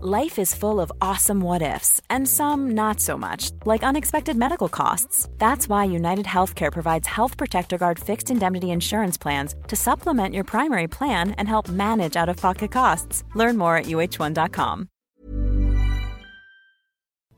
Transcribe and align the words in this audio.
Life 0.00 0.38
is 0.38 0.54
full 0.54 0.80
of 0.80 0.90
awesome 1.00 1.40
what 1.40 1.62
ifs, 1.62 2.00
and 2.08 2.26
some 2.26 2.70
not 2.70 2.98
so 2.98 3.18
much, 3.18 3.50
like 3.66 3.82
unexpected 3.84 4.36
medical 4.36 4.68
costs. 4.68 5.28
That's 5.38 5.68
why 5.68 5.84
United 5.84 6.24
Healthcare 6.26 6.72
provides 6.72 7.06
Health 7.06 7.36
Protector 7.36 7.78
Guard 7.78 7.98
fixed 7.98 8.30
indemnity 8.30 8.70
insurance 8.70 9.18
plans 9.18 9.54
to 9.68 9.76
supplement 9.76 10.34
your 10.34 10.44
primary 10.44 10.88
plan 10.88 11.32
and 11.32 11.46
help 11.46 11.68
manage 11.68 12.16
out 12.16 12.28
of 12.30 12.36
pocket 12.38 12.72
costs. 12.72 13.22
Learn 13.34 13.58
more 13.58 13.76
at 13.76 13.84
uh1.com. 13.84 14.88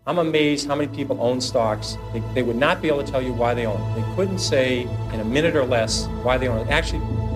I'm 0.06 0.18
amazed 0.18 0.68
how 0.68 0.74
many 0.74 0.94
people 0.94 1.18
own 1.20 1.41
stocks. 1.41 1.96
They, 2.12 2.22
they 2.34 2.42
would 2.42 2.56
not 2.56 2.80
be 2.80 2.89
able 2.89 3.02
to 3.02 3.11
tell 3.11 3.22
you 3.22 3.33
why 3.33 3.55
they 3.55 3.66
own. 3.66 3.94
They 3.94 4.14
couldn't 4.14 4.39
say 4.39 4.83
in 5.12 5.20
a 5.20 5.24
minute 5.24 5.56
or 5.56 5.64
less 5.64 6.06
why 6.22 6.39
they 6.39 6.48
own. 6.48 6.68
Actually, 6.68 7.00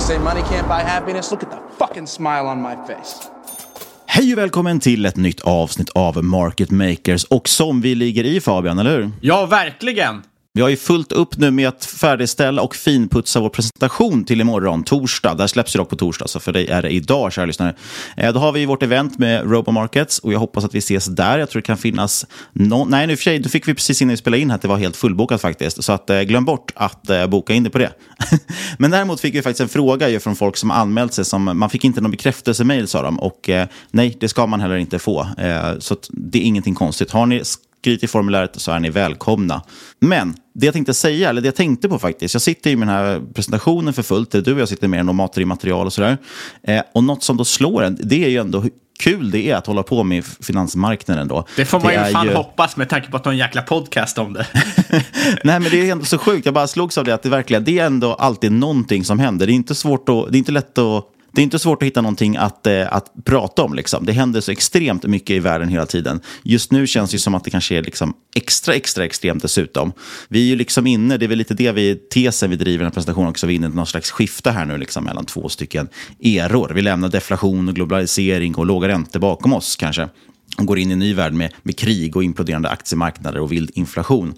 They 0.00 0.06
say 0.06 0.18
money 0.18 0.40
can't 0.40 0.68
buy 0.68 0.82
happiness. 0.90 1.30
Look 1.30 1.42
at 1.42 1.50
the 1.50 1.56
fucking 1.78 2.06
smile 2.06 2.46
on 2.46 2.62
my 2.62 2.76
face. 2.86 3.28
Hej 4.06 4.32
och 4.32 4.38
välkommen 4.38 4.80
till 4.80 5.06
ett 5.06 5.16
nytt 5.16 5.40
avsnitt 5.40 5.90
av 5.90 6.24
Market 6.24 6.70
Makers. 6.70 7.24
Och 7.24 7.48
som 7.48 7.80
vi 7.80 7.94
ligger 7.94 8.24
i 8.24 8.40
Fabian, 8.40 8.78
eller 8.78 8.96
hur? 8.96 9.10
Ja, 9.20 9.46
verkligen. 9.46 10.22
Vi 10.52 10.62
har 10.62 10.68
ju 10.68 10.76
fullt 10.76 11.12
upp 11.12 11.36
nu 11.36 11.50
med 11.50 11.68
att 11.68 11.84
färdigställa 11.84 12.62
och 12.62 12.76
finputsa 12.76 13.40
vår 13.40 13.48
presentation 13.48 14.24
till 14.24 14.40
imorgon, 14.40 14.84
torsdag. 14.84 15.34
Där 15.34 15.46
släpps 15.46 15.76
ju 15.76 15.78
dock 15.78 15.88
på 15.88 15.96
torsdag, 15.96 16.28
så 16.28 16.40
för 16.40 16.52
dig 16.52 16.66
är 16.66 16.82
det 16.82 16.90
idag, 16.90 17.32
kära 17.32 17.46
lyssnare. 17.46 17.74
Eh, 18.16 18.32
då 18.32 18.40
har 18.40 18.52
vi 18.52 18.66
vårt 18.66 18.82
event 18.82 19.18
med 19.18 19.50
Robomarkets 19.50 20.18
och 20.18 20.32
jag 20.32 20.38
hoppas 20.38 20.64
att 20.64 20.74
vi 20.74 20.78
ses 20.78 21.06
där. 21.06 21.38
Jag 21.38 21.50
tror 21.50 21.62
det 21.62 21.66
kan 21.66 21.76
finnas 21.78 22.26
någon... 22.52 22.90
Nej, 22.90 23.06
nu 23.06 23.16
för 23.16 23.22
sig, 23.22 23.38
då 23.38 23.48
fick 23.48 23.68
vi 23.68 23.74
precis 23.74 24.02
innan 24.02 24.10
vi 24.10 24.16
spelade 24.16 24.42
in 24.42 24.50
att 24.50 24.62
det 24.62 24.68
var 24.68 24.76
helt 24.76 24.96
fullbokat 24.96 25.40
faktiskt. 25.40 25.84
Så 25.84 25.92
att, 25.92 26.10
eh, 26.10 26.20
glöm 26.20 26.44
bort 26.44 26.72
att 26.74 27.10
eh, 27.10 27.26
boka 27.26 27.52
in 27.54 27.64
det 27.64 27.70
på 27.70 27.78
det. 27.78 27.92
Men 28.78 28.90
däremot 28.90 29.20
fick 29.20 29.34
vi 29.34 29.42
faktiskt 29.42 29.60
en 29.60 29.68
fråga 29.68 30.08
ju 30.08 30.20
från 30.20 30.36
folk 30.36 30.56
som 30.56 30.70
anmält 30.70 31.14
sig. 31.14 31.24
Som, 31.24 31.44
man 31.58 31.70
fick 31.70 31.84
inte 31.84 32.00
någon 32.00 32.10
bekräftelsemail, 32.10 32.88
sa 32.88 33.02
de. 33.02 33.20
Och 33.20 33.48
eh, 33.48 33.68
nej, 33.90 34.16
det 34.20 34.28
ska 34.28 34.46
man 34.46 34.60
heller 34.60 34.76
inte 34.76 34.98
få. 34.98 35.26
Eh, 35.38 35.78
så 35.78 35.96
det 36.08 36.38
är 36.38 36.42
ingenting 36.42 36.74
konstigt. 36.74 37.10
Har 37.10 37.26
ni 37.26 37.42
skrivit 37.80 38.04
i 38.04 38.06
formuläret 38.06 38.60
så 38.60 38.72
är 38.72 38.80
ni 38.80 38.90
välkomna. 38.90 39.62
Men 40.00 40.34
det 40.54 40.66
jag 40.66 40.72
tänkte 40.72 40.94
säga, 40.94 41.28
eller 41.28 41.40
det 41.40 41.48
jag 41.48 41.56
tänkte 41.56 41.88
på 41.88 41.98
faktiskt, 41.98 42.34
jag 42.34 42.42
sitter 42.42 42.70
i 42.70 42.74
den 42.74 42.88
här 42.88 43.20
presentationen 43.34 43.94
för 43.94 44.02
fullt, 44.02 44.30
du 44.30 44.52
och 44.54 44.60
jag 44.60 44.68
sitter 44.68 44.88
med 44.88 45.08
och 45.08 45.14
matar 45.14 45.42
i 45.42 45.44
material 45.44 45.86
och 45.86 45.92
sådär. 45.92 46.18
Eh, 46.62 46.82
och 46.94 47.04
något 47.04 47.22
som 47.22 47.36
då 47.36 47.44
slår 47.44 47.82
en, 47.82 47.98
det 48.00 48.24
är 48.24 48.28
ju 48.28 48.36
ändå 48.36 48.64
kul 49.00 49.30
det 49.30 49.50
är 49.50 49.56
att 49.56 49.66
hålla 49.66 49.82
på 49.82 50.02
med 50.02 50.24
finansmarknaden 50.24 51.28
då. 51.28 51.46
Det 51.56 51.64
får 51.64 51.80
man 51.80 51.92
det 51.92 52.08
ju 52.08 52.12
fan 52.12 52.26
ju... 52.26 52.34
hoppas 52.34 52.76
med 52.76 52.88
tanke 52.88 53.10
på 53.10 53.16
att 53.16 53.24
de 53.24 53.28
har 53.28 53.32
en 53.32 53.38
jäkla 53.38 53.62
podcast 53.62 54.18
om 54.18 54.32
det. 54.32 54.46
Nej, 55.44 55.60
men 55.60 55.62
det 55.62 55.88
är 55.88 55.92
ändå 55.92 56.04
så 56.04 56.18
sjukt. 56.18 56.44
Jag 56.44 56.54
bara 56.54 56.66
slogs 56.66 56.98
av 56.98 57.04
det 57.04 57.14
att 57.14 57.22
det 57.22 57.28
verkligen, 57.28 57.64
det 57.64 57.78
är 57.78 57.86
ändå 57.86 58.14
alltid 58.14 58.52
någonting 58.52 59.04
som 59.04 59.18
händer. 59.18 59.46
Det 59.46 59.52
är 59.52 59.54
inte 59.54 59.74
svårt 59.74 60.08
att, 60.08 60.32
det 60.32 60.36
är 60.36 60.38
inte 60.38 60.52
lätt 60.52 60.78
att 60.78 61.04
det 61.32 61.40
är 61.40 61.42
inte 61.42 61.58
svårt 61.58 61.82
att 61.82 61.86
hitta 61.86 62.00
någonting 62.00 62.36
att, 62.36 62.66
eh, 62.66 62.92
att 62.94 63.12
prata 63.24 63.62
om. 63.62 63.74
Liksom. 63.74 64.06
Det 64.06 64.12
händer 64.12 64.40
så 64.40 64.52
extremt 64.52 65.06
mycket 65.06 65.30
i 65.30 65.38
världen 65.38 65.68
hela 65.68 65.86
tiden. 65.86 66.20
Just 66.42 66.72
nu 66.72 66.86
känns 66.86 67.10
det 67.10 67.18
som 67.18 67.34
att 67.34 67.44
det 67.44 67.50
kanske 67.50 67.74
är 67.74 67.82
liksom 67.82 68.14
extra, 68.34 68.74
extra 68.74 69.04
extremt 69.04 69.42
dessutom. 69.42 69.92
Vi 70.28 70.40
är 70.40 70.46
ju 70.46 70.56
liksom 70.56 70.86
inne, 70.86 71.16
det 71.16 71.26
är 71.26 71.28
väl 71.28 71.38
lite 71.38 71.54
det 71.54 71.72
vi, 71.72 71.94
tesen 71.94 72.50
vi 72.50 72.56
driver 72.56 72.74
i 72.74 72.78
den 72.78 72.86
här 72.86 72.92
presentationen 72.92 73.28
också, 73.28 73.46
vi 73.46 73.54
är 73.54 73.56
inne 73.56 73.66
i 73.66 73.70
någon 73.70 73.86
slags 73.86 74.10
skifte 74.10 74.50
här 74.50 74.64
nu 74.64 74.78
liksom, 74.78 75.04
mellan 75.04 75.24
två 75.24 75.48
stycken 75.48 75.88
eror. 76.22 76.72
Vi 76.74 76.82
lämnar 76.82 77.08
deflation 77.08 77.68
och 77.68 77.74
globalisering 77.74 78.54
och 78.54 78.66
låga 78.66 78.88
räntor 78.88 79.20
bakom 79.20 79.52
oss 79.52 79.76
kanske 79.76 80.08
och 80.58 80.66
går 80.66 80.78
in 80.78 80.90
i 80.90 80.92
en 80.92 80.98
ny 80.98 81.14
värld 81.14 81.32
med, 81.32 81.52
med 81.62 81.78
krig 81.78 82.16
och 82.16 82.24
imploderande 82.24 82.68
aktiemarknader 82.68 83.40
och 83.40 83.52
vild 83.52 83.70
inflation. 83.74 84.34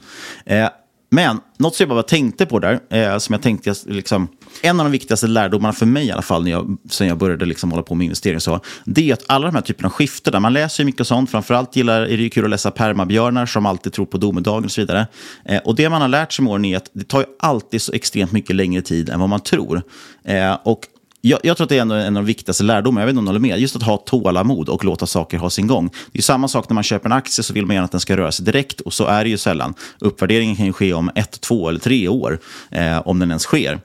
Eh, 0.47 0.69
men 1.15 1.41
något 1.59 1.75
som 1.75 1.84
jag 1.84 1.89
bara 1.89 2.03
tänkte 2.03 2.47
på 2.47 2.59
där, 2.59 2.81
eh, 2.91 3.19
som 3.19 3.33
jag 3.33 3.43
tänkte, 3.43 3.75
liksom, 3.87 4.28
en 4.62 4.81
av 4.81 4.87
de 4.87 4.93
viktigaste 4.93 5.27
lärdomarna 5.27 5.73
för 5.73 5.87
mig 5.87 6.06
i 6.06 6.11
alla 6.11 6.23
fall, 6.23 6.45
när 6.45 6.50
jag, 6.50 6.77
sen 6.91 7.09
jag 7.09 7.19
började 7.19 7.45
liksom 7.45 7.71
hålla 7.71 7.83
på 7.83 7.95
med 7.95 8.05
investering, 8.05 8.41
så, 8.41 8.61
det 8.84 9.11
är 9.11 9.12
att 9.12 9.25
alla 9.27 9.47
de 9.47 9.55
här 9.55 9.62
typerna 9.62 9.87
av 9.87 9.93
skiften, 9.93 10.33
där 10.33 10.41
man 10.41 10.53
läser 10.53 10.83
ju 10.83 10.84
mycket 10.84 11.06
sånt, 11.06 11.31
framförallt 11.31 11.77
gillar, 11.77 12.01
är 12.03 12.17
det 12.17 12.22
ju 12.22 12.31
kul 12.31 12.45
att 12.45 12.51
läsa 12.51 12.71
permabjörnar 12.71 13.47
som 13.47 13.67
alltid 13.67 13.93
tror 13.93 14.06
på 14.06 14.19
domedagen 14.19 14.65
och 14.65 14.71
så 14.71 14.81
vidare. 14.81 15.06
Eh, 15.45 15.59
och 15.59 15.75
det 15.75 15.89
man 15.89 16.01
har 16.01 16.09
lärt 16.09 16.33
sig 16.33 16.42
med 16.45 16.53
åren 16.53 16.65
är 16.65 16.77
att 16.77 16.91
det 16.92 17.04
tar 17.04 17.21
ju 17.21 17.27
alltid 17.39 17.83
så 17.83 17.92
extremt 17.92 18.33
mycket 18.33 18.57
längre 18.57 18.83
tid 18.83 19.09
än 19.09 19.21
vad 19.21 19.28
man 19.28 19.41
tror. 19.41 19.83
Eh, 20.25 20.54
och 20.65 20.81
jag, 21.24 21.41
jag, 21.42 21.57
tror 21.57 21.65
att 21.65 21.69
det 21.69 21.78
är 21.78 21.83
en, 21.83 21.91
en 21.91 22.16
av 22.16 22.22
de 22.22 22.27
viktigaste 22.27 22.65
lärdomarna, 22.65 23.01
jag 23.01 23.07
vet 23.07 23.13
inte 23.13 23.19
om 23.19 23.24
du 23.24 23.28
håller 23.28 23.41
med, 23.41 23.60
just 23.60 23.77
att 23.77 23.83
ha 23.83 23.97
tålamod 23.97 24.69
och 24.69 24.84
låta 24.84 25.07
saker 25.07 25.39
ha 25.39 25.51
sin 25.51 25.66
gång. 25.66 25.91
Det 26.13 26.19
är 26.19 26.22
samma 26.22 26.48
sak 26.48 26.69
när 26.69 26.74
man 26.74 26.84
köper 26.84 27.07
en 27.07 27.13
aktie 27.13 27.45
så 27.45 27.53
vill 27.53 27.66
man 27.66 27.74
gärna 27.74 27.84
att 27.84 27.91
den 27.91 28.01
ska 28.01 28.16
röra 28.16 28.33
sig 28.33 28.45
direkt 28.45 28.80
och 28.80 28.92
så 28.92 29.07
är 29.07 29.24
det 29.24 29.30
ju 29.30 29.39
sällan. 29.39 29.74
Uppvärderingen 29.98 30.57
kan 30.57 30.66
ju 30.66 30.72
ske 30.72 30.92
om 30.92 31.10
ett, 31.15 31.41
två 31.41 31.69
eller 31.69 31.80
tre 31.80 32.09
år, 32.09 32.39
eh, 32.71 33.09
om 33.09 33.19
den 33.19 33.30
ens 33.30 33.42
sker. 33.42 33.80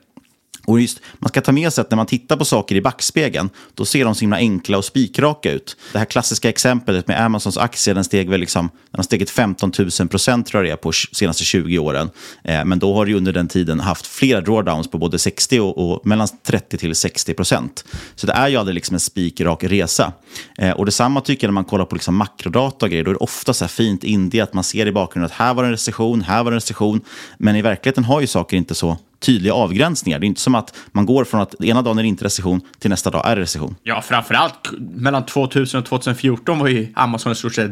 Och 0.68 0.82
just, 0.82 1.02
man 1.20 1.30
ska 1.30 1.42
ta 1.42 1.52
med 1.52 1.74
sig 1.74 1.82
att 1.82 1.92
när 1.92 1.96
man 1.96 2.06
tittar 2.06 2.38
på 2.38 2.46
saker 2.46 2.76
i 2.76 2.82
backspegeln, 2.82 3.50
då 3.74 3.86
ser 3.86 4.06
de 4.06 4.16
så 4.16 4.22
himla 4.22 4.38
enkla 4.38 4.78
och 4.78 4.86
spikraka 4.86 5.52
ut. 5.52 5.78
Det 5.92 6.00
här 6.00 6.06
klassiska 6.06 6.50
exemplet 6.50 7.08
med 7.08 7.22
Amazons 7.22 7.58
aktie, 7.58 7.94
den 7.94 8.04
steg 8.04 8.30
väl 8.30 8.40
liksom, 8.40 8.70
den 8.92 8.98
har 8.98 9.04
stigit 9.04 9.30
15 9.30 9.72
000 10.00 10.08
procent 10.08 10.48
tror 10.48 10.64
jag 10.66 10.70
det 10.70 10.74
är 10.74 10.82
på 10.82 10.92
de 10.92 11.16
senaste 11.16 11.44
20 11.44 11.80
åren. 11.80 12.10
Eh, 12.44 12.66
men 12.66 12.80
då 12.80 12.94
har 12.94 13.06
det 13.06 13.14
under 13.14 13.34
den 13.34 13.48
tiden 13.48 13.80
haft 13.80 14.08
flera 14.08 14.42
drawdowns 14.42 14.88
på 14.88 14.98
både 14.98 15.20
60 15.20 15.60
och, 15.60 15.78
och 15.78 16.08
mellan 16.08 16.28
30 16.44 16.78
till 16.78 16.96
60 16.96 17.34
procent. 17.34 17.86
Så 18.16 18.28
det 18.28 18.34
är 18.34 18.48
ju 18.48 18.58
aldrig 18.58 18.76
liksom 18.76 18.94
en 18.94 19.00
spikrak 19.00 19.64
resa. 19.64 20.14
Eh, 20.58 20.72
och 20.72 20.86
detsamma 20.86 21.22
tycker 21.22 21.48
jag 21.48 21.50
när 21.50 21.54
man 21.54 21.66
kollar 21.66 21.86
på 21.86 21.96
liksom 21.96 22.16
makrodata 22.16 22.86
och 22.86 22.90
grejer, 22.90 23.04
då 23.04 23.12
är 23.12 23.16
det 23.16 23.20
ofta 23.20 23.54
så 23.54 23.64
här 23.64 23.70
fint 23.70 24.04
indie 24.04 24.44
att 24.44 24.54
man 24.54 24.64
ser 24.64 24.86
i 24.86 24.92
bakgrunden 24.92 25.26
att 25.26 25.38
här 25.38 25.54
var 25.54 25.64
en 25.64 25.72
recession, 25.72 26.22
här 26.22 26.44
var 26.44 26.52
en 26.52 26.58
recession. 26.58 27.02
Men 27.38 27.56
i 27.56 27.62
verkligheten 27.62 28.04
har 28.04 28.22
ju 28.22 28.28
saker 28.28 28.58
inte 28.58 28.76
så 28.76 28.98
tydliga 29.20 29.54
avgränsningar. 29.54 30.20
Det 30.20 30.26
är 30.26 30.28
inte 30.28 30.42
som 30.42 30.56
att 30.56 30.76
man 30.92 31.06
går 31.06 31.24
från 31.24 31.42
att 31.42 31.64
ena 31.64 31.82
dagen 31.82 31.98
är 31.98 32.04
det 32.04 32.10
inte 32.10 32.26
recession 32.26 32.62
till 32.80 32.90
nästa 32.90 33.10
dag 33.10 33.28
är 33.28 33.36
det 33.36 33.42
recession. 33.42 33.76
Ja, 33.84 34.02
framförallt 34.02 34.72
mellan 34.80 35.26
2000 35.26 35.80
och 35.80 35.86
2014 35.86 36.60
var 36.60 36.68
ju 36.68 36.88
Amazon 36.96 37.32
i 37.32 37.36
stort 37.36 37.56
sett 37.56 37.72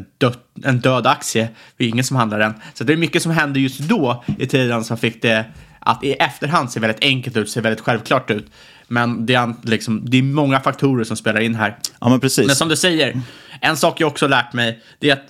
en 0.63 0.79
död 0.79 1.07
aktie. 1.07 1.49
Det 1.77 1.85
är 1.85 1.89
ingen 1.89 2.03
som 2.03 2.17
handlar 2.17 2.39
den. 2.39 2.53
Så 2.73 2.83
det 2.83 2.93
är 2.93 2.97
mycket 2.97 3.21
som 3.21 3.31
hände 3.31 3.59
just 3.59 3.79
då 3.79 4.23
i 4.39 4.45
tiden 4.45 4.83
som 4.83 4.97
fick 4.97 5.21
det 5.21 5.45
att 5.79 6.03
i 6.03 6.13
efterhand 6.13 6.71
se 6.71 6.79
väldigt 6.79 7.03
enkelt 7.03 7.37
ut, 7.37 7.49
se 7.49 7.61
väldigt 7.61 7.81
självklart 7.81 8.31
ut. 8.31 8.51
Men 8.87 9.25
det 9.25 9.33
är, 9.33 9.53
liksom, 9.61 10.01
det 10.05 10.17
är 10.17 10.23
många 10.23 10.59
faktorer 10.59 11.03
som 11.03 11.17
spelar 11.17 11.41
in 11.41 11.55
här. 11.55 11.77
Ja, 11.99 12.09
men 12.09 12.19
precis. 12.19 12.47
Men 12.47 12.55
som 12.55 12.69
du 12.69 12.75
säger, 12.75 13.21
en 13.61 13.77
sak 13.77 14.01
jag 14.01 14.07
också 14.07 14.27
lärt 14.27 14.53
mig, 14.53 14.79
det 14.99 15.09
är 15.09 15.13
att 15.13 15.25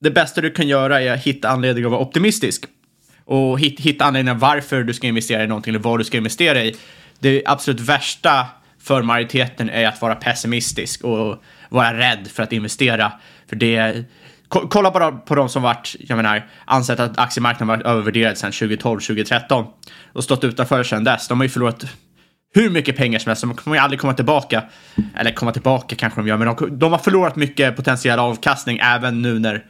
det 0.00 0.10
bästa 0.10 0.40
du 0.40 0.50
kan 0.50 0.68
göra 0.68 1.02
är 1.02 1.12
att 1.12 1.20
hitta 1.20 1.48
anledning 1.48 1.84
att 1.84 1.90
vara 1.90 2.00
optimistisk 2.00 2.64
och 3.26 3.60
hitta 3.60 4.04
anledningar 4.04 4.38
varför 4.38 4.82
du 4.82 4.94
ska 4.94 5.06
investera 5.06 5.44
i 5.44 5.46
någonting 5.46 5.70
eller 5.70 5.82
vad 5.82 6.00
du 6.00 6.04
ska 6.04 6.16
investera 6.16 6.64
i. 6.64 6.76
Det 7.18 7.42
absolut 7.46 7.80
värsta 7.80 8.46
för 8.82 9.02
majoriteten 9.02 9.70
är 9.70 9.86
att 9.86 10.02
vara 10.02 10.14
pessimistisk 10.14 11.04
och 11.04 11.42
vara 11.68 11.98
rädd 11.98 12.28
för 12.32 12.42
att 12.42 12.52
investera. 12.52 13.12
För 13.48 13.56
det 13.56 14.04
Kolla 14.48 14.90
bara 14.90 15.12
på 15.12 15.34
de 15.34 15.48
som 15.48 15.62
varit, 15.62 15.96
jag 15.98 16.16
menar, 16.16 16.48
ansett 16.64 17.00
att 17.00 17.18
aktiemarknaden 17.18 17.68
varit 17.68 17.86
övervärderad 17.86 18.38
sedan 18.38 18.52
2012, 18.52 19.00
2013 19.00 19.66
och 20.12 20.24
stått 20.24 20.44
utanför 20.44 20.82
sedan 20.82 21.04
dess. 21.04 21.28
De 21.28 21.38
har 21.38 21.44
ju 21.44 21.48
förlorat 21.48 21.84
hur 22.54 22.70
mycket 22.70 22.96
pengar 22.96 23.18
som 23.18 23.30
helst. 23.30 23.42
De 23.42 23.54
kommer 23.54 23.76
ju 23.76 23.82
aldrig 23.82 24.00
komma 24.00 24.14
tillbaka. 24.14 24.62
Eller 25.16 25.32
komma 25.32 25.52
tillbaka 25.52 25.96
kanske 25.96 26.20
de 26.20 26.28
gör, 26.28 26.36
men 26.36 26.56
de, 26.56 26.78
de 26.78 26.92
har 26.92 26.98
förlorat 26.98 27.36
mycket 27.36 27.76
potentiell 27.76 28.18
avkastning 28.18 28.78
även 28.82 29.22
nu 29.22 29.38
när 29.38 29.64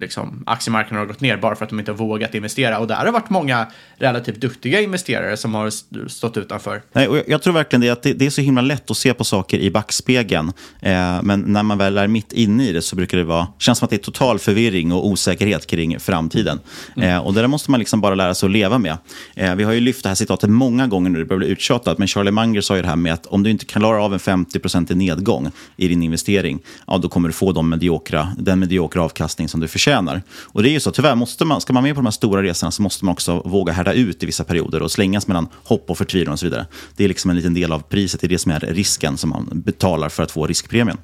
liksom, 0.00 0.42
aktiemarknaden 0.46 0.98
har 0.98 1.06
gått 1.06 1.20
ner 1.20 1.36
bara 1.36 1.56
för 1.56 1.64
att 1.64 1.70
de 1.70 1.78
inte 1.78 1.90
har 1.90 1.96
vågat 1.96 2.34
investera. 2.34 2.78
Och 2.78 2.86
där 2.86 2.94
har 2.94 3.04
det 3.04 3.10
varit 3.10 3.30
många 3.30 3.66
relativt 3.98 4.40
duktiga 4.40 4.80
investerare 4.80 5.36
som 5.36 5.54
har 5.54 5.70
stått 6.08 6.36
utanför. 6.36 6.82
Nej, 6.92 7.08
och 7.08 7.18
jag, 7.26 7.42
tror 7.42 7.54
verkligen 7.54 7.80
det, 7.80 7.90
att 7.90 8.02
det, 8.02 8.12
det, 8.12 8.26
är 8.26 8.30
så 8.30 8.40
himla 8.40 8.62
lätt 8.62 8.90
att 8.90 8.96
se 8.96 9.14
på 9.14 9.24
saker 9.24 9.58
i 9.58 9.70
backspegeln. 9.70 10.52
Eh, 10.80 11.22
men 11.22 11.40
när 11.40 11.62
man 11.62 11.78
väl 11.78 11.98
är 11.98 12.06
mitt 12.06 12.32
inne 12.32 12.68
i 12.68 12.72
det 12.72 12.82
så 12.82 12.96
brukar 12.96 13.18
det 13.18 13.24
vara, 13.24 13.46
känns 13.58 13.78
som 13.78 13.86
att 13.86 13.90
det 13.90 13.96
är 13.96 13.98
total 13.98 14.38
förvirring 14.38 14.92
och 14.92 15.06
osäkerhet 15.06 15.66
kring 15.66 16.00
framtiden. 16.00 16.60
Mm. 16.96 17.10
Eh, 17.10 17.18
och 17.18 17.34
det 17.34 17.40
där 17.40 17.48
måste 17.48 17.70
man 17.70 17.80
liksom 17.80 18.00
bara 18.00 18.14
lära 18.14 18.34
sig 18.34 18.46
att 18.46 18.52
leva 18.52 18.78
med. 18.78 18.96
Eh, 19.34 19.54
vi 19.54 19.64
har 19.64 19.72
ju 19.72 19.80
lyft 19.80 20.02
det 20.02 20.08
här 20.08 20.16
citatet 20.16 20.50
många 20.50 20.86
gånger 20.86 21.10
nu, 21.10 21.18
det 21.18 21.24
börjar 21.24 21.38
bli 21.38 21.48
uttjatat, 21.48 21.98
men 21.98 22.08
Charlie 22.08 22.30
Munger 22.30 22.60
sa 22.60 22.76
ju 22.76 22.82
det 22.82 22.88
här 22.88 22.96
med 22.96 23.12
att 23.12 23.26
om 23.26 23.42
du 23.42 23.50
inte 23.50 23.64
klarar 23.64 24.04
av 24.04 24.12
en 24.12 24.18
50% 24.18 24.94
nedgång 24.94 25.50
i 25.76 25.88
din 25.88 26.02
investering, 26.02 26.58
ja, 26.86 26.98
då 26.98 27.08
kommer 27.08 27.28
du 27.28 27.32
få 27.32 27.52
de 27.52 27.68
mediokra, 27.68 28.28
den 28.38 28.58
mediokra 28.58 29.02
avkastning 29.02 29.48
som 29.48 29.60
du 29.60 29.68
förtjänar 29.68 29.89
förtjänar. 29.90 30.22
Och 30.42 30.62
det 30.62 30.68
är 30.68 30.72
ju 30.72 30.80
så, 30.80 30.90
tyvärr, 30.90 31.14
måste 31.14 31.44
man, 31.44 31.60
ska 31.60 31.72
man 31.72 31.82
med 31.82 31.94
på 31.94 32.00
de 32.00 32.06
här 32.06 32.10
stora 32.10 32.42
resorna 32.42 32.70
så 32.70 32.82
måste 32.82 33.04
man 33.04 33.12
också 33.12 33.42
våga 33.44 33.72
härda 33.72 33.92
ut 33.92 34.22
i 34.22 34.26
vissa 34.26 34.44
perioder 34.44 34.82
och 34.82 34.90
slängas 34.90 35.26
mellan 35.26 35.48
hopp 35.64 35.90
och 35.90 35.98
förtvivlan 35.98 36.32
och 36.32 36.38
så 36.38 36.46
vidare. 36.46 36.66
Det 36.96 37.04
är 37.04 37.08
liksom 37.08 37.30
en 37.30 37.36
liten 37.36 37.54
del 37.54 37.72
av 37.72 37.80
priset, 37.80 38.20
det 38.20 38.26
är 38.26 38.28
det 38.28 38.38
som 38.38 38.52
är 38.52 38.60
risken 38.60 39.16
som 39.16 39.30
man 39.30 39.48
betalar 39.52 40.08
för 40.08 40.22
att 40.22 40.30
få 40.30 40.46
riskpremien. 40.46 40.98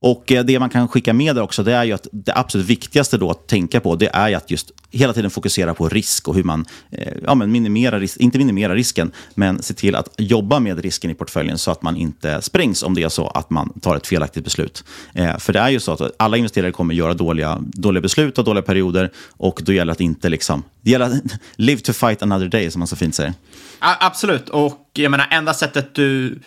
Och 0.00 0.32
eh, 0.32 0.44
det 0.44 0.58
man 0.58 0.70
kan 0.70 0.88
skicka 0.88 1.12
med 1.12 1.36
där 1.36 1.42
också, 1.42 1.62
det 1.62 1.72
är 1.72 1.84
ju 1.84 1.92
att 1.92 2.06
det 2.12 2.32
absolut 2.36 2.66
viktigaste 2.66 3.18
då 3.18 3.30
att 3.30 3.46
tänka 3.46 3.80
på, 3.80 3.96
det 3.96 4.10
är 4.12 4.36
att 4.36 4.50
just 4.50 4.70
hela 4.90 5.12
tiden 5.12 5.30
fokusera 5.30 5.74
på 5.74 5.88
risk 5.88 6.28
och 6.28 6.34
hur 6.34 6.42
man, 6.42 6.66
eh, 6.90 7.12
ja 7.24 7.34
men 7.34 7.52
minimera 7.52 8.06
inte 8.18 8.38
minimera 8.38 8.74
risken, 8.74 9.12
men 9.34 9.62
se 9.62 9.74
till 9.74 9.94
att 9.94 10.08
jobba 10.16 10.60
med 10.60 10.78
risken 10.78 11.10
i 11.10 11.14
portföljen 11.14 11.58
så 11.58 11.70
att 11.70 11.82
man 11.82 11.96
inte 11.96 12.42
sprängs 12.42 12.82
om 12.82 12.94
det 12.94 13.02
är 13.02 13.08
så 13.08 13.26
att 13.28 13.50
man 13.50 13.80
tar 13.80 13.96
ett 13.96 14.06
felaktigt 14.06 14.44
beslut. 14.44 14.84
Eh, 15.14 15.38
för 15.38 15.52
det 15.52 15.58
är 15.58 15.68
ju 15.68 15.80
så 15.80 15.92
att 15.92 16.00
alla 16.16 16.36
investerare 16.36 16.72
kommer 16.72 16.94
göra 16.94 17.14
dåliga, 17.14 17.58
dåliga 17.60 18.00
beslut 18.00 18.38
och 18.38 18.44
dåliga 18.44 18.62
perioder 18.62 19.10
och 19.36 19.60
då 19.64 19.72
gäller 19.72 19.86
det 19.86 19.92
att 19.92 20.00
inte 20.00 20.28
liksom, 20.28 20.62
det 20.80 20.90
gäller 20.90 21.06
att 21.06 21.22
live 21.56 21.80
to 21.80 21.92
fight 21.92 22.22
another 22.22 22.48
day 22.48 22.70
som 22.70 22.78
man 22.78 22.88
så 22.88 22.96
fint 22.96 23.14
säger. 23.14 23.34
absolut, 23.78 24.48
och 24.48 24.90
jag 24.92 25.10
menar 25.10 25.26
enda 25.30 25.54
sättet 25.54 25.94
du, 25.94 26.38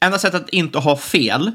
enda 0.00 0.18
sättet 0.18 0.42
att 0.42 0.48
inte 0.48 0.78
ha 0.78 0.96
fel 0.96 1.52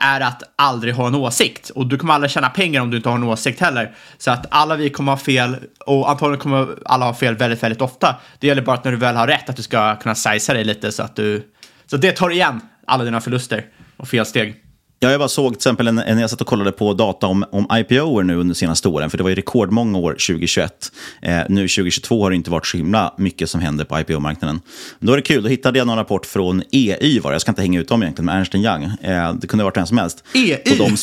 är 0.00 0.20
att 0.20 0.42
aldrig 0.56 0.94
ha 0.94 1.06
en 1.06 1.14
åsikt. 1.14 1.70
Och 1.70 1.86
du 1.86 1.98
kommer 1.98 2.14
aldrig 2.14 2.30
tjäna 2.30 2.50
pengar 2.50 2.80
om 2.80 2.90
du 2.90 2.96
inte 2.96 3.08
har 3.08 3.16
en 3.16 3.24
åsikt 3.24 3.60
heller. 3.60 3.94
Så 4.18 4.30
att 4.30 4.46
alla 4.50 4.76
vi 4.76 4.90
kommer 4.90 5.12
ha 5.12 5.16
fel 5.16 5.56
och 5.86 6.10
antagligen 6.10 6.40
kommer 6.40 6.68
alla 6.84 7.04
ha 7.04 7.14
fel 7.14 7.36
väldigt, 7.36 7.62
väldigt 7.62 7.80
ofta. 7.80 8.16
Det 8.38 8.46
gäller 8.46 8.62
bara 8.62 8.76
att 8.76 8.84
när 8.84 8.92
du 8.92 8.98
väl 8.98 9.16
har 9.16 9.26
rätt 9.26 9.48
att 9.48 9.56
du 9.56 9.62
ska 9.62 9.96
kunna 9.96 10.14
sizea 10.14 10.54
dig 10.54 10.64
lite 10.64 10.92
så 10.92 11.02
att 11.02 11.16
du... 11.16 11.50
Så 11.86 11.96
det 11.96 12.12
tar 12.12 12.30
igen 12.30 12.60
alla 12.86 13.04
dina 13.04 13.20
förluster 13.20 13.66
och 13.96 14.08
felsteg. 14.08 14.63
Ja, 15.00 15.10
jag 15.10 15.20
bara 15.20 15.28
såg 15.28 15.52
till 15.52 15.58
exempel 15.58 15.88
en, 15.88 16.18
jag 16.18 16.30
satt 16.30 16.40
och 16.40 16.46
kollade 16.46 16.72
på 16.72 16.94
data 16.94 17.26
om, 17.26 17.44
om 17.50 17.66
IPO 17.72 18.22
nu 18.22 18.34
under 18.34 18.54
de 18.54 18.58
senaste 18.58 18.88
åren, 18.88 19.10
för 19.10 19.18
det 19.18 19.22
var 19.22 19.30
ju 19.30 19.36
rekordmånga 19.36 19.98
år 19.98 20.12
2021. 20.12 20.92
Eh, 21.22 21.38
nu 21.48 21.60
2022 21.60 22.22
har 22.22 22.30
det 22.30 22.36
inte 22.36 22.50
varit 22.50 22.66
så 22.66 22.76
himla 22.76 23.14
mycket 23.18 23.50
som 23.50 23.60
händer 23.60 23.84
på 23.84 24.00
IPO-marknaden. 24.00 24.60
Då 24.98 25.12
är 25.12 25.16
det 25.16 25.22
kul, 25.22 25.42
då 25.42 25.48
hittade 25.48 25.78
jag 25.78 25.86
någon 25.86 25.96
rapport 25.96 26.26
från 26.26 26.62
EY, 26.72 27.20
var 27.20 27.32
jag 27.32 27.40
ska 27.40 27.50
inte 27.50 27.62
hänga 27.62 27.80
ut 27.80 27.88
dem 27.88 28.02
egentligen, 28.02 28.26
med 28.26 28.36
Ernst 28.36 28.54
Young. 28.54 28.84
Eh, 28.84 29.34
det 29.34 29.46
kunde 29.46 29.62
ha 29.62 29.66
varit 29.66 29.76
vem 29.76 29.86
som 29.86 29.98
helst. 29.98 30.24
EY? 30.34 30.56
Och 30.70 30.76
de, 30.78 30.96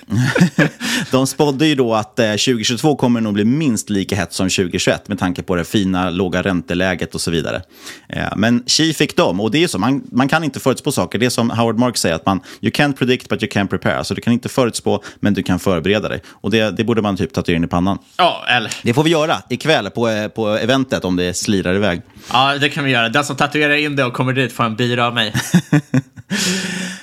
de 1.10 1.26
spådde 1.26 1.66
ju 1.66 1.74
då 1.74 1.94
att 1.94 2.18
eh, 2.18 2.30
2022 2.30 2.96
kommer 2.96 3.20
nog 3.20 3.34
bli 3.34 3.44
minst 3.44 3.90
lika 3.90 4.16
hett 4.16 4.32
som 4.32 4.48
2021 4.48 5.08
med 5.08 5.18
tanke 5.18 5.42
på 5.42 5.54
det 5.54 5.64
fina 5.64 6.10
låga 6.10 6.42
ränteläget 6.42 7.14
och 7.14 7.20
så 7.20 7.30
vidare. 7.30 7.62
Eh, 8.08 8.26
men 8.36 8.62
Xi 8.66 8.94
fick 8.94 9.16
dem, 9.16 9.40
och 9.40 9.50
det 9.50 9.58
är 9.58 9.60
ju 9.60 9.68
så, 9.68 9.78
man, 9.78 10.02
man 10.12 10.28
kan 10.28 10.44
inte 10.44 10.60
förutspå 10.60 10.92
saker. 10.92 11.18
Det 11.18 11.26
är 11.26 11.30
som 11.30 11.50
Howard 11.50 11.78
Marks 11.78 12.00
säger, 12.00 12.14
att 12.14 12.26
man 12.26 12.40
you 12.60 12.72
can't 12.72 12.92
predict 12.92 13.28
but 13.28 13.42
you 13.42 13.50
can 13.50 13.68
prepare. 13.68 13.96
Alltså, 13.96 14.14
du 14.14 14.20
kan 14.20 14.32
inte 14.32 14.48
förutspå, 14.48 15.02
men 15.20 15.34
du 15.34 15.42
kan 15.42 15.58
förbereda 15.58 16.08
dig. 16.08 16.22
Och 16.28 16.50
det, 16.50 16.76
det 16.76 16.84
borde 16.84 17.02
man 17.02 17.16
typ 17.16 17.32
tatuera 17.32 17.56
in 17.56 17.64
i 17.64 17.66
pannan. 17.66 17.98
Ja, 18.16 18.44
eller? 18.48 18.72
Det 18.82 18.94
får 18.94 19.02
vi 19.02 19.10
göra 19.10 19.42
ikväll 19.48 19.90
på, 19.90 20.08
eh, 20.08 20.28
på 20.28 20.48
eventet 20.48 21.04
om 21.04 21.16
det 21.16 21.34
slirar 21.34 21.74
iväg. 21.74 22.02
Ja, 22.32 22.58
det 22.58 22.68
kan 22.68 22.84
vi 22.84 22.90
göra. 22.90 23.08
Den 23.08 23.24
som 23.24 23.36
tatuerar 23.36 23.74
in 23.74 23.96
det 23.96 24.04
och 24.04 24.12
kommer 24.12 24.32
dit 24.32 24.52
får 24.52 24.64
en 24.64 24.76
bira 24.76 25.06
av 25.06 25.14
mig. 25.14 25.34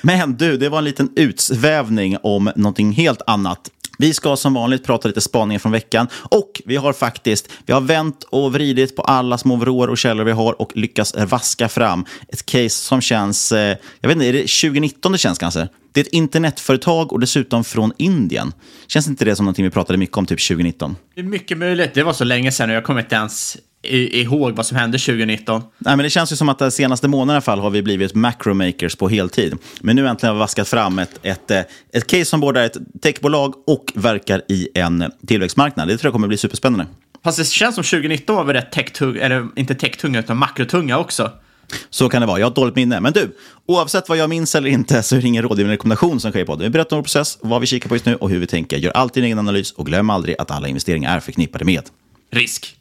men 0.02 0.36
du, 0.36 0.56
det 0.56 0.68
var 0.68 0.78
en 0.78 0.84
liten 0.84 1.10
utsvävning 1.16 2.16
om 2.22 2.52
någonting 2.56 2.92
helt 2.92 3.22
annat. 3.26 3.70
Vi 4.00 4.14
ska 4.14 4.36
som 4.36 4.54
vanligt 4.54 4.84
prata 4.84 5.08
lite 5.08 5.20
spaningar 5.20 5.58
från 5.58 5.72
veckan 5.72 6.08
och 6.12 6.62
vi 6.64 6.76
har 6.76 6.92
faktiskt 6.92 7.48
vi 7.66 7.72
har 7.72 7.80
vänt 7.80 8.22
och 8.22 8.52
vridit 8.52 8.96
på 8.96 9.02
alla 9.02 9.38
små 9.38 9.56
vrår 9.56 9.88
och 9.88 9.98
källor 9.98 10.24
vi 10.24 10.32
har 10.32 10.60
och 10.60 10.76
lyckats 10.76 11.14
vaska 11.16 11.68
fram 11.68 12.04
ett 12.28 12.46
case 12.46 12.68
som 12.70 13.00
känns, 13.00 13.52
eh, 13.52 13.76
jag 14.00 14.08
vet 14.08 14.16
inte, 14.16 14.26
är 14.26 14.32
det 14.32 14.38
2019 14.38 15.12
det 15.12 15.18
känns 15.18 15.38
kanske? 15.38 15.68
Det 15.92 16.00
är 16.00 16.04
ett 16.04 16.12
internetföretag 16.12 17.12
och 17.12 17.20
dessutom 17.20 17.64
från 17.64 17.92
Indien. 17.96 18.52
Känns 18.86 19.08
inte 19.08 19.24
det 19.24 19.36
som 19.36 19.44
någonting 19.44 19.64
vi 19.64 19.70
pratade 19.70 19.98
mycket 19.98 20.16
om 20.16 20.26
typ 20.26 20.48
2019? 20.48 20.96
Det 21.14 21.20
är 21.20 21.24
mycket 21.24 21.58
möjligt. 21.58 21.94
Det 21.94 22.02
var 22.02 22.12
så 22.12 22.24
länge 22.24 22.52
sedan 22.52 22.70
och 22.70 22.76
jag 22.76 22.84
kommer 22.84 23.00
inte 23.00 23.14
ens 23.14 23.56
ihåg 23.82 24.52
vad 24.52 24.66
som 24.66 24.76
hände 24.76 24.98
2019. 24.98 25.62
Nej, 25.78 25.96
men 25.96 26.04
det 26.04 26.10
känns 26.10 26.32
ju 26.32 26.36
som 26.36 26.48
att 26.48 26.58
de 26.58 26.70
senaste 26.70 27.08
månaderna 27.08 27.32
i 27.32 27.36
alla 27.36 27.40
fall 27.40 27.60
har 27.60 27.70
vi 27.70 27.82
blivit 27.82 28.14
macromakers 28.14 28.96
på 28.96 29.08
heltid. 29.08 29.54
Men 29.80 29.96
nu 29.96 30.08
äntligen 30.08 30.28
har 30.28 30.34
vi 30.34 30.38
vaskat 30.38 30.68
fram 30.68 30.98
ett, 30.98 31.18
ett, 31.22 31.50
eh, 31.50 31.60
ett 31.92 32.06
case 32.06 32.24
som 32.24 32.40
både 32.40 32.60
är 32.60 32.66
ett 32.66 32.76
techbolag 33.02 33.54
och 33.66 33.92
verkar 33.94 34.42
i 34.48 34.68
en 34.74 35.12
tillväxtmarknad. 35.26 35.88
Det 35.88 35.96
tror 35.96 36.08
jag 36.08 36.12
kommer 36.12 36.28
bli 36.28 36.36
superspännande. 36.36 36.86
Fast 37.24 37.38
det 37.38 37.44
känns 37.44 37.74
som 37.74 37.84
2019 37.84 38.36
var 38.36 38.44
vi 38.44 38.52
rätt 38.52 38.72
tech-tunga, 38.72 39.20
eller 39.20 39.48
inte 39.56 39.74
tech-tunga 39.74 40.18
utan 40.18 40.36
makrotunga 40.36 40.98
också. 40.98 41.30
Så 41.90 42.08
kan 42.08 42.20
det 42.20 42.26
vara. 42.26 42.38
Jag 42.38 42.46
har 42.46 42.50
ett 42.50 42.56
dåligt 42.56 42.76
minne. 42.76 43.00
Men 43.00 43.12
du, 43.12 43.36
oavsett 43.66 44.08
vad 44.08 44.18
jag 44.18 44.30
minns 44.30 44.54
eller 44.54 44.68
inte 44.68 45.02
så 45.02 45.16
är 45.16 45.20
det 45.20 45.28
ingen 45.28 45.42
rådgivande 45.42 45.74
rekommendation 45.74 46.20
som 46.20 46.30
sker 46.30 46.44
på 46.44 46.56
det. 46.56 46.64
Vi 46.64 46.70
berättar 46.70 46.96
om 46.96 46.98
vår 46.98 47.02
process, 47.02 47.38
vad 47.40 47.60
vi 47.60 47.66
kikar 47.66 47.88
på 47.88 47.94
just 47.94 48.06
nu 48.06 48.14
och 48.14 48.30
hur 48.30 48.38
vi 48.38 48.46
tänker. 48.46 48.76
Gör 48.76 48.92
alltid 48.92 49.22
en 49.22 49.26
egen 49.26 49.38
analys 49.38 49.72
och 49.72 49.86
glöm 49.86 50.10
aldrig 50.10 50.36
att 50.38 50.50
alla 50.50 50.68
investeringar 50.68 51.16
är 51.16 51.20
förknippade 51.20 51.64
med 51.64 51.82
risk. 52.32 52.79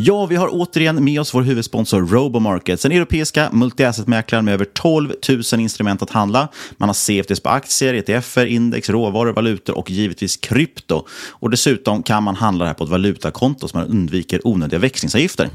Ja, 0.00 0.26
vi 0.26 0.36
har 0.36 0.48
återigen 0.52 1.04
med 1.04 1.20
oss 1.20 1.34
vår 1.34 1.42
huvudsponsor 1.42 2.06
Robomarkets, 2.06 2.82
den 2.82 2.92
europeiska 2.92 3.48
multiassetmäklaren 3.52 4.44
med 4.44 4.54
över 4.54 4.64
12 4.64 5.12
000 5.52 5.60
instrument 5.60 6.02
att 6.02 6.10
handla. 6.10 6.48
Man 6.76 6.88
har 6.88 6.94
CFDs 6.94 7.40
på 7.40 7.48
aktier, 7.48 7.94
ETFer, 7.94 8.46
index, 8.46 8.90
råvaror, 8.90 9.32
valutor 9.32 9.78
och 9.78 9.90
givetvis 9.90 10.36
krypto. 10.36 11.06
Och 11.30 11.50
dessutom 11.50 12.02
kan 12.02 12.22
man 12.22 12.36
handla 12.36 12.64
det 12.64 12.68
här 12.68 12.74
på 12.74 12.84
ett 12.84 12.90
valutakonto 12.90 13.68
så 13.68 13.76
man 13.76 13.86
undviker 13.86 14.46
onödiga 14.46 14.78
växlingsavgifter. 14.78 15.48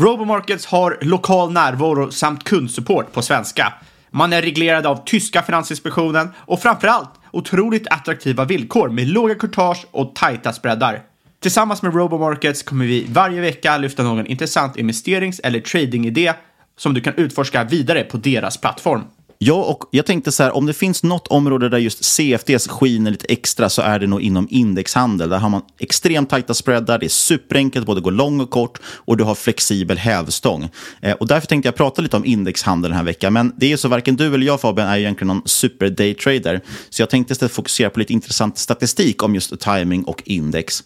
Robomarkets 0.00 0.66
har 0.66 0.98
lokal 1.00 1.52
närvaro 1.52 2.10
samt 2.10 2.44
kundsupport 2.44 3.12
på 3.12 3.22
svenska. 3.22 3.72
Man 4.10 4.32
är 4.32 4.42
reglerad 4.42 4.86
av 4.86 5.04
tyska 5.04 5.42
Finansinspektionen 5.42 6.28
och 6.36 6.60
framförallt 6.62 7.10
otroligt 7.30 7.86
attraktiva 7.90 8.44
villkor 8.44 8.88
med 8.88 9.08
låga 9.08 9.34
courtage 9.34 9.86
och 9.90 10.14
tajta 10.14 10.52
spreadar. 10.52 11.07
Tillsammans 11.40 11.82
med 11.82 11.94
Robomarkets 11.94 12.62
kommer 12.62 12.86
vi 12.86 13.06
varje 13.10 13.40
vecka 13.40 13.78
lyfta 13.78 14.02
någon 14.02 14.26
intressant 14.26 14.76
investerings 14.76 15.40
eller 15.40 15.60
tradingidé 15.60 16.32
som 16.78 16.94
du 16.94 17.00
kan 17.00 17.14
utforska 17.16 17.64
vidare 17.64 18.02
på 18.02 18.16
deras 18.16 18.56
plattform. 18.56 19.02
Ja, 19.40 19.54
och 19.54 19.84
jag 19.90 20.06
tänkte 20.06 20.32
så 20.32 20.42
här, 20.42 20.56
om 20.56 20.66
det 20.66 20.72
finns 20.72 21.02
något 21.02 21.28
område 21.28 21.68
där 21.68 21.78
just 21.78 22.04
CFDs 22.04 22.68
skiner 22.68 23.10
lite 23.10 23.26
extra 23.26 23.68
så 23.68 23.82
är 23.82 23.98
det 23.98 24.06
nog 24.06 24.20
inom 24.20 24.48
indexhandel. 24.50 25.28
Där 25.28 25.38
har 25.38 25.48
man 25.48 25.62
extremt 25.78 26.30
tajta 26.30 26.54
spreadar, 26.54 26.98
det 26.98 27.06
är 27.06 27.08
superenkelt 27.08 27.86
både 27.86 28.00
gå 28.00 28.10
lång 28.10 28.40
och 28.40 28.50
kort 28.50 28.78
och 28.84 29.16
du 29.16 29.24
har 29.24 29.34
flexibel 29.34 29.98
hävstång. 29.98 30.68
Eh, 31.00 31.12
och 31.12 31.26
därför 31.26 31.46
tänkte 31.46 31.66
jag 31.66 31.76
prata 31.76 32.02
lite 32.02 32.16
om 32.16 32.24
indexhandel 32.24 32.90
den 32.90 32.96
här 32.96 33.04
veckan. 33.04 33.32
Men 33.32 33.52
det 33.56 33.72
är 33.72 33.76
så 33.76 33.88
varken 33.88 34.16
du 34.16 34.34
eller 34.34 34.46
jag 34.46 34.60
Fabian 34.60 34.88
är 34.88 34.98
egentligen 34.98 35.28
någon 35.28 35.42
super 35.44 35.88
daytrader. 35.88 36.60
Så 36.90 37.02
jag 37.02 37.10
tänkte 37.10 37.32
istället 37.32 37.52
fokusera 37.52 37.90
på 37.90 37.98
lite 37.98 38.12
intressant 38.12 38.58
statistik 38.58 39.22
om 39.22 39.34
just 39.34 39.60
timing 39.60 40.04
och 40.04 40.22
index. 40.24 40.82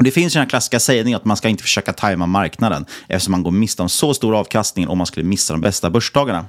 Och 0.00 0.04
det 0.04 0.10
finns 0.10 0.34
ju 0.34 0.38
den 0.38 0.42
här 0.42 0.48
klassiska 0.48 0.80
sägningen 0.80 1.16
att 1.16 1.24
man 1.24 1.36
ska 1.36 1.48
inte 1.48 1.62
försöka 1.62 1.92
tajma 1.92 2.26
marknaden 2.26 2.84
eftersom 3.08 3.32
man 3.32 3.42
går 3.42 3.50
miste 3.50 3.82
om 3.82 3.88
så 3.88 4.14
stor 4.14 4.36
avkastning 4.36 4.88
om 4.88 4.98
man 4.98 5.06
skulle 5.06 5.26
missa 5.26 5.54
de 5.54 5.60
bästa 5.60 5.90
börsdagarna. 5.90 6.46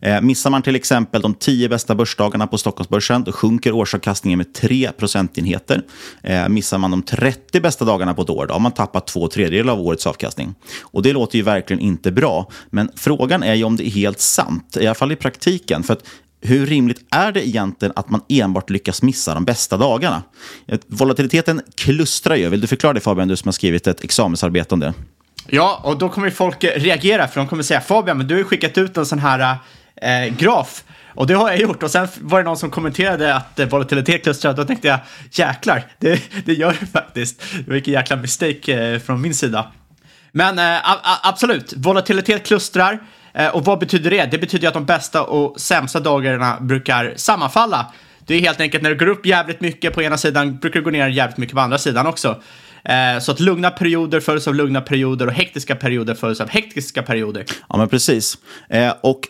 Eh, 0.00 0.20
missar 0.20 0.50
man 0.50 0.62
till 0.62 0.76
exempel 0.76 1.22
de 1.22 1.34
tio 1.34 1.68
bästa 1.68 1.94
börsdagarna 1.94 2.46
på 2.46 2.58
Stockholmsbörsen 2.58 3.24
då 3.24 3.32
sjunker 3.32 3.72
årsavkastningen 3.72 4.38
med 4.38 4.54
3 4.54 4.92
procentenheter. 4.96 5.82
Eh, 6.22 6.48
missar 6.48 6.78
man 6.78 6.90
de 6.90 7.02
30 7.02 7.60
bästa 7.60 7.84
dagarna 7.84 8.14
på 8.14 8.22
ett 8.22 8.30
år 8.30 8.46
då 8.46 8.54
har 8.54 8.60
man 8.60 8.72
tappat 8.72 9.06
två 9.06 9.28
tredjedelar 9.28 9.72
av 9.72 9.80
årets 9.80 10.06
avkastning. 10.06 10.54
Och 10.80 11.02
det 11.02 11.12
låter 11.12 11.36
ju 11.36 11.42
verkligen 11.42 11.80
inte 11.80 12.12
bra. 12.12 12.50
Men 12.70 12.90
frågan 12.96 13.42
är 13.42 13.54
ju 13.54 13.64
om 13.64 13.76
det 13.76 13.86
är 13.86 13.90
helt 13.90 14.20
sant, 14.20 14.76
i 14.80 14.86
alla 14.86 14.94
fall 14.94 15.12
i 15.12 15.16
praktiken. 15.16 15.82
För 15.82 15.92
att 15.92 16.04
hur 16.42 16.66
rimligt 16.66 17.06
är 17.10 17.32
det 17.32 17.48
egentligen 17.48 17.92
att 17.96 18.10
man 18.10 18.20
enbart 18.28 18.70
lyckas 18.70 19.02
missa 19.02 19.34
de 19.34 19.44
bästa 19.44 19.76
dagarna? 19.76 20.22
Eh, 20.68 20.78
volatiliteten 20.86 21.62
klustrar 21.74 22.36
ju. 22.36 22.48
Vill 22.48 22.60
du 22.60 22.66
förklara 22.66 22.92
det 22.92 23.00
Fabian, 23.00 23.28
du 23.28 23.36
som 23.36 23.48
har 23.48 23.52
skrivit 23.52 23.86
ett 23.86 24.04
examensarbete 24.04 24.74
om 24.74 24.80
det? 24.80 24.94
Ja, 25.46 25.80
och 25.84 25.98
då 25.98 26.08
kommer 26.08 26.30
folk 26.30 26.64
reagera 26.64 27.28
för 27.28 27.40
de 27.40 27.48
kommer 27.48 27.62
säga 27.62 27.80
Fabian, 27.80 28.18
men 28.18 28.26
du 28.26 28.34
har 28.34 28.38
ju 28.38 28.44
skickat 28.44 28.78
ut 28.78 28.96
en 28.96 29.06
sån 29.06 29.18
här 29.18 29.56
eh, 29.96 30.34
graf 30.36 30.84
och 31.14 31.26
det 31.26 31.34
har 31.34 31.50
jag 31.50 31.60
gjort. 31.60 31.82
Och 31.82 31.90
sen 31.90 32.08
var 32.20 32.38
det 32.38 32.44
någon 32.44 32.56
som 32.56 32.70
kommenterade 32.70 33.34
att 33.34 33.58
eh, 33.58 33.68
volatilitet 33.68 34.22
klustrar. 34.22 34.52
Då 34.52 34.64
tänkte 34.64 34.88
jag 34.88 34.98
jäklar, 35.30 35.86
det, 35.98 36.22
det 36.44 36.52
gör 36.52 36.76
det 36.80 36.86
faktiskt. 36.86 37.40
Det 37.40 37.66
var 37.66 37.74
vilken 37.74 37.94
jäkla 37.94 38.16
mistake 38.16 38.92
eh, 38.92 38.98
från 38.98 39.20
min 39.20 39.34
sida. 39.34 39.72
Men 40.32 40.58
eh, 40.58 40.80
absolut, 41.22 41.74
volatilitet 41.76 42.46
klustrar. 42.46 42.98
Eh, 43.34 43.48
och 43.48 43.64
vad 43.64 43.78
betyder 43.78 44.10
det? 44.10 44.28
Det 44.30 44.38
betyder 44.38 44.68
att 44.68 44.74
de 44.74 44.84
bästa 44.84 45.22
och 45.22 45.60
sämsta 45.60 46.00
dagarna 46.00 46.60
brukar 46.60 47.12
sammanfalla. 47.16 47.92
Det 48.26 48.34
är 48.34 48.40
helt 48.40 48.60
enkelt 48.60 48.82
när 48.82 48.90
det 48.90 48.96
går 48.96 49.08
upp 49.08 49.26
jävligt 49.26 49.60
mycket 49.60 49.94
på 49.94 50.02
ena 50.02 50.16
sidan 50.16 50.56
brukar 50.58 50.80
det 50.80 50.84
gå 50.84 50.90
ner 50.90 51.08
jävligt 51.08 51.36
mycket 51.36 51.54
på 51.54 51.60
andra 51.60 51.78
sidan 51.78 52.06
också. 52.06 52.42
Eh, 52.84 53.20
så 53.20 53.32
att 53.32 53.40
lugna 53.40 53.70
perioder 53.70 54.20
följs 54.20 54.48
av 54.48 54.54
lugna 54.54 54.80
perioder 54.80 55.26
och 55.26 55.32
hektiska 55.32 55.76
perioder 55.76 56.14
följs 56.14 56.40
av 56.40 56.48
hektiska 56.48 57.02
perioder. 57.02 57.44
Ja, 57.68 57.76
men 57.76 57.88
precis. 57.88 58.38
Eh, 58.68 58.94
och 59.00 59.20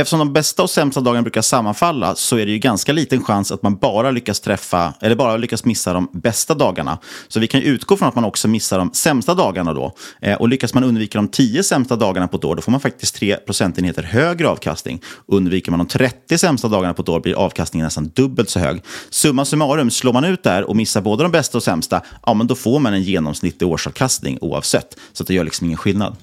eftersom 0.00 0.18
de 0.18 0.32
bästa 0.32 0.62
och 0.62 0.70
sämsta 0.70 1.00
dagarna 1.00 1.22
brukar 1.22 1.42
sammanfalla 1.42 2.14
så 2.14 2.36
är 2.36 2.46
det 2.46 2.52
ju 2.52 2.58
ganska 2.58 2.92
liten 2.92 3.24
chans 3.24 3.52
att 3.52 3.62
man 3.62 3.76
bara 3.76 4.10
lyckas 4.10 4.40
träffa 4.40 4.94
eller 5.00 5.16
bara 5.16 5.36
lyckas 5.36 5.64
missa 5.64 5.92
de 5.92 6.08
bästa 6.12 6.54
dagarna. 6.54 6.98
Så 7.28 7.40
vi 7.40 7.46
kan 7.46 7.62
utgå 7.62 7.96
från 7.96 8.08
att 8.08 8.14
man 8.14 8.24
också 8.24 8.48
missar 8.48 8.78
de 8.78 8.90
sämsta 8.92 9.34
dagarna 9.34 9.74
då. 9.74 9.94
Eh, 10.20 10.36
och 10.36 10.48
lyckas 10.48 10.74
man 10.74 10.84
undvika 10.84 11.18
de 11.18 11.28
10 11.28 11.62
sämsta 11.62 11.96
dagarna 11.96 12.28
på 12.28 12.36
ett 12.36 12.44
år 12.44 12.56
då 12.56 12.62
får 12.62 12.72
man 12.72 12.80
faktiskt 12.80 13.14
3 13.14 13.36
procentenheter 13.36 14.02
högre 14.02 14.48
avkastning. 14.48 15.02
Undviker 15.26 15.70
man 15.70 15.78
de 15.78 15.86
30 15.86 16.38
sämsta 16.38 16.68
dagarna 16.68 16.94
på 16.94 17.02
ett 17.02 17.08
år 17.08 17.20
blir 17.20 17.34
avkastningen 17.34 17.84
nästan 17.84 18.08
dubbelt 18.14 18.50
så 18.50 18.58
hög. 18.58 18.82
Summa 19.10 19.44
summarum, 19.44 19.90
slår 19.90 20.12
man 20.12 20.24
ut 20.24 20.42
där 20.42 20.64
och 20.64 20.76
missar 20.76 21.00
både 21.00 21.22
de 21.22 21.32
bästa 21.32 21.58
och 21.58 21.62
sämsta, 21.62 22.02
ja 22.26 22.34
men 22.34 22.46
då 22.46 22.54
får 22.54 22.78
man 22.78 22.94
en 22.94 23.02
genomsnittlig 23.02 23.68
årsavkastning 23.68 24.38
oavsett. 24.40 24.96
Så 25.12 25.24
det 25.24 25.34
gör 25.34 25.44
liksom 25.44 25.64
ingen 25.64 25.78
skillnad. 25.78 26.16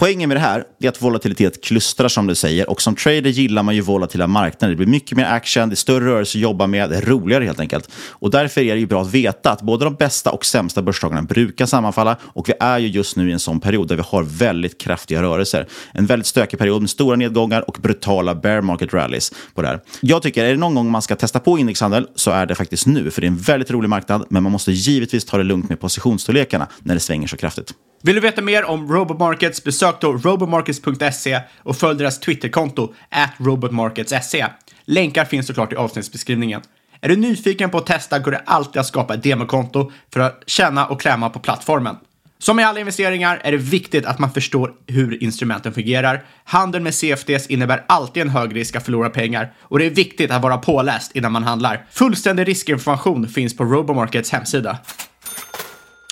Poängen 0.00 0.28
med 0.28 0.36
det 0.36 0.40
här 0.40 0.64
är 0.80 0.88
att 0.88 1.02
volatilitet 1.02 1.64
klustrar 1.64 2.08
som 2.08 2.26
du 2.26 2.34
säger 2.34 2.70
och 2.70 2.82
som 2.82 2.94
trader 2.94 3.30
gillar 3.30 3.62
man 3.62 3.74
ju 3.74 3.80
volatila 3.80 4.26
marknader. 4.26 4.72
Det 4.72 4.76
blir 4.76 4.86
mycket 4.86 5.16
mer 5.16 5.24
action, 5.24 5.68
det 5.68 5.74
är 5.74 5.76
större 5.76 6.04
rörelse 6.04 6.38
att 6.38 6.42
jobba 6.42 6.66
med, 6.66 6.90
det 6.90 6.96
är 6.96 7.00
roligare 7.00 7.44
helt 7.44 7.60
enkelt. 7.60 7.90
Och 8.08 8.30
därför 8.30 8.60
är 8.60 8.74
det 8.74 8.80
ju 8.80 8.86
bra 8.86 9.02
att 9.02 9.14
veta 9.14 9.50
att 9.50 9.62
både 9.62 9.84
de 9.84 9.94
bästa 9.94 10.30
och 10.30 10.44
sämsta 10.44 10.82
börsdagarna 10.82 11.22
brukar 11.22 11.66
sammanfalla 11.66 12.16
och 12.22 12.48
vi 12.48 12.52
är 12.60 12.78
ju 12.78 12.88
just 12.88 13.16
nu 13.16 13.28
i 13.28 13.32
en 13.32 13.38
sån 13.38 13.60
period 13.60 13.88
där 13.88 13.96
vi 13.96 14.02
har 14.06 14.22
väldigt 14.22 14.80
kraftiga 14.80 15.22
rörelser. 15.22 15.66
En 15.92 16.06
väldigt 16.06 16.26
stökig 16.26 16.58
period 16.58 16.80
med 16.80 16.90
stora 16.90 17.16
nedgångar 17.16 17.68
och 17.68 17.78
brutala 17.82 18.34
bear 18.34 18.60
market 18.60 18.94
rallies 18.94 19.32
på 19.54 19.62
det 19.62 19.68
här. 19.68 19.80
Jag 20.00 20.22
tycker, 20.22 20.44
är 20.44 20.50
det 20.50 20.56
någon 20.56 20.74
gång 20.74 20.90
man 20.90 21.02
ska 21.02 21.16
testa 21.16 21.40
på 21.40 21.58
indexhandel 21.58 22.06
så 22.14 22.30
är 22.30 22.46
det 22.46 22.54
faktiskt 22.54 22.86
nu, 22.86 23.10
för 23.10 23.20
det 23.20 23.26
är 23.26 23.30
en 23.30 23.38
väldigt 23.38 23.70
rolig 23.70 23.88
marknad, 23.88 24.26
men 24.30 24.42
man 24.42 24.52
måste 24.52 24.72
givetvis 24.72 25.24
ta 25.24 25.36
det 25.36 25.44
lugnt 25.44 25.68
med 25.68 25.80
positionsstorlekarna 25.80 26.68
när 26.82 26.94
det 26.94 27.00
svänger 27.00 27.26
så 27.26 27.36
kraftigt. 27.36 27.74
Vill 28.02 28.14
du 28.14 28.20
veta 28.20 28.42
mer 28.42 28.64
om 28.64 28.92
Robomarkets, 28.92 29.64
besök 29.64 30.00
då 30.00 30.12
robomarkets.se 30.12 31.40
och 31.62 31.76
följ 31.76 31.98
deras 31.98 32.20
Twitterkonto, 32.20 32.94
at 33.08 33.30
robotmarkets.se. 33.38 34.46
Länkar 34.84 35.24
finns 35.24 35.46
såklart 35.46 35.72
i 35.72 35.76
avsnittsbeskrivningen. 35.76 36.62
Är 37.00 37.08
du 37.08 37.16
nyfiken 37.16 37.70
på 37.70 37.78
att 37.78 37.86
testa 37.86 38.18
går 38.18 38.30
det 38.30 38.42
alltid 38.46 38.80
att 38.80 38.86
skapa 38.86 39.14
ett 39.14 39.22
demokonto 39.22 39.92
för 40.12 40.20
att 40.20 40.42
känna 40.46 40.86
och 40.86 41.00
klämma 41.00 41.30
på 41.30 41.38
plattformen. 41.38 41.96
Som 42.38 42.60
i 42.60 42.64
alla 42.64 42.80
investeringar 42.80 43.40
är 43.44 43.52
det 43.52 43.58
viktigt 43.58 44.06
att 44.06 44.18
man 44.18 44.32
förstår 44.32 44.72
hur 44.86 45.22
instrumenten 45.22 45.72
fungerar. 45.72 46.24
Handel 46.44 46.82
med 46.82 46.94
CFDs 46.94 47.46
innebär 47.46 47.84
alltid 47.88 48.22
en 48.22 48.28
hög 48.28 48.56
risk 48.56 48.76
att 48.76 48.84
förlora 48.84 49.10
pengar 49.10 49.52
och 49.60 49.78
det 49.78 49.86
är 49.86 49.90
viktigt 49.90 50.30
att 50.30 50.42
vara 50.42 50.58
påläst 50.58 51.16
innan 51.16 51.32
man 51.32 51.44
handlar. 51.44 51.86
Fullständig 51.90 52.48
riskinformation 52.48 53.28
finns 53.28 53.56
på 53.56 53.64
Robomarkets 53.64 54.32
hemsida. 54.32 54.78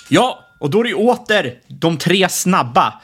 Ja, 0.09 0.48
och 0.59 0.71
då 0.71 0.81
är 0.81 0.85
det 0.85 0.95
åter 0.95 1.55
de 1.69 1.97
tre 1.99 2.29
snabba. 2.29 3.01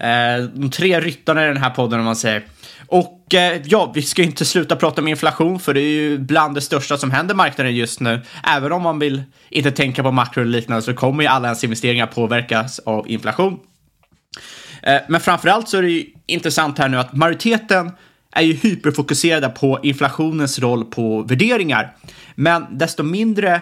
Eh, 0.00 0.44
de 0.54 0.70
tre 0.70 1.00
ryttarna 1.00 1.44
i 1.44 1.46
den 1.46 1.56
här 1.56 1.70
podden 1.70 1.98
om 1.98 2.04
man 2.04 2.16
säger. 2.16 2.42
Och 2.86 3.34
eh, 3.34 3.62
ja, 3.64 3.92
vi 3.94 4.02
ska 4.02 4.22
inte 4.22 4.44
sluta 4.44 4.76
prata 4.76 5.00
om 5.00 5.08
inflation 5.08 5.60
för 5.60 5.74
det 5.74 5.80
är 5.80 6.00
ju 6.00 6.18
bland 6.18 6.54
det 6.54 6.60
största 6.60 6.98
som 6.98 7.10
händer 7.10 7.34
marknaden 7.34 7.76
just 7.76 8.00
nu. 8.00 8.20
Även 8.44 8.72
om 8.72 8.82
man 8.82 8.98
vill 8.98 9.22
inte 9.50 9.70
tänka 9.70 10.02
på 10.02 10.10
makro 10.10 10.40
och 10.40 10.46
liknande 10.46 10.82
så 10.82 10.94
kommer 10.94 11.22
ju 11.22 11.28
alla 11.28 11.48
ens 11.48 11.64
investeringar 11.64 12.06
påverkas 12.06 12.78
av 12.78 13.10
inflation. 13.10 13.58
Eh, 14.82 15.00
men 15.08 15.20
framförallt 15.20 15.68
så 15.68 15.78
är 15.78 15.82
det 15.82 15.90
ju 15.90 16.06
intressant 16.26 16.78
här 16.78 16.88
nu 16.88 16.98
att 16.98 17.14
majoriteten 17.14 17.92
är 18.32 18.42
ju 18.42 18.52
hyperfokuserade 18.52 19.48
på 19.48 19.78
inflationens 19.82 20.58
roll 20.58 20.84
på 20.84 21.22
värderingar. 21.22 21.96
Men 22.34 22.66
desto 22.78 23.02
mindre 23.02 23.60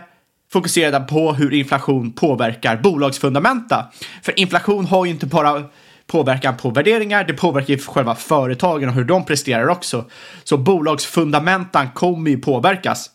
fokuserade 0.53 1.01
på 1.01 1.33
hur 1.33 1.53
inflation 1.53 2.13
påverkar 2.13 2.77
bolagsfundamenta. 2.77 3.93
För 4.23 4.41
inflation 4.41 4.87
har 4.87 5.05
ju 5.05 5.11
inte 5.11 5.27
bara 5.27 5.63
påverkan 6.07 6.57
på 6.57 6.71
värderingar, 6.71 7.25
det 7.25 7.33
påverkar 7.33 7.75
ju 7.75 7.79
själva 7.79 8.15
företagen 8.15 8.89
och 8.89 8.95
hur 8.95 9.05
de 9.05 9.25
presterar 9.25 9.69
också. 9.69 10.05
Så 10.45 10.59
bolagsfundamentan 10.59 11.91
kommer 11.91 12.31
ju 12.31 12.39
påverkas. 12.39 13.11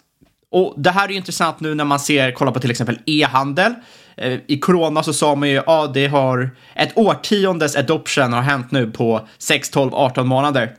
Och 0.52 0.74
det 0.78 0.92
här 0.92 1.06
är 1.06 1.10
ju 1.10 1.18
intressant 1.18 1.60
nu 1.60 1.76
när 1.76 1.86
man 1.86 2.00
ser, 2.00 2.32
kolla 2.32 2.52
på 2.52 2.60
till 2.60 2.72
exempel 2.72 3.00
e-handel. 3.06 3.74
Eh, 4.18 4.40
I 4.48 4.60
corona 4.60 5.04
så 5.04 5.14
sa 5.14 5.36
man 5.36 5.50
ju, 5.50 5.62
ja, 5.66 5.92
det 5.94 6.08
har 6.08 6.50
ett 6.76 6.98
årtiondes 6.98 7.76
adoption 7.76 8.34
har 8.34 8.42
hänt 8.42 8.72
nu 8.72 8.92
på 8.92 9.28
6, 9.38 9.70
12, 9.70 9.94
18 9.94 10.28
månader. 10.28 10.72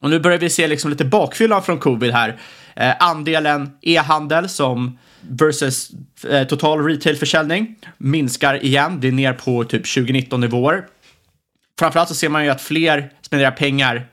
Och 0.00 0.10
nu 0.10 0.20
börjar 0.20 0.38
vi 0.38 0.50
se 0.50 0.66
liksom 0.66 0.90
lite 0.90 1.04
bakfyllan 1.04 1.62
från 1.62 1.78
covid 1.78 2.12
här. 2.12 2.40
Eh, 2.76 2.94
andelen 3.00 3.70
e-handel 3.82 4.48
som 4.48 4.98
versus 5.20 5.90
eh, 6.30 6.44
total 6.44 6.84
retailförsäljning 6.84 7.76
minskar 7.98 8.64
igen, 8.64 9.00
det 9.00 9.08
är 9.08 9.12
ner 9.12 9.32
på 9.32 9.64
typ 9.64 9.84
2019-nivåer. 9.84 10.84
Framförallt 11.78 12.08
så 12.08 12.14
ser 12.14 12.28
man 12.28 12.44
ju 12.44 12.50
att 12.50 12.60
fler 12.60 13.12
spenderar 13.22 13.50
pengar 13.50 14.08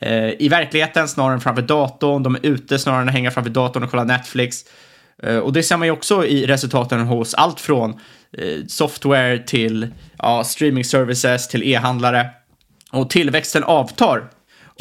eh, 0.00 0.42
i 0.42 0.48
verkligheten 0.48 1.08
snarare 1.08 1.34
än 1.34 1.40
framför 1.40 1.62
datorn. 1.62 2.22
De 2.22 2.34
är 2.34 2.46
ute 2.46 2.78
snarare 2.78 3.02
än 3.02 3.08
att 3.08 3.14
hänga 3.14 3.30
framför 3.30 3.50
datorn 3.50 3.82
och 3.82 3.90
kolla 3.90 4.04
Netflix. 4.04 4.64
Eh, 5.22 5.38
och 5.38 5.52
det 5.52 5.62
ser 5.62 5.76
man 5.76 5.88
ju 5.88 5.92
också 5.92 6.26
i 6.26 6.46
resultaten 6.46 7.00
hos 7.00 7.34
allt 7.34 7.60
från 7.60 7.90
eh, 8.38 8.66
software 8.68 9.38
till 9.38 9.88
ja, 10.18 10.44
streaming 10.44 10.84
services 10.84 11.48
till 11.48 11.62
e-handlare. 11.62 12.26
Och 12.90 13.10
tillväxten 13.10 13.64
avtar 13.64 14.30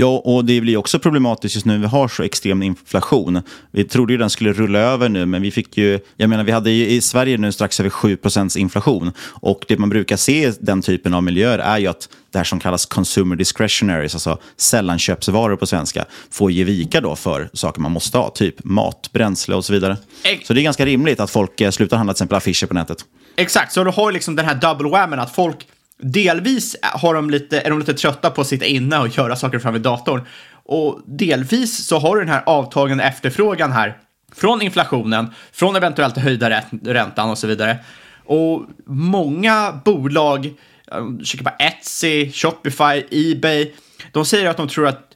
Ja, 0.01 0.22
och 0.25 0.46
det 0.46 0.62
blir 0.62 0.77
också 0.77 1.00
problematiskt 1.00 1.56
just 1.56 1.65
nu 1.65 1.77
vi 1.77 1.88
har 1.88 2.08
så 2.08 2.24
extrem 2.24 2.63
inflation. 2.63 3.41
Vi 3.72 3.84
trodde 3.84 4.13
ju 4.13 4.18
den 4.18 4.29
skulle 4.29 4.53
rulla 4.53 4.79
över 4.79 5.10
nu, 5.10 5.25
men 5.25 5.41
vi 5.41 5.51
fick 5.51 5.77
ju, 5.77 6.00
jag 6.18 6.29
menar 6.29 6.44
vi 6.44 6.51
hade 6.51 6.72
ju 6.72 6.88
i 6.88 7.01
Sverige 7.01 7.38
nu 7.38 7.51
strax 7.51 7.79
över 7.79 7.89
7% 7.89 8.58
inflation. 8.58 9.12
Och 9.20 9.65
det 9.68 9.77
man 9.77 9.89
brukar 9.89 10.18
se 10.18 10.48
i 10.48 10.53
den 10.60 10.82
typen 10.82 11.13
av 11.13 11.24
miljöer 11.24 11.60
är 11.60 11.77
ju 11.77 11.88
att 11.88 12.10
det 12.32 12.38
här 12.38 12.46
som 12.46 12.60
kallas 12.60 12.86
consumer 12.86 13.36
discretionaries, 13.36 14.15
alltså 14.15 14.38
sällanköpsvaror 14.58 15.56
på 15.56 15.65
svenska, 15.65 16.06
får 16.32 16.51
ge 16.51 16.63
vika 16.63 17.01
då 17.01 17.15
för 17.15 17.50
saker 17.53 17.82
man 17.82 17.91
måste 17.91 18.18
ha, 18.18 18.29
typ 18.29 18.63
mat, 18.63 19.10
bränsle 19.13 19.56
och 19.56 19.65
så 19.65 19.74
vidare. 19.74 19.98
Så 20.44 20.53
det 20.53 20.62
är 20.62 20.63
ganska 20.63 20.86
rimligt 20.86 21.20
att 21.20 21.32
folk 21.32 21.62
eh, 21.62 21.72
slutar 21.72 21.98
handla 21.98 22.13
till 22.13 22.18
exempel 22.18 22.38
affischer 22.38 22.68
på 22.68 22.74
nätet. 22.74 23.06
Exakt, 23.36 23.74
så 23.74 23.84
du 23.84 23.91
har 23.91 24.12
liksom 24.12 24.36
den 24.36 24.46
här 24.46 24.56
double 24.56 24.89
whammen 24.89 25.20
att 25.20 25.36
folk 25.36 25.68
Delvis 26.01 26.75
har 26.82 27.13
de 27.13 27.29
lite, 27.29 27.62
är 27.62 27.70
de 27.70 27.79
lite 27.79 27.94
trötta 27.94 28.29
på 28.29 28.41
att 28.41 28.48
sitta 28.48 28.65
inne 28.65 29.00
och 29.00 29.18
göra 29.18 29.36
saker 29.36 29.60
framför 29.60 29.79
datorn. 29.79 30.22
Och 30.65 31.00
delvis 31.06 31.86
så 31.86 32.00
har 32.00 32.15
du 32.15 32.22
den 32.22 32.34
här 32.34 32.44
avtagande 32.46 33.03
efterfrågan 33.03 33.72
här 33.72 33.98
från 34.36 34.62
inflationen, 34.62 35.34
från 35.51 35.75
eventuellt 35.75 36.18
höjda 36.18 36.62
räntan 36.84 37.29
och 37.29 37.38
så 37.38 37.48
vidare. 37.48 37.77
Och 38.25 38.65
många 38.86 39.82
bolag, 39.86 40.46
eh, 40.46 41.24
kika 41.24 41.44
på 41.44 41.63
Etsy, 41.63 42.32
Shopify, 42.32 43.03
Ebay, 43.12 43.74
De 44.12 44.25
säger 44.25 44.50
att 44.50 44.58
de 44.58 44.68
tror 44.68 44.88
att 44.88 45.10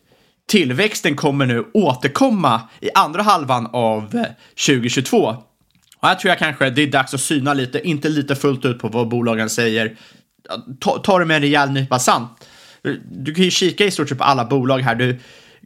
tillväxten 0.47 1.15
kommer 1.15 1.45
nu 1.45 1.65
återkomma 1.73 2.61
i 2.81 2.89
andra 2.95 3.21
halvan 3.21 3.67
av 3.73 4.15
eh, 4.15 4.25
2022. 4.67 5.35
Och 5.97 6.07
här 6.07 6.15
tror 6.15 6.29
jag 6.29 6.39
kanske 6.39 6.69
det 6.69 6.81
är 6.81 6.87
dags 6.87 7.13
att 7.13 7.21
syna 7.21 7.53
lite, 7.53 7.87
inte 7.87 8.09
lite 8.09 8.35
fullt 8.35 8.65
ut 8.65 8.79
på 8.79 8.87
vad 8.87 9.07
bolagen 9.07 9.49
säger. 9.49 9.95
Ta, 10.79 11.00
ta 11.00 11.19
det 11.19 11.25
med 11.25 11.35
en 11.35 11.41
rejäl 11.41 11.71
nypa 11.71 12.00
sant. 12.00 12.47
Du 13.12 13.33
kan 13.33 13.43
ju 13.43 13.51
kika 13.51 13.85
i 13.85 13.91
stort 13.91 14.09
sett 14.09 14.17
på 14.17 14.23
alla 14.23 14.45
bolag 14.45 14.79
här. 14.79 14.95
Du 14.95 15.19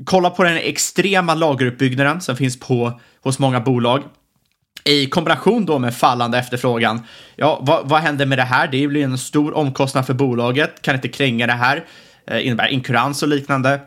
kollar 0.05 0.29
på 0.29 0.43
den 0.43 0.57
extrema 0.57 1.33
lageruppbyggnaden 1.35 2.21
som 2.21 2.35
finns 2.35 2.59
på, 2.59 2.99
hos 3.21 3.39
många 3.39 3.59
bolag 3.59 4.03
i 4.87 5.05
kombination 5.05 5.65
då 5.65 5.79
med 5.79 5.95
fallande 5.95 6.37
efterfrågan. 6.37 7.01
Ja, 7.35 7.59
vad, 7.61 7.89
vad 7.89 8.01
händer 8.01 8.25
med 8.25 8.37
det 8.37 8.43
här? 8.43 8.67
Det 8.67 8.87
blir 8.87 9.03
en 9.03 9.17
stor 9.17 9.57
omkostnad 9.57 10.05
för 10.05 10.13
bolaget, 10.13 10.81
kan 10.81 10.95
inte 10.95 11.07
kränga 11.07 11.47
det 11.47 11.53
här, 11.53 11.85
eh, 12.27 12.47
innebär 12.47 12.67
inkurans 12.67 13.23
och 13.23 13.29
liknande. 13.29 13.81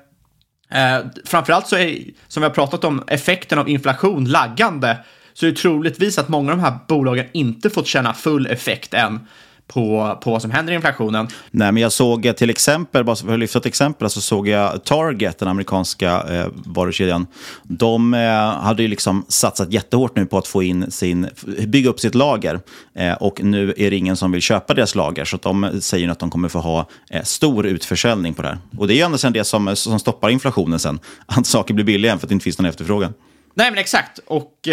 Eh, 0.70 0.98
framförallt 1.24 1.66
så 1.66 1.76
är, 1.76 1.98
som 2.28 2.40
vi 2.40 2.48
har 2.48 2.54
pratat 2.54 2.84
om, 2.84 3.04
effekten 3.06 3.58
av 3.58 3.68
inflation 3.68 4.24
laggande, 4.24 4.98
så 5.32 5.46
är 5.46 5.50
det 5.50 5.56
troligtvis 5.56 6.18
att 6.18 6.28
många 6.28 6.52
av 6.52 6.58
de 6.58 6.64
här 6.64 6.78
bolagen 6.88 7.26
inte 7.32 7.70
fått 7.70 7.86
känna 7.86 8.14
full 8.14 8.46
effekt 8.46 8.94
än 8.94 9.26
på, 9.72 10.18
på 10.22 10.30
vad 10.30 10.42
som 10.42 10.50
händer 10.50 10.72
i 10.72 10.76
inflationen. 10.76 11.28
Nej, 11.50 11.72
men 11.72 11.82
jag 11.82 11.92
såg 11.92 12.26
eh, 12.26 12.32
till 12.32 12.50
exempel, 12.50 13.04
bara 13.04 13.16
för 13.16 13.32
att 13.32 13.38
lyfta 13.38 13.58
ett 13.58 13.66
exempel, 13.66 14.10
så 14.10 14.20
såg 14.20 14.48
jag 14.48 14.84
Target, 14.84 15.38
den 15.38 15.48
amerikanska 15.48 16.22
eh, 16.28 16.46
varukedjan. 16.64 17.26
De 17.62 18.14
eh, 18.14 18.20
hade 18.40 18.82
ju 18.82 18.88
liksom 18.88 19.24
satsat 19.28 19.72
jättehårt 19.72 20.16
nu 20.16 20.26
på 20.26 20.38
att 20.38 20.46
få 20.46 20.62
in 20.62 20.90
sin, 20.90 21.28
bygga 21.66 21.90
upp 21.90 22.00
sitt 22.00 22.14
lager. 22.14 22.60
Eh, 22.94 23.12
och 23.12 23.44
nu 23.44 23.74
är 23.76 23.90
det 23.90 23.96
ingen 23.96 24.16
som 24.16 24.32
vill 24.32 24.42
köpa 24.42 24.74
deras 24.74 24.94
lager, 24.94 25.24
så 25.24 25.36
de 25.36 25.80
säger 25.80 26.08
att 26.08 26.18
de 26.18 26.30
kommer 26.30 26.48
få 26.48 26.58
ha 26.58 26.88
eh, 27.10 27.22
stor 27.22 27.66
utförsäljning 27.66 28.34
på 28.34 28.42
det 28.42 28.48
här. 28.48 28.58
Och 28.78 28.88
det 28.88 28.94
är 28.94 28.96
ju 28.96 29.02
ändå 29.02 29.18
sen 29.18 29.32
det 29.32 29.44
som, 29.44 29.76
som 29.76 29.98
stoppar 29.98 30.30
inflationen 30.30 30.78
sen, 30.78 30.98
att 31.26 31.46
saker 31.46 31.74
blir 31.74 31.84
billigare 31.84 32.18
för 32.18 32.26
att 32.26 32.28
det 32.28 32.34
inte 32.34 32.44
finns 32.44 32.58
någon 32.58 32.68
efterfrågan. 32.68 33.14
Nej, 33.54 33.70
men 33.70 33.78
exakt. 33.78 34.18
Och... 34.26 34.68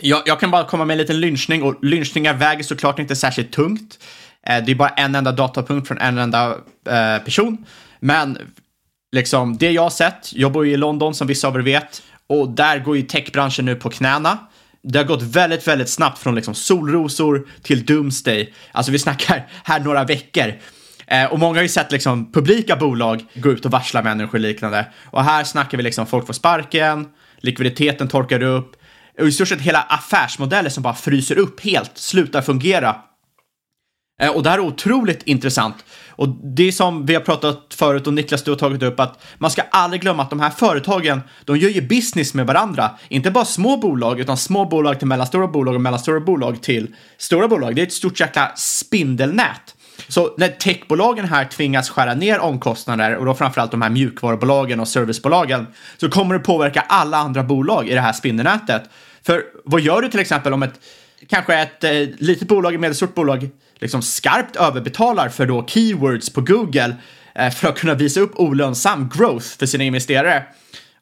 Jag, 0.00 0.22
jag, 0.26 0.40
kan 0.40 0.50
bara 0.50 0.64
komma 0.64 0.84
med 0.84 0.94
en 0.94 0.98
liten 0.98 1.20
lynchning 1.20 1.62
och 1.62 1.84
lynchningar 1.84 2.34
väger 2.34 2.62
såklart 2.62 2.98
inte 2.98 3.16
särskilt 3.16 3.52
tungt. 3.52 3.98
Eh, 4.46 4.64
det 4.64 4.72
är 4.72 4.76
bara 4.76 4.88
en 4.88 5.14
enda 5.14 5.32
datapunkt 5.32 5.88
från 5.88 5.98
en 5.98 6.18
enda 6.18 6.50
eh, 6.88 7.24
person. 7.24 7.66
Men 8.00 8.38
liksom 9.12 9.58
det 9.58 9.70
jag 9.70 9.82
har 9.82 9.90
sett, 9.90 10.32
jag 10.32 10.52
bor 10.52 10.66
ju 10.66 10.72
i 10.72 10.76
London 10.76 11.14
som 11.14 11.26
vissa 11.26 11.48
av 11.48 11.56
er 11.56 11.60
vet 11.60 12.02
och 12.26 12.48
där 12.50 12.78
går 12.78 12.96
ju 12.96 13.02
techbranschen 13.02 13.64
nu 13.64 13.74
på 13.74 13.90
knäna. 13.90 14.38
Det 14.82 14.98
har 14.98 15.06
gått 15.06 15.22
väldigt, 15.22 15.68
väldigt 15.68 15.88
snabbt 15.88 16.18
från 16.18 16.34
liksom 16.34 16.54
solrosor 16.54 17.48
till 17.62 17.84
doomsday. 17.84 18.54
Alltså 18.72 18.92
vi 18.92 18.98
snackar 18.98 19.48
här 19.64 19.80
några 19.80 20.04
veckor. 20.04 20.54
Eh, 21.06 21.24
och 21.24 21.38
många 21.38 21.58
har 21.58 21.62
ju 21.62 21.68
sett 21.68 21.92
liksom 21.92 22.32
publika 22.32 22.76
bolag 22.76 23.24
gå 23.34 23.52
ut 23.52 23.64
och 23.64 23.70
varsla 23.70 24.02
människor 24.02 24.34
och 24.34 24.40
liknande. 24.40 24.86
Och 25.04 25.24
här 25.24 25.44
snackar 25.44 25.78
vi 25.78 25.82
liksom 25.82 26.06
folk 26.06 26.26
får 26.26 26.34
sparken, 26.34 27.08
likviditeten 27.38 28.08
torkar 28.08 28.42
upp, 28.42 28.76
och 29.20 29.26
i 29.26 29.32
stort 29.32 29.48
sett 29.48 29.60
hela 29.60 29.82
affärsmodeller 29.82 30.70
som 30.70 30.82
bara 30.82 30.94
fryser 30.94 31.38
upp 31.38 31.60
helt, 31.60 31.98
slutar 31.98 32.42
fungera. 32.42 32.96
Eh, 34.22 34.30
och 34.30 34.42
det 34.42 34.50
här 34.50 34.58
är 34.58 34.62
otroligt 34.62 35.22
intressant. 35.22 35.84
Och 36.10 36.28
det 36.28 36.68
är 36.68 36.72
som 36.72 37.06
vi 37.06 37.14
har 37.14 37.20
pratat 37.20 37.74
förut 37.74 38.06
och 38.06 38.14
Niklas 38.14 38.42
du 38.42 38.50
har 38.50 38.58
tagit 38.58 38.82
upp 38.82 39.00
att 39.00 39.24
man 39.38 39.50
ska 39.50 39.62
aldrig 39.62 40.02
glömma 40.02 40.22
att 40.22 40.30
de 40.30 40.40
här 40.40 40.50
företagen, 40.50 41.20
de 41.44 41.56
gör 41.56 41.70
ju 41.70 41.80
business 41.80 42.34
med 42.34 42.46
varandra. 42.46 42.90
Inte 43.08 43.30
bara 43.30 43.44
små 43.44 43.76
bolag, 43.76 44.20
utan 44.20 44.36
små 44.36 44.64
bolag 44.64 44.98
till 44.98 45.08
mellanstora 45.08 45.46
bolag 45.46 45.74
och 45.74 45.80
mellanstora 45.80 46.20
bolag 46.20 46.62
till 46.62 46.94
stora 47.18 47.48
bolag. 47.48 47.76
Det 47.76 47.82
är 47.82 47.86
ett 47.86 47.92
stort 47.92 48.20
jäkla 48.20 48.52
spindelnät. 48.56 49.74
Så 50.08 50.34
när 50.38 50.48
techbolagen 50.48 51.24
här 51.24 51.44
tvingas 51.44 51.90
skära 51.90 52.14
ner 52.14 52.38
omkostnader 52.38 53.16
och 53.16 53.26
då 53.26 53.34
framförallt 53.34 53.70
de 53.70 53.82
här 53.82 53.90
mjukvarubolagen 53.90 54.80
och 54.80 54.88
servicebolagen 54.88 55.66
så 55.96 56.10
kommer 56.10 56.34
det 56.34 56.40
påverka 56.40 56.80
alla 56.80 57.16
andra 57.16 57.42
bolag 57.42 57.88
i 57.88 57.94
det 57.94 58.00
här 58.00 58.12
spindelnätet. 58.12 58.82
För 59.22 59.42
vad 59.64 59.80
gör 59.80 60.02
du 60.02 60.08
till 60.08 60.20
exempel 60.20 60.52
om 60.52 60.62
ett 60.62 60.80
kanske 61.28 61.54
ett 61.54 61.84
eh, 61.84 61.90
litet 62.18 62.48
bolag, 62.48 62.74
ett 62.74 62.80
medelstort 62.80 63.14
bolag, 63.14 63.50
liksom 63.78 64.02
skarpt 64.02 64.56
överbetalar 64.56 65.28
för 65.28 65.46
då 65.46 65.66
keywords 65.66 66.30
på 66.30 66.40
Google 66.40 66.96
eh, 67.34 67.50
för 67.50 67.68
att 67.68 67.78
kunna 67.78 67.94
visa 67.94 68.20
upp 68.20 68.32
olönsam 68.34 69.10
growth 69.14 69.46
för 69.58 69.66
sina 69.66 69.84
investerare. 69.84 70.42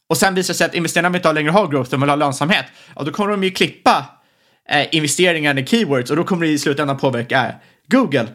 Och 0.09 0.17
sen 0.17 0.35
visar 0.35 0.55
det 0.55 0.59
sig 0.59 0.67
att 0.67 0.75
investerarna 0.75 1.17
inte 1.17 1.33
längre 1.33 1.51
har 1.51 1.69
growth, 1.69 1.91
de 1.91 2.01
vill 2.01 2.11
ha 2.11 2.17
lönsamhet. 2.17 2.65
Ja, 2.97 3.03
då 3.03 3.13
kommer 3.13 3.31
de 3.31 3.45
ju 3.45 3.51
klippa 3.51 4.07
eh, 4.69 4.95
investeringarna 4.95 5.61
i 5.61 5.67
keywords 5.67 6.11
och 6.11 6.17
då 6.17 6.25
kommer 6.25 6.47
det 6.47 6.53
i 6.53 6.59
slutändan 6.59 6.99
påverka 6.99 7.53
Google 7.89 8.29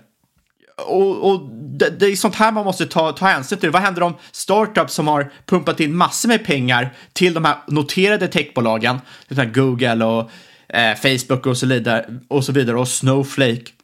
och, 0.75 1.31
och 1.31 1.49
det, 1.51 1.89
det, 1.89 2.05
är 2.05 2.15
sånt 2.15 2.35
här 2.35 2.51
man 2.51 2.65
måste 2.65 2.85
ta, 2.85 3.11
ta 3.11 3.25
hänsyn 3.25 3.57
till. 3.57 3.71
Vad 3.71 3.81
händer 3.81 4.03
om 4.03 4.13
startups 4.31 4.93
som 4.93 5.07
har 5.07 5.31
pumpat 5.45 5.79
in 5.79 5.95
massor 5.95 6.29
med 6.29 6.45
pengar 6.45 6.93
till 7.13 7.33
de 7.33 7.45
här 7.45 7.57
noterade 7.67 8.27
techbolagen, 8.27 8.99
Google 9.53 10.05
och 10.05 10.31
eh, 10.69 10.95
Facebook 10.95 11.45
och 11.45 11.57
så, 11.57 11.67
vidare, 11.67 12.05
och 12.27 12.43
så 12.43 12.51
vidare 12.51 12.77
och 12.77 12.87
Snowflake 12.87 13.74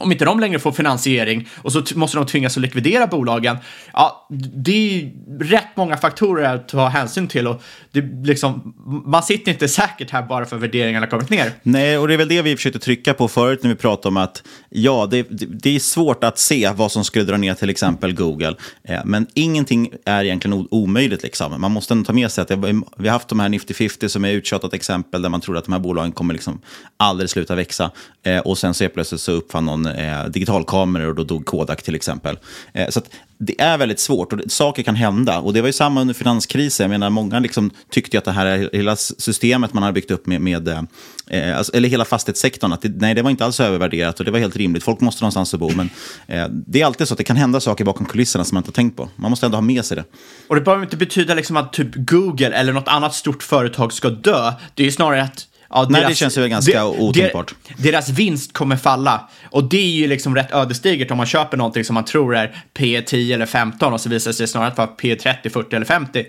om 0.00 0.12
inte 0.12 0.24
de 0.24 0.40
längre 0.40 0.58
får 0.58 0.72
finansiering 0.72 1.48
och 1.56 1.72
så 1.72 1.82
måste 1.94 2.16
de 2.16 2.26
tvingas 2.26 2.56
att 2.56 2.62
likvidera 2.62 3.06
bolagen. 3.06 3.56
Ja, 3.92 4.26
det 4.54 4.72
är 4.72 4.92
ju 4.92 5.10
rätt 5.40 5.76
många 5.76 5.96
faktorer 5.96 6.54
att 6.54 6.68
ta 6.68 6.88
hänsyn 6.88 7.28
till 7.28 7.46
och 7.46 7.62
det 7.92 8.00
liksom, 8.24 8.74
man 9.06 9.22
sitter 9.22 9.52
inte 9.52 9.68
säkert 9.68 10.10
här 10.10 10.22
bara 10.22 10.46
för 10.46 10.56
värderingarna 10.56 11.06
har 11.06 11.10
kommit 11.10 11.30
ner. 11.30 11.52
Nej, 11.62 11.98
och 11.98 12.08
det 12.08 12.14
är 12.14 12.18
väl 12.18 12.28
det 12.28 12.42
vi 12.42 12.56
försökte 12.56 12.78
trycka 12.78 13.14
på 13.14 13.28
förut 13.28 13.62
när 13.62 13.70
vi 13.70 13.76
pratade 13.76 14.08
om 14.08 14.16
att 14.16 14.42
ja, 14.68 15.08
det, 15.10 15.26
det 15.62 15.76
är 15.76 15.80
svårt 15.80 16.24
att 16.24 16.38
se 16.38 16.72
vad 16.76 16.92
som 16.92 17.04
skulle 17.04 17.24
dra 17.24 17.36
ner 17.36 17.54
till 17.54 17.70
exempel 17.70 18.14
Google. 18.14 18.54
Eh, 18.84 19.00
men 19.04 19.26
ingenting 19.34 19.90
är 20.04 20.24
egentligen 20.24 20.66
omöjligt. 20.70 21.22
Liksom. 21.22 21.60
Man 21.60 21.72
måste 21.72 21.94
ändå 21.94 22.04
ta 22.04 22.12
med 22.12 22.30
sig 22.30 22.42
att 22.42 22.48
det, 22.48 22.56
vi 22.96 23.08
har 23.08 23.12
haft 23.12 23.28
de 23.28 23.40
här 23.40 23.48
Nifty 23.48 23.74
50 23.74 24.08
som 24.08 24.24
är 24.24 24.32
uttjatat 24.32 24.74
exempel 24.74 25.22
där 25.22 25.28
man 25.28 25.40
tror 25.40 25.56
att 25.56 25.64
de 25.64 25.72
här 25.72 25.80
bolagen 25.80 26.12
kommer 26.12 26.34
liksom 26.34 26.60
aldrig 26.96 27.30
sluta 27.30 27.54
växa. 27.54 27.90
Eh, 28.22 28.38
och 28.38 28.58
sen 28.58 28.74
så 28.74 28.88
plötsligt 28.88 29.20
så 29.20 29.32
uppfann 29.32 29.64
någon 29.64 29.87
eh, 29.88 30.24
digitalkameror 30.24 31.08
och 31.08 31.14
då 31.14 31.24
dog 31.24 31.46
Kodak 31.46 31.82
till 31.82 31.94
exempel. 31.94 32.38
Eh, 32.72 32.88
så 32.88 33.00
det 33.38 33.60
är 33.60 33.78
väldigt 33.78 34.00
svårt 34.00 34.32
och 34.32 34.40
saker 34.48 34.82
kan 34.82 34.94
hända. 34.94 35.38
Och 35.38 35.52
det 35.52 35.60
var 35.60 35.68
ju 35.68 35.72
samma 35.72 36.00
under 36.00 36.14
finanskrisen. 36.14 36.84
Jag 36.84 36.90
menar, 36.90 37.10
många 37.10 37.38
liksom 37.38 37.70
tyckte 37.90 38.18
att 38.18 38.24
det 38.24 38.32
här 38.32 38.70
hela 38.72 38.96
systemet 38.96 39.72
man 39.72 39.82
har 39.82 39.92
byggt 39.92 40.10
upp 40.10 40.26
med, 40.26 40.40
med 40.40 40.68
eh, 40.68 40.82
eh, 41.26 41.58
alltså, 41.58 41.76
eller 41.76 41.88
hela 41.88 42.04
fastighetssektorn, 42.04 42.72
att 42.72 42.82
det, 42.82 42.88
nej, 42.96 43.14
det 43.14 43.22
var 43.22 43.30
inte 43.30 43.44
alls 43.44 43.60
övervärderat 43.60 44.18
och 44.18 44.24
det 44.24 44.30
var 44.30 44.38
helt 44.38 44.56
rimligt. 44.56 44.84
Folk 44.84 45.00
måste 45.00 45.24
någonstans 45.24 45.54
att 45.54 45.60
bo. 45.60 45.70
Men 45.76 45.90
eh, 46.26 46.46
det 46.50 46.80
är 46.80 46.86
alltid 46.86 47.08
så 47.08 47.14
att 47.14 47.18
det 47.18 47.24
kan 47.24 47.36
hända 47.36 47.60
saker 47.60 47.84
bakom 47.84 48.06
kulisserna 48.06 48.44
som 48.44 48.54
man 48.54 48.60
inte 48.60 48.68
har 48.68 48.74
tänkt 48.74 48.96
på. 48.96 49.08
Man 49.16 49.30
måste 49.30 49.46
ändå 49.46 49.56
ha 49.56 49.62
med 49.62 49.84
sig 49.84 49.96
det. 49.96 50.04
Och 50.48 50.54
det 50.54 50.60
behöver 50.60 50.84
inte 50.84 50.96
betyda 50.96 51.34
liksom 51.34 51.56
att 51.56 51.72
typ 51.72 51.94
Google 51.94 52.50
eller 52.50 52.72
något 52.72 52.88
annat 52.88 53.14
stort 53.14 53.42
företag 53.42 53.92
ska 53.92 54.10
dö. 54.10 54.52
Det 54.74 54.82
är 54.82 54.84
ju 54.84 54.92
snarare 54.92 55.22
att 55.22 55.47
Ja, 55.70 55.86
Nej, 55.90 56.04
det 56.08 56.14
känns 56.14 56.38
ju 56.38 56.48
ganska 56.48 56.86
otänkbart. 56.86 57.54
Deras 57.76 58.08
vinst 58.08 58.52
kommer 58.52 58.76
falla. 58.76 59.28
Och 59.50 59.64
det 59.64 59.76
är 59.76 59.90
ju 59.90 60.06
liksom 60.06 60.34
rätt 60.34 60.52
ödesdigert 60.52 61.10
om 61.10 61.16
man 61.16 61.26
köper 61.26 61.56
någonting 61.56 61.84
som 61.84 61.94
man 61.94 62.04
tror 62.04 62.36
är 62.36 62.64
P 62.74 63.02
10 63.06 63.34
eller 63.34 63.46
15 63.46 63.92
och 63.92 64.00
så 64.00 64.08
visar 64.08 64.30
det 64.30 64.34
sig 64.34 64.48
snarare 64.48 64.74
vara 64.76 64.86
P 64.86 65.16
30, 65.16 65.50
40 65.50 65.76
eller 65.76 65.86
50. 65.86 66.18
Eh, 66.18 66.26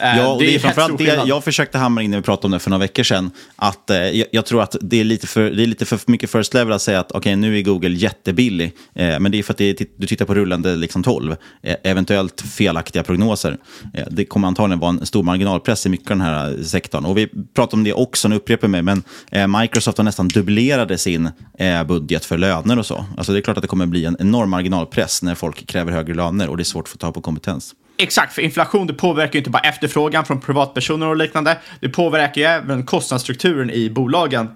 ja, 0.00 0.28
och 0.28 0.40
det, 0.40 0.46
det 0.46 0.54
är 0.54 0.58
framförallt 0.58 0.98
det 0.98 1.22
jag 1.26 1.44
försökte 1.44 1.78
hamra 1.78 2.02
in 2.02 2.10
när 2.10 2.18
vi 2.18 2.22
pratade 2.22 2.46
om 2.46 2.50
det 2.50 2.58
för 2.58 2.70
några 2.70 2.80
veckor 2.80 3.02
sedan. 3.02 3.30
Att, 3.56 3.90
eh, 3.90 3.96
jag, 4.32 4.46
tror 4.46 4.62
att 4.62 4.76
det 4.80 5.00
är 5.00 5.04
lite 5.04 5.26
för, 5.26 5.50
det 5.50 5.62
är 5.62 5.66
lite 5.66 5.84
för 5.84 6.00
mycket 6.06 6.30
first 6.30 6.54
level 6.54 6.72
att 6.72 6.82
säga 6.82 7.00
att 7.00 7.10
okej, 7.10 7.18
okay, 7.18 7.36
nu 7.36 7.58
är 7.58 7.62
Google 7.62 7.96
jättebillig. 7.96 8.72
Eh, 8.94 9.20
men 9.20 9.32
det 9.32 9.38
är 9.38 9.42
för 9.42 9.52
att 9.52 9.60
är, 9.60 9.76
du 9.96 10.06
tittar 10.06 10.24
på 10.24 10.34
rullande 10.34 10.76
liksom 10.76 11.02
12, 11.02 11.36
eh, 11.62 11.76
eventuellt 11.84 12.40
felaktiga 12.40 13.02
prognoser. 13.02 13.56
Eh, 13.94 14.04
det 14.10 14.24
kommer 14.24 14.48
antagligen 14.48 14.78
vara 14.78 14.90
en 14.90 15.06
stor 15.06 15.22
marginalpress 15.22 15.86
i 15.86 15.88
mycket 15.88 16.10
av 16.10 16.16
den 16.16 16.26
här 16.26 16.62
sektorn. 16.62 17.04
Och 17.04 17.18
vi 17.18 17.28
pratade 17.54 17.76
om 17.76 17.84
det 17.84 17.92
också, 17.92 18.28
nu 18.28 18.36
upprepar 18.36 18.68
jag 18.77 18.77
mig, 18.82 18.82
men 18.82 19.02
eh, 19.30 19.60
Microsoft 19.60 19.98
har 19.98 20.04
nästan 20.04 20.28
dubblerade 20.28 20.98
sin 20.98 21.30
eh, 21.58 21.84
budget 21.84 22.24
för 22.24 22.38
löner 22.38 22.78
och 22.78 22.86
så. 22.86 23.04
Alltså 23.16 23.32
det 23.32 23.38
är 23.38 23.40
klart 23.40 23.56
att 23.56 23.62
det 23.62 23.68
kommer 23.68 23.86
bli 23.86 24.04
en 24.04 24.16
enorm 24.20 24.50
marginalpress 24.50 25.22
när 25.22 25.34
folk 25.34 25.66
kräver 25.66 25.92
högre 25.92 26.14
löner 26.14 26.48
och 26.48 26.56
det 26.56 26.62
är 26.62 26.64
svårt 26.64 26.84
att 26.84 26.88
få 26.88 26.98
tag 26.98 27.14
på 27.14 27.20
kompetens. 27.20 27.74
Exakt, 28.00 28.32
för 28.32 28.42
inflation 28.42 28.86
det 28.86 28.94
påverkar 28.94 29.32
ju 29.32 29.38
inte 29.38 29.50
bara 29.50 29.62
efterfrågan 29.62 30.24
från 30.24 30.40
privatpersoner 30.40 31.06
och 31.06 31.16
liknande. 31.16 31.58
Det 31.80 31.88
påverkar 31.88 32.40
ju 32.40 32.46
även 32.46 32.86
kostnadsstrukturen 32.86 33.70
i 33.70 33.90
bolagen. 33.90 34.48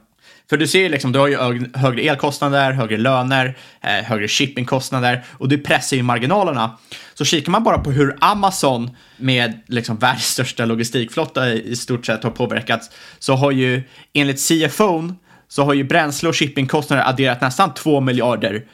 För 0.52 0.56
du 0.56 0.66
ser 0.66 0.80
ju 0.80 0.88
liksom, 0.88 1.12
du 1.12 1.18
har 1.18 1.28
ju 1.28 1.70
högre 1.74 2.02
elkostnader, 2.02 2.72
högre 2.72 2.96
löner, 2.96 3.56
eh, 3.80 3.90
högre 3.90 4.28
shippingkostnader 4.28 5.24
och 5.30 5.48
det 5.48 5.58
pressar 5.58 5.96
ju 5.96 6.02
marginalerna. 6.02 6.78
Så 7.14 7.24
kikar 7.24 7.52
man 7.52 7.64
bara 7.64 7.78
på 7.78 7.90
hur 7.90 8.16
Amazon 8.20 8.90
med 9.16 9.60
liksom 9.66 9.96
världens 9.96 10.24
största 10.24 10.64
logistikflotta 10.64 11.52
i 11.52 11.76
stort 11.76 12.06
sett 12.06 12.22
har 12.22 12.30
påverkats 12.30 12.90
så 13.18 13.34
har 13.34 13.50
ju 13.50 13.82
enligt 14.12 14.48
CFO 14.48 15.14
så 15.48 15.64
har 15.64 15.74
ju 15.74 15.84
bränsle 15.84 16.28
och 16.28 16.36
shippingkostnader 16.36 17.08
adderat 17.08 17.40
nästan 17.40 17.74
2 17.74 18.00
miljarder 18.00 18.64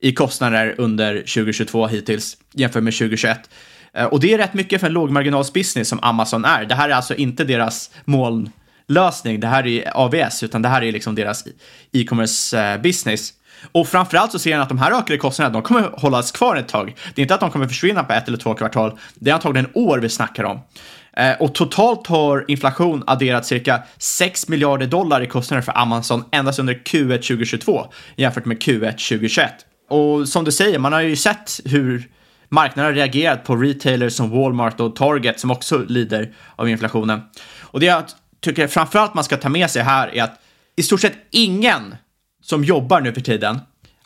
i 0.00 0.12
kostnader 0.12 0.74
under 0.78 1.14
2022 1.14 1.86
hittills 1.86 2.36
jämfört 2.52 2.82
med 2.82 2.94
2021. 2.94 3.50
Eh, 3.94 4.04
och 4.04 4.20
det 4.20 4.34
är 4.34 4.38
rätt 4.38 4.54
mycket 4.54 4.80
för 4.80 4.86
en 4.86 4.92
lågmarginalsbusiness 4.92 5.88
som 5.88 5.98
Amazon 6.02 6.44
är. 6.44 6.64
Det 6.64 6.74
här 6.74 6.88
är 6.88 6.94
alltså 6.94 7.14
inte 7.14 7.44
deras 7.44 7.90
moln 8.04 8.50
lösning. 8.88 9.40
Det 9.40 9.46
här 9.46 9.66
är 9.66 9.96
AVS, 9.96 10.42
utan 10.42 10.62
det 10.62 10.68
här 10.68 10.82
är 10.82 10.92
liksom 10.92 11.14
deras 11.14 11.44
e-commerce 11.92 12.58
eh, 12.58 12.80
business. 12.80 13.32
Och 13.72 13.88
framförallt 13.88 14.32
så 14.32 14.38
ser 14.38 14.52
han 14.52 14.62
att 14.62 14.68
de 14.68 14.78
här 14.78 14.92
ökade 14.92 15.18
kostnaderna, 15.18 15.52
de 15.52 15.62
kommer 15.62 15.82
hållas 15.82 16.32
kvar 16.32 16.56
ett 16.56 16.68
tag. 16.68 16.96
Det 17.14 17.20
är 17.20 17.22
inte 17.22 17.34
att 17.34 17.40
de 17.40 17.50
kommer 17.50 17.68
försvinna 17.68 18.04
på 18.04 18.12
ett 18.12 18.28
eller 18.28 18.38
två 18.38 18.54
kvartal. 18.54 18.98
Det 19.14 19.30
är 19.30 19.34
antagligen 19.34 19.70
år 19.74 19.98
vi 19.98 20.08
snackar 20.08 20.44
om. 20.44 20.60
Eh, 21.16 21.32
och 21.40 21.54
totalt 21.54 22.06
har 22.06 22.44
inflation 22.48 23.04
adderat 23.06 23.46
cirka 23.46 23.82
6 23.98 24.48
miljarder 24.48 24.86
dollar 24.86 25.20
i 25.20 25.26
kostnader 25.26 25.62
för 25.62 25.78
Amazon 25.78 26.24
endast 26.32 26.58
under 26.58 26.74
Q1 26.74 27.16
2022 27.16 27.86
jämfört 28.16 28.44
med 28.44 28.62
Q1 28.62 28.90
2021. 28.90 29.52
Och 29.90 30.28
som 30.28 30.44
du 30.44 30.52
säger, 30.52 30.78
man 30.78 30.92
har 30.92 31.00
ju 31.00 31.16
sett 31.16 31.60
hur 31.64 32.08
marknaden 32.48 32.84
har 32.84 32.96
reagerat 32.96 33.44
på 33.44 33.56
retailers 33.56 34.12
som 34.12 34.30
Walmart 34.30 34.80
och 34.80 34.96
Target 34.96 35.40
som 35.40 35.50
också 35.50 35.78
lider 35.78 36.32
av 36.56 36.68
inflationen. 36.68 37.20
Och 37.60 37.80
det 37.80 37.86
jag 37.86 38.04
tycker 38.40 38.66
framförallt 38.68 39.14
man 39.14 39.24
ska 39.24 39.36
ta 39.36 39.48
med 39.48 39.70
sig 39.70 39.82
här 39.82 40.14
är 40.14 40.22
att 40.22 40.40
i 40.76 40.82
stort 40.82 41.00
sett 41.00 41.16
ingen 41.30 41.94
som 42.42 42.64
jobbar 42.64 43.00
nu 43.00 43.12
för 43.12 43.20
tiden 43.20 43.60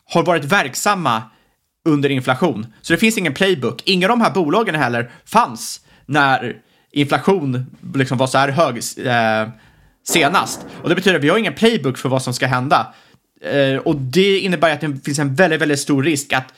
har 0.05 0.23
varit 0.23 0.45
verksamma 0.45 1.23
under 1.85 2.09
inflation. 2.09 2.73
Så 2.81 2.93
det 2.93 2.97
finns 2.97 3.17
ingen 3.17 3.33
playbook. 3.33 3.81
Inga 3.85 4.05
av 4.05 4.09
de 4.09 4.21
här 4.21 4.31
bolagen 4.31 4.75
heller 4.75 5.11
fanns 5.25 5.81
när 6.05 6.55
inflation 6.91 7.65
liksom 7.95 8.17
var 8.17 8.27
så 8.27 8.37
här 8.37 8.49
hög 8.49 8.75
eh, 9.07 9.49
senast. 10.07 10.65
Och 10.83 10.89
det 10.89 10.95
betyder 10.95 11.17
att 11.17 11.23
vi 11.23 11.29
har 11.29 11.37
ingen 11.37 11.53
playbook 11.53 11.97
för 11.97 12.09
vad 12.09 12.23
som 12.23 12.33
ska 12.33 12.47
hända. 12.47 12.93
Eh, 13.41 13.75
och 13.75 13.95
det 13.95 14.39
innebär 14.39 14.73
att 14.73 14.81
det 14.81 15.05
finns 15.05 15.19
en 15.19 15.35
väldigt, 15.35 15.61
väldigt 15.61 15.79
stor 15.79 16.03
risk 16.03 16.33
att 16.33 16.53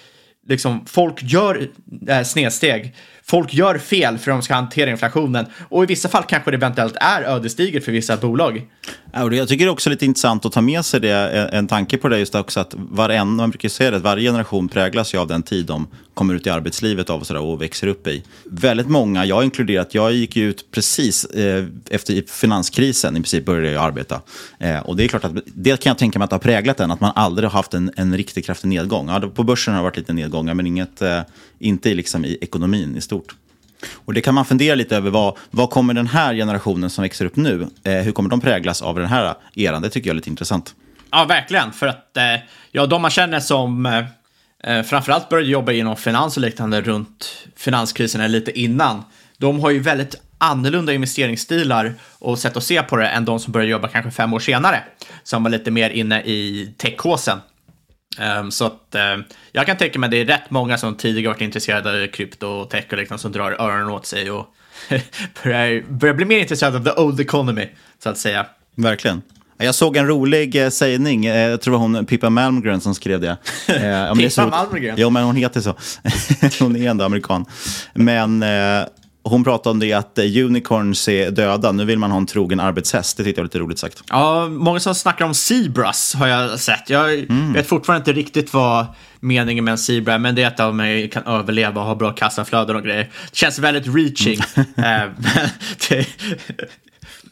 liksom, 0.47 0.86
folk 0.86 1.23
gör 1.23 1.69
eh, 2.07 2.23
snedsteg. 2.23 2.95
Folk 3.25 3.53
gör 3.53 3.77
fel 3.77 4.17
för 4.17 4.31
att 4.31 4.38
de 4.38 4.41
ska 4.41 4.53
hantera 4.53 4.89
inflationen. 4.89 5.45
Och 5.69 5.83
i 5.83 5.86
vissa 5.86 6.09
fall 6.09 6.23
kanske 6.23 6.51
det 6.51 6.57
eventuellt 6.57 6.95
är 6.95 7.23
ödesdigert 7.23 7.83
för 7.83 7.91
vissa 7.91 8.17
bolag. 8.17 8.67
Jag 9.13 9.47
tycker 9.47 9.65
det 9.65 9.69
är 9.69 9.71
också 9.71 9.89
lite 9.89 10.05
intressant 10.05 10.45
att 10.45 10.51
ta 10.51 10.62
med 10.62 10.86
sig 10.86 10.99
det, 10.99 11.49
en 11.53 11.67
tanke 11.67 11.97
på 11.97 12.09
det 12.09 12.19
just 12.19 12.36
också 12.36 12.59
att 12.59 12.73
varenda, 12.77 13.25
man 13.25 13.49
brukar 13.49 13.69
säga 13.69 13.91
det, 13.91 13.97
att 13.97 14.03
varje 14.03 14.29
generation 14.29 14.69
präglas 14.69 15.13
ju 15.13 15.17
av 15.17 15.27
den 15.27 15.43
tid 15.43 15.65
de 15.65 15.88
kommer 16.13 16.33
ut 16.33 16.47
i 16.47 16.49
arbetslivet 16.49 17.09
av 17.09 17.19
och, 17.19 17.27
så 17.27 17.33
där, 17.33 17.41
och 17.41 17.62
växer 17.62 17.88
upp 17.88 18.07
i. 18.07 18.23
Väldigt 18.45 18.88
många, 18.88 19.25
jag 19.25 19.43
inkluderat, 19.43 19.93
jag 19.93 20.13
gick 20.13 20.36
ju 20.36 20.49
ut 20.49 20.71
precis 20.71 21.25
eh, 21.25 21.65
efter 21.89 22.23
finanskrisen 22.27 23.13
i 23.17 23.19
princip 23.19 23.45
började 23.45 23.71
jag 23.71 23.83
arbeta. 23.83 24.21
Eh, 24.59 24.79
och 24.79 24.95
det 24.95 25.03
är 25.03 25.07
klart 25.07 25.23
att 25.23 25.33
det 25.45 25.81
kan 25.81 25.89
jag 25.89 25.97
tänka 25.97 26.19
mig 26.19 26.23
att 26.23 26.29
det 26.29 26.36
har 26.36 26.41
präglat 26.41 26.79
en, 26.79 26.91
att 26.91 26.99
man 26.99 27.12
aldrig 27.15 27.49
har 27.49 27.57
haft 27.57 27.73
en, 27.73 27.91
en 27.95 28.17
riktigt 28.17 28.45
kraftig 28.45 28.67
nedgång. 28.67 29.09
Ja, 29.09 29.19
på 29.19 29.43
börsen 29.43 29.73
har 29.73 29.81
det 29.81 29.83
varit 29.83 29.97
lite 29.97 30.13
nedgångar, 30.13 30.53
men 30.53 30.67
inget, 30.67 31.01
eh, 31.01 31.21
inte 31.59 31.93
liksom 31.93 32.25
i 32.25 32.38
ekonomin 32.41 32.95
i 32.97 33.01
stort. 33.01 33.22
Och 34.05 34.13
det 34.13 34.21
kan 34.21 34.35
man 34.35 34.45
fundera 34.45 34.75
lite 34.75 34.97
över. 34.97 35.09
Vad, 35.09 35.37
vad 35.51 35.69
kommer 35.69 35.93
den 35.93 36.07
här 36.07 36.33
generationen 36.33 36.89
som 36.89 37.01
växer 37.01 37.25
upp 37.25 37.35
nu, 37.35 37.67
eh, 37.83 37.93
hur 37.93 38.11
kommer 38.11 38.29
de 38.29 38.41
präglas 38.41 38.81
av 38.81 38.95
den 38.95 39.07
här 39.07 39.35
eran? 39.55 39.81
Det 39.81 39.89
tycker 39.89 40.09
jag 40.09 40.13
är 40.13 40.15
lite 40.15 40.29
intressant. 40.29 40.75
Ja, 41.11 41.25
verkligen. 41.25 41.71
För 41.71 41.87
att 41.87 42.17
eh, 42.17 42.23
ja, 42.71 42.85
de 42.85 43.01
man 43.01 43.11
känner 43.11 43.39
som 43.39 43.85
eh, 43.85 44.03
eh 44.63 44.83
framförallt 44.83 45.29
började 45.29 45.49
jobba 45.49 45.71
inom 45.71 45.95
finans 45.95 46.37
och 46.37 46.41
liknande 46.41 46.81
runt 46.81 47.47
finanskrisen 47.55 48.21
eller 48.21 48.39
lite 48.39 48.59
innan, 48.59 49.03
de 49.37 49.59
har 49.59 49.69
ju 49.69 49.79
väldigt 49.79 50.15
annorlunda 50.37 50.93
investeringsstilar 50.93 51.93
och 52.19 52.39
sätt 52.39 52.57
att 52.57 52.63
se 52.63 52.83
på 52.83 52.95
det 52.95 53.07
än 53.07 53.25
de 53.25 53.39
som 53.39 53.51
började 53.51 53.71
jobba 53.71 53.87
kanske 53.87 54.11
fem 54.11 54.33
år 54.33 54.39
senare, 54.39 54.83
som 55.23 55.43
var 55.43 55.49
lite 55.49 55.71
mer 55.71 55.89
inne 55.89 56.21
i 56.21 56.69
techkåsen. 56.77 57.39
Um, 58.19 58.52
så 58.52 58.65
att 58.65 58.95
uh, 58.95 59.23
jag 59.52 59.65
kan 59.65 59.78
tänka 59.78 59.99
mig 59.99 60.08
att 60.08 60.12
det 60.12 60.21
är 60.21 60.26
rätt 60.26 60.49
många 60.49 60.78
som 60.78 60.95
tidigare 60.95 61.34
varit 61.34 61.41
intresserade 61.41 62.04
av 62.04 62.08
krypto 62.08 62.47
och 62.47 62.69
tech 62.69 62.86
och 62.91 62.97
liknande 62.97 63.21
som 63.21 63.32
drar 63.32 63.52
öronen 63.52 63.89
åt 63.89 64.06
sig 64.06 64.32
och 64.32 64.47
börjar, 65.43 65.91
börjar 65.91 66.15
bli 66.15 66.26
mer 66.26 66.39
intresserade 66.39 66.78
av 66.78 66.84
the 66.84 67.02
old 67.02 67.19
economy, 67.19 67.69
så 68.04 68.10
att 68.10 68.17
säga. 68.17 68.45
Verkligen. 68.76 69.21
Jag 69.58 69.76
såg 69.76 69.97
en 69.97 70.08
rolig 70.08 70.63
eh, 70.63 70.69
sägning, 70.69 71.26
eh, 71.26 71.49
jag 71.49 71.62
tror 71.62 71.71
det 71.71 71.78
var 71.78 71.88
hon 71.88 72.06
Pippa 72.06 72.30
Malmgren 72.30 72.82
som 72.82 72.95
skrev 72.95 73.21
det. 73.21 73.38
Eh, 73.67 74.13
Pippa 74.13 74.47
Malmgren? 74.47 74.95
Jo, 74.97 75.10
men 75.10 75.23
hon 75.23 75.36
heter 75.36 75.62
så. 75.62 75.76
hon 76.63 76.76
är 76.76 76.89
ändå 76.89 77.06
amerikan. 77.06 77.45
Men 77.93 78.43
eh, 78.43 78.86
hon 79.23 79.43
pratade 79.43 79.71
om 79.71 79.79
det 79.79 79.93
att 79.93 80.19
unicorns 80.19 81.07
är 81.07 81.31
döda, 81.31 81.71
nu 81.71 81.86
vill 81.86 81.99
man 81.99 82.12
ha 82.12 82.17
en 82.17 82.25
trogen 82.25 82.59
arbetshäst. 82.59 83.17
Det 83.17 83.23
tyckte 83.23 83.39
jag 83.39 83.43
var 83.43 83.47
lite 83.47 83.59
roligt 83.59 83.79
sagt. 83.79 84.03
Ja, 84.09 84.47
många 84.47 84.79
som 84.79 84.95
snackar 84.95 85.25
om 85.25 85.33
zebras 85.33 86.13
har 86.15 86.27
jag 86.27 86.59
sett. 86.59 86.89
Jag 86.89 87.13
mm. 87.13 87.53
vet 87.53 87.67
fortfarande 87.67 88.12
inte 88.12 88.19
riktigt 88.19 88.53
vad 88.53 88.86
meningen 89.19 89.63
med 89.63 89.71
en 89.71 89.77
zebra 89.77 90.17
men 90.17 90.36
det 90.36 90.43
är 90.43 90.47
att 90.47 90.57
de 90.57 91.09
kan 91.12 91.23
överleva 91.23 91.81
och 91.81 91.88
ha 91.88 91.95
bra 91.95 92.12
kassaflöden 92.12 92.75
och 92.75 92.83
grejer. 92.83 93.03
Det 93.31 93.36
känns 93.36 93.59
väldigt 93.59 93.95
reaching. 93.95 94.39
Eh, 94.77 96.05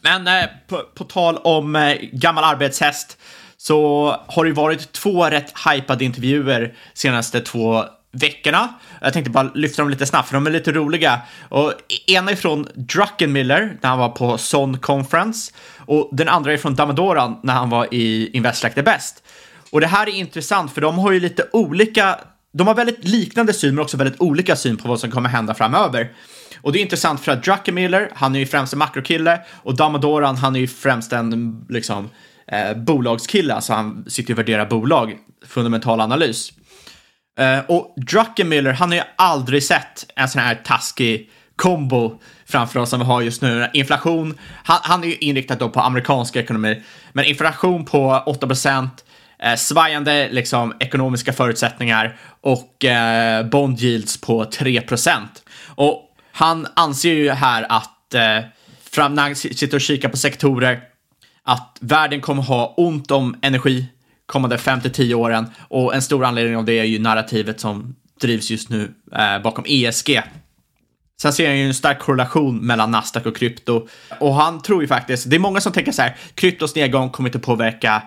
men 0.02 0.26
eh, 0.26 0.48
på, 0.68 0.82
på, 0.94 1.04
tal 1.04 1.36
om 1.36 1.76
eh, 1.76 1.96
gammal 2.12 2.44
arbetshäst 2.44 3.18
så 3.56 4.16
har 4.26 4.44
det 4.44 4.52
varit 4.52 4.92
två 4.92 5.24
rätt 5.24 5.52
hypade 5.68 6.04
intervjuer 6.04 6.74
senaste 6.94 7.40
två 7.40 7.84
veckorna. 8.12 8.68
Jag 9.00 9.12
tänkte 9.12 9.30
bara 9.30 9.50
lyfta 9.54 9.82
dem 9.82 9.90
lite 9.90 10.06
snabbt, 10.06 10.28
för 10.28 10.34
de 10.34 10.46
är 10.46 10.50
lite 10.50 10.72
roliga. 10.72 11.20
Och 11.48 11.72
e- 11.72 12.12
ena 12.12 12.30
är 12.30 12.36
från 12.36 12.66
Druckenmiller, 12.74 13.78
när 13.80 13.90
han 13.90 13.98
var 13.98 14.08
på 14.08 14.38
Son 14.38 14.78
Conference. 14.78 15.52
Och 15.78 16.08
den 16.12 16.28
andra 16.28 16.52
är 16.52 16.56
från 16.56 16.74
Damadoran, 16.74 17.38
när 17.42 17.54
han 17.54 17.70
var 17.70 17.94
i 17.94 18.30
Invest 18.32 18.62
Like 18.62 18.74
the 18.74 18.82
Best. 18.82 19.22
Och 19.70 19.80
det 19.80 19.86
här 19.86 20.08
är 20.08 20.12
intressant, 20.12 20.72
för 20.72 20.80
de 20.80 20.98
har 20.98 21.12
ju 21.12 21.20
lite 21.20 21.48
olika... 21.52 22.18
De 22.54 22.66
har 22.66 22.74
väldigt 22.74 23.04
liknande 23.04 23.52
syn, 23.52 23.74
men 23.74 23.82
också 23.82 23.96
väldigt 23.96 24.20
olika 24.20 24.56
syn 24.56 24.76
på 24.76 24.88
vad 24.88 25.00
som 25.00 25.10
kommer 25.10 25.28
hända 25.28 25.54
framöver. 25.54 26.12
Och 26.62 26.72
det 26.72 26.78
är 26.78 26.82
intressant 26.82 27.20
för 27.20 27.32
att 27.32 27.44
Druckenmiller, 27.44 28.10
han 28.14 28.34
är 28.34 28.38
ju 28.38 28.46
främst 28.46 28.72
en 28.72 28.78
makrokille 28.78 29.40
och 29.50 29.76
Damadoran, 29.76 30.36
han 30.36 30.56
är 30.56 30.60
ju 30.60 30.66
främst 30.66 31.12
en 31.12 31.64
liksom, 31.68 32.10
eh, 32.46 32.76
bolagskille, 32.76 33.54
alltså 33.54 33.72
han 33.72 34.04
sitter 34.08 34.34
och 34.34 34.38
värderar 34.38 34.66
bolag, 34.66 35.16
fundamental 35.46 36.00
analys. 36.00 36.52
Uh, 37.40 37.70
och 37.70 37.94
Druckenmiller, 37.96 38.72
han 38.72 38.88
har 38.88 38.96
ju 38.96 39.04
aldrig 39.16 39.62
sett 39.62 40.06
en 40.16 40.28
sån 40.28 40.42
här 40.42 40.54
taskig 40.54 41.30
kombo 41.56 42.20
framför 42.46 42.80
oss 42.80 42.90
som 42.90 43.00
vi 43.00 43.06
har 43.06 43.22
just 43.22 43.42
nu. 43.42 43.68
Inflation, 43.72 44.38
han, 44.64 44.78
han 44.82 45.04
är 45.04 45.08
ju 45.08 45.16
inriktad 45.16 45.54
då 45.54 45.68
på 45.68 45.80
amerikansk 45.80 46.36
ekonomi, 46.36 46.82
men 47.12 47.24
inflation 47.24 47.84
på 47.84 48.22
8 48.26 48.46
procent, 48.46 49.04
eh, 49.38 49.54
svajande 49.54 50.28
liksom, 50.30 50.74
ekonomiska 50.80 51.32
förutsättningar 51.32 52.16
och 52.40 52.84
eh, 52.84 53.46
bond 53.46 53.80
yields 53.80 54.20
på 54.20 54.44
3 54.44 54.80
procent. 54.80 55.42
Och 55.66 56.02
han 56.32 56.66
anser 56.76 57.12
ju 57.12 57.30
här 57.30 57.66
att, 57.68 58.14
eh, 58.14 58.44
fram, 58.90 59.14
när 59.14 59.22
han 59.22 59.36
sitter 59.36 59.74
och 59.74 59.80
kikar 59.80 60.08
på 60.08 60.16
sektorer, 60.16 60.80
att 61.42 61.78
världen 61.80 62.20
kommer 62.20 62.42
ha 62.42 62.74
ont 62.76 63.10
om 63.10 63.36
energi 63.42 63.86
kommande 64.26 64.56
5-10 64.56 65.14
åren. 65.14 65.46
Och 65.68 65.94
en 65.94 66.02
stor 66.02 66.24
anledning 66.24 66.56
av 66.56 66.64
det 66.64 66.78
är 66.78 66.84
ju 66.84 66.98
narrativet 66.98 67.60
som 67.60 67.96
drivs 68.20 68.50
just 68.50 68.68
nu 68.68 68.94
eh, 69.16 69.42
bakom 69.42 69.64
ESG. 69.68 70.22
Sen 71.22 71.32
ser 71.32 71.44
jag 71.44 71.56
ju 71.56 71.66
en 71.66 71.74
stark 71.74 71.98
korrelation 71.98 72.66
mellan 72.66 72.90
Nasdaq 72.90 73.26
och 73.26 73.36
krypto. 73.36 73.88
Och 74.20 74.34
han 74.34 74.62
tror 74.62 74.82
ju 74.82 74.88
faktiskt, 74.88 75.30
det 75.30 75.36
är 75.36 75.40
många 75.40 75.60
som 75.60 75.72
tänker 75.72 75.92
så 75.92 76.02
här, 76.02 76.16
kryptos 76.34 76.74
nedgång 76.74 77.10
kommer 77.10 77.28
inte 77.28 77.38
påverka 77.38 78.02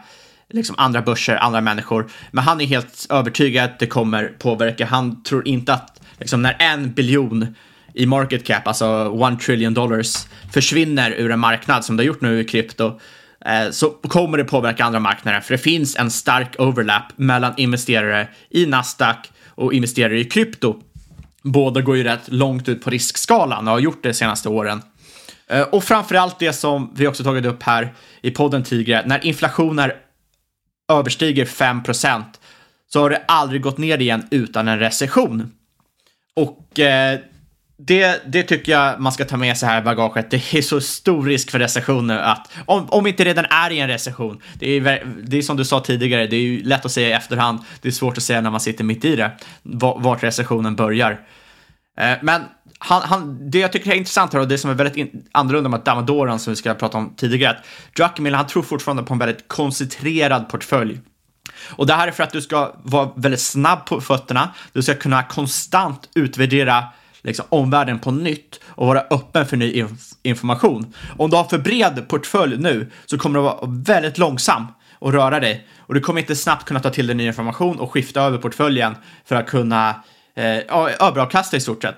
liksom 0.50 0.76
andra 0.78 1.02
börser, 1.02 1.36
andra 1.36 1.62
människor. 1.62 2.12
Men 2.32 2.44
han 2.44 2.62
är 2.62 2.66
helt 2.66 3.08
övertygad 3.10 3.66
att 3.66 3.80
det 3.80 3.88
kommer 3.88 4.28
påverka. 4.28 4.86
Han 4.86 5.24
tror 5.24 5.48
inte 5.48 5.74
att 5.74 6.02
liksom, 6.20 6.42
när 6.42 6.56
en 6.60 6.94
biljon 6.94 7.56
i 7.94 8.06
market 8.06 8.46
cap, 8.46 8.68
alltså 8.68 9.10
one 9.10 9.38
trillion 9.38 9.74
dollars, 9.74 10.16
försvinner 10.54 11.12
ur 11.12 11.32
en 11.32 11.40
marknad 11.40 11.86
som 11.86 11.98
det 11.98 12.04
har 12.04 12.08
gjort 12.08 12.22
nu 12.22 12.40
i 12.40 12.44
krypto, 12.44 13.00
Eh, 13.46 13.72
så 13.72 13.90
kommer 13.90 14.38
det 14.38 14.44
påverka 14.44 14.86
andra 14.86 15.00
marknader, 15.00 15.40
för 15.40 15.54
det 15.54 15.58
finns 15.58 15.96
en 15.96 16.12
stark 16.12 16.56
overlap 16.60 17.04
mellan 17.16 17.54
investerare 17.58 18.28
i 18.50 18.66
Nasdaq 18.66 19.32
och 19.50 19.74
investerare 19.74 20.20
i 20.20 20.26
krypto. 20.26 20.76
Båda 21.42 21.82
går 21.82 21.98
ju 21.98 22.04
rätt 22.04 22.32
långt 22.32 22.70
ut 22.70 22.84
på 22.84 22.90
riskskalan 22.90 23.68
och 23.68 23.74
har 23.74 23.80
gjort 23.80 24.04
det 24.04 24.10
de 24.10 24.14
senaste 24.14 24.50
åren. 24.50 24.82
Och 25.48 25.74
och 25.74 25.84
framförallt 25.84 26.40
det 26.40 26.54
som 26.54 26.94
vi 26.96 27.08
också 27.08 27.24
tagit 27.24 27.46
upp 27.46 27.64
här 27.64 27.94
i 28.22 28.32
podden 28.32 28.64
tidigare, 28.64 29.04
när 29.06 29.26
inflationen 29.26 29.92
överstiger 30.92 31.46
5% 31.46 32.24
så 32.88 33.02
har 33.02 33.10
det 33.10 33.22
aldrig 33.28 33.62
gått 33.62 33.78
ner 33.78 34.02
igen 34.02 34.28
utan 34.32 34.68
en 34.68 34.80
recession. 34.80 35.52
Och 36.36 36.80
eh, 36.80 37.20
det, 37.78 38.22
det 38.26 38.44
tycker 38.44 38.72
jag 38.72 39.00
man 39.00 39.12
ska 39.12 39.26
ta 39.26 39.38
med 39.38 39.58
sig 39.58 39.70
här 39.70 39.82
i 39.82 39.84
bagaget. 39.84 40.32
Det 40.32 40.54
är 40.54 40.62
så 40.62 40.82
stor 40.82 41.26
risk 41.26 41.52
för 41.52 41.60
recession 41.60 42.08
nu 42.08 42.20
att 42.20 42.52
om, 42.66 42.90
om 42.90 43.04
vi 43.04 43.10
inte 43.10 43.24
redan 43.24 43.46
är 43.46 43.72
i 43.72 43.80
en 43.80 43.88
recession, 43.88 44.42
det 44.54 44.70
är, 44.70 45.06
det 45.24 45.38
är 45.38 45.42
som 45.42 45.58
du 45.58 45.66
sa 45.66 45.80
tidigare, 45.80 46.28
det 46.28 46.36
är 46.36 46.42
ju 46.42 46.64
lätt 46.64 46.86
att 46.86 46.92
säga 46.92 47.08
i 47.08 47.12
efterhand, 47.12 47.60
det 47.82 47.88
är 47.88 47.92
svårt 47.92 48.18
att 48.18 48.24
säga 48.24 48.42
när 48.42 48.50
man 48.50 48.60
sitter 48.60 48.84
mitt 48.84 49.06
i 49.06 49.16
det, 49.16 49.32
vart 49.98 50.24
recessionen 50.24 50.76
börjar. 50.76 51.20
Eh, 52.00 52.18
men 52.22 52.42
han, 52.80 53.02
han, 53.02 53.50
det 53.52 53.60
jag 53.60 53.72
tycker 53.72 53.92
är 53.92 53.96
intressant 53.96 54.34
här 54.34 54.40
och 54.40 54.48
det 54.48 54.58
som 54.58 54.70
är 54.70 54.74
väldigt 54.74 54.98
in, 54.98 55.28
annorlunda 55.32 55.70
med 55.70 55.80
Damadoran 55.80 56.40
som 56.40 56.52
vi 56.52 56.58
ska 56.58 56.74
prata 56.74 56.98
om 56.98 57.14
tidigare, 57.16 57.52
att 57.52 57.66
Druckenmiller, 57.96 58.38
han 58.38 58.48
tror 58.48 58.64
fortfarande 58.64 59.04
på 59.04 59.14
en 59.14 59.20
väldigt 59.20 59.48
koncentrerad 59.48 60.50
portfölj. 60.50 61.00
Och 61.70 61.88
det 61.88 61.94
här 61.94 62.08
är 62.08 62.12
för 62.12 62.24
att 62.24 62.32
du 62.32 62.42
ska 62.42 62.76
vara 62.84 63.10
väldigt 63.16 63.42
snabb 63.42 63.86
på 63.86 64.02
fötterna, 64.02 64.54
du 64.74 64.84
ska 64.84 64.96
kunna 64.96 65.24
konstant 65.24 66.10
utvärdera 66.16 66.84
liksom, 67.26 67.46
omvärlden 67.50 68.00
på 68.00 68.12
nytt 68.12 68.60
och 68.68 68.88
vara 68.88 69.04
öppen 69.10 69.46
för 69.46 69.58
ny 69.58 69.72
inf 69.72 70.02
information. 70.24 70.94
Om 71.18 71.30
du 71.30 71.38
har 71.38 71.44
för 71.44 71.58
bred 71.58 72.08
portfölj 72.08 72.58
nu 72.58 72.92
så 73.06 73.18
kommer 73.18 73.40
du 73.40 73.44
vara 73.44 73.68
väldigt 73.68 74.18
långsam 74.18 74.68
och 75.00 75.14
röra 75.14 75.40
dig. 75.40 75.68
Och 75.80 75.94
du 75.94 76.00
kommer 76.00 76.22
inte 76.22 76.36
snabbt 76.36 76.68
kunna 76.68 76.80
ta 76.80 76.90
till 76.90 77.08
dig 77.08 77.16
ny 77.16 77.28
information 77.28 77.80
och 77.80 77.92
skifta 77.92 78.22
över 78.22 78.38
portföljen 78.38 78.96
för 79.26 79.36
att 79.36 79.48
kunna 79.48 79.90
eh, 80.36 80.58
överavkasta 81.08 81.58
i 81.58 81.60
stort 81.60 81.82
sett. 81.82 81.96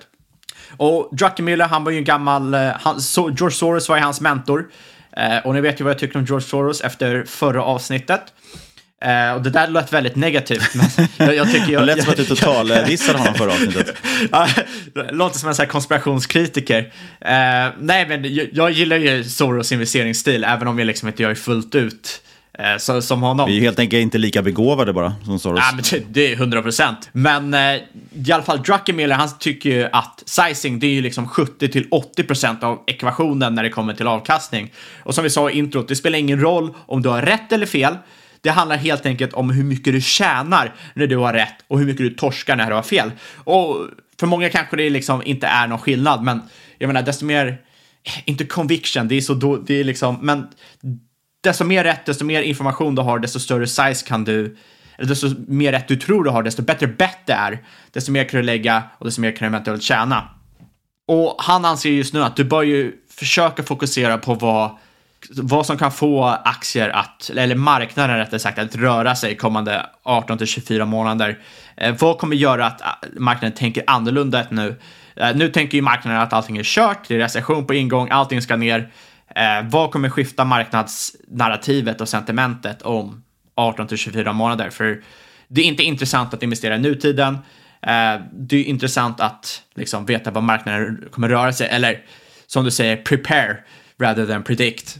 Och 0.76 1.08
Druckenmiller, 1.12 1.64
han 1.64 1.84
var 1.84 1.92
ju 1.92 1.98
en 1.98 2.04
gammal, 2.04 2.54
eh, 2.54 2.70
han, 2.80 3.00
so, 3.00 3.30
George 3.30 3.56
Soros 3.56 3.88
var 3.88 3.96
ju 3.96 4.02
hans 4.02 4.20
mentor. 4.20 4.70
Eh, 5.16 5.46
och 5.46 5.54
ni 5.54 5.60
vet 5.60 5.80
ju 5.80 5.84
vad 5.84 5.90
jag 5.90 5.98
tycker 5.98 6.18
om 6.18 6.24
George 6.24 6.46
Soros 6.46 6.80
efter 6.80 7.24
förra 7.24 7.62
avsnittet. 7.62 8.22
Eh, 9.04 9.32
och 9.34 9.42
det 9.42 9.50
där 9.50 9.68
lät 9.68 9.92
väldigt 9.92 10.16
negativt. 10.16 10.74
Men 10.74 10.86
jag, 11.26 11.36
jag 11.36 11.52
tycker 11.52 11.72
jag, 11.72 11.82
Det 11.82 11.86
lät 11.86 12.02
som 12.02 12.10
att 12.10 12.16
du 12.16 12.24
totaldissade 12.24 13.18
honom 13.18 13.34
förra 13.34 13.52
avsnittet. 13.52 13.94
Ja, 14.32 14.48
låter 15.10 15.38
som 15.38 15.48
en 15.48 15.54
sån 15.54 15.62
här 15.62 15.70
konspirationskritiker. 15.70 16.78
Eh, 17.20 17.72
nej, 17.80 18.08
men 18.08 18.34
jag, 18.34 18.48
jag 18.52 18.70
gillar 18.70 18.96
ju 18.96 19.24
Soros 19.24 19.72
investeringsstil, 19.72 20.44
även 20.44 20.68
om 20.68 20.78
jag 20.78 20.86
liksom 20.86 21.08
inte 21.08 21.22
gör 21.22 21.34
fullt 21.34 21.74
ut. 21.74 22.22
eh, 22.58 22.64
Så, 22.78 23.02
som 23.02 23.22
honom. 23.22 23.46
Vi 23.46 23.52
är 23.52 23.56
ju 23.56 23.62
helt 23.64 23.78
enkelt 23.78 24.00
inte 24.00 24.18
lika 24.18 24.42
begåvade 24.42 24.92
bara 24.92 25.14
som 25.24 25.38
Soros. 25.38 25.60
Ja, 25.62 25.72
men 25.74 25.84
det, 25.90 26.04
det 26.20 26.32
är 26.32 26.36
100 26.36 26.62
procent. 26.62 27.08
Men 27.12 27.54
i 27.54 28.32
alla 28.32 28.42
fall 28.42 28.62
Druckenmiller, 28.62 29.14
han 29.14 29.28
tycker 29.38 29.70
ju 29.70 29.88
att 29.92 30.22
sizing, 30.26 30.78
det 30.80 30.86
är 30.86 30.90
ju 30.92 31.00
liksom 31.00 31.28
70 31.28 31.68
till 31.68 31.86
80 31.90 32.22
procent 32.24 32.62
av 32.62 32.78
ekvationen 32.86 33.54
när 33.54 33.62
det 33.62 33.70
kommer 33.70 33.94
till 33.94 34.06
avkastning. 34.06 34.72
Och 35.02 35.14
som 35.14 35.24
vi 35.24 35.30
sa 35.30 35.50
i 35.50 35.58
introt, 35.58 35.88
det 35.88 35.96
spelar 35.96 36.18
ingen 36.18 36.40
roll 36.40 36.74
om 36.86 37.02
du 37.02 37.08
har 37.08 37.22
rätt 37.22 37.52
eller 37.52 37.66
fel. 37.66 37.94
Det 38.48 38.52
handlar 38.52 38.76
helt 38.76 39.06
enkelt 39.06 39.32
om 39.32 39.50
hur 39.50 39.64
mycket 39.64 39.92
du 39.92 40.00
tjänar 40.00 40.74
när 40.94 41.06
du 41.06 41.16
har 41.16 41.32
rätt 41.32 41.54
och 41.66 41.78
hur 41.78 41.86
mycket 41.86 41.98
du 41.98 42.10
torskar 42.10 42.56
när 42.56 42.68
du 42.68 42.74
har 42.74 42.82
fel. 42.82 43.12
Och 43.34 43.76
för 44.20 44.26
många 44.26 44.48
kanske 44.48 44.76
det 44.76 44.90
liksom 44.90 45.22
inte 45.24 45.46
är 45.46 45.66
någon 45.66 45.78
skillnad, 45.78 46.22
men 46.22 46.40
jag 46.78 46.86
menar, 46.88 47.02
desto 47.02 47.24
mer, 47.24 47.60
inte 48.24 48.44
conviction, 48.44 49.08
det 49.08 49.14
är 49.14 49.20
så 49.20 49.34
då, 49.34 49.56
det 49.56 49.74
är 49.74 49.84
liksom, 49.84 50.18
men 50.22 50.46
desto 51.42 51.64
mer 51.64 51.84
rätt, 51.84 52.06
desto 52.06 52.24
mer 52.24 52.42
information 52.42 52.94
du 52.94 53.02
har, 53.02 53.18
desto 53.18 53.40
större 53.40 53.66
size 53.66 54.06
kan 54.06 54.24
du, 54.24 54.56
eller 54.98 55.08
desto 55.08 55.28
mer 55.48 55.72
rätt 55.72 55.88
du 55.88 55.96
tror 55.96 56.24
du 56.24 56.30
har, 56.30 56.42
desto 56.42 56.62
bättre 56.62 56.86
bett 56.86 57.26
det 57.26 57.32
är, 57.32 57.64
desto 57.92 58.12
mer 58.12 58.24
kan 58.24 58.40
du 58.40 58.46
lägga 58.46 58.82
och 58.98 59.04
desto 59.04 59.20
mer 59.20 59.30
kan 59.30 59.38
du 59.50 59.56
eventuellt 59.56 59.82
tjäna. 59.82 60.28
Och 61.08 61.36
han 61.38 61.64
anser 61.64 61.90
just 61.90 62.14
nu 62.14 62.22
att 62.22 62.36
du 62.36 62.44
bör 62.44 62.62
ju 62.62 62.92
försöka 63.10 63.62
fokusera 63.62 64.18
på 64.18 64.34
vad, 64.34 64.78
vad 65.30 65.66
som 65.66 65.78
kan 65.78 65.92
få 65.92 66.24
aktier 66.24 66.88
att, 66.88 67.30
eller 67.30 67.54
marknaden 67.54 68.16
rättare 68.16 68.40
sagt, 68.40 68.58
att 68.58 68.76
röra 68.76 69.14
sig 69.14 69.36
kommande 69.36 69.86
18 70.02 70.38
till 70.38 70.46
24 70.46 70.84
månader. 70.84 71.38
Eh, 71.76 71.94
vad 71.98 72.18
kommer 72.18 72.36
göra 72.36 72.66
att 72.66 72.80
eh, 72.80 72.86
marknaden 73.16 73.56
tänker 73.56 73.84
annorlunda 73.86 74.46
nu? 74.50 74.76
Eh, 75.16 75.36
nu 75.36 75.48
tänker 75.48 75.78
ju 75.78 75.82
marknaden 75.82 76.20
att 76.20 76.32
allting 76.32 76.56
är 76.56 76.62
kört, 76.62 77.08
det 77.08 77.14
är 77.14 77.18
recession 77.18 77.66
på 77.66 77.74
ingång, 77.74 78.08
allting 78.10 78.42
ska 78.42 78.56
ner. 78.56 78.90
Eh, 79.34 79.68
vad 79.70 79.90
kommer 79.90 80.08
skifta 80.08 80.44
marknadsnarrativet 80.44 82.00
och 82.00 82.08
sentimentet 82.08 82.82
om 82.82 83.22
18 83.56 83.86
till 83.86 83.98
24 83.98 84.32
månader? 84.32 84.70
För 84.70 85.02
det 85.48 85.60
är 85.60 85.64
inte 85.64 85.82
intressant 85.82 86.34
att 86.34 86.42
investera 86.42 86.76
i 86.76 86.78
nutiden. 86.78 87.34
Eh, 87.82 88.20
det 88.32 88.56
är 88.56 88.64
intressant 88.64 89.20
att 89.20 89.62
liksom 89.74 90.06
veta 90.06 90.30
vad 90.30 90.42
marknaden 90.42 91.08
kommer 91.10 91.28
röra 91.28 91.52
sig, 91.52 91.68
eller 91.68 92.00
som 92.46 92.64
du 92.64 92.70
säger, 92.70 92.96
prepare 92.96 93.56
rather 94.00 94.26
than 94.26 94.42
predict. 94.42 94.98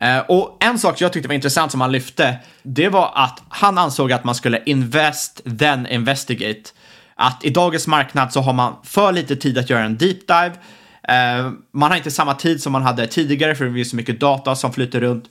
Eh, 0.00 0.18
och 0.18 0.56
en 0.60 0.78
sak 0.78 1.00
jag 1.00 1.12
tyckte 1.12 1.28
var 1.28 1.34
intressant 1.34 1.72
som 1.72 1.80
han 1.80 1.92
lyfte, 1.92 2.36
det 2.62 2.88
var 2.88 3.12
att 3.14 3.42
han 3.48 3.78
ansåg 3.78 4.12
att 4.12 4.24
man 4.24 4.34
skulle 4.34 4.62
invest, 4.66 5.40
then 5.58 5.86
investigate. 5.86 6.70
Att 7.14 7.44
i 7.44 7.50
dagens 7.50 7.86
marknad 7.86 8.32
så 8.32 8.40
har 8.40 8.52
man 8.52 8.74
för 8.84 9.12
lite 9.12 9.36
tid 9.36 9.58
att 9.58 9.70
göra 9.70 9.84
en 9.84 9.96
deep 9.96 10.26
dive. 10.26 10.52
Eh, 11.08 11.50
man 11.72 11.90
har 11.90 11.96
inte 11.96 12.10
samma 12.10 12.34
tid 12.34 12.62
som 12.62 12.72
man 12.72 12.82
hade 12.82 13.06
tidigare 13.06 13.54
för 13.54 13.64
det 13.64 13.80
är 13.80 13.84
så 13.84 13.96
mycket 13.96 14.20
data 14.20 14.56
som 14.56 14.72
flyter 14.72 15.00
runt. 15.00 15.24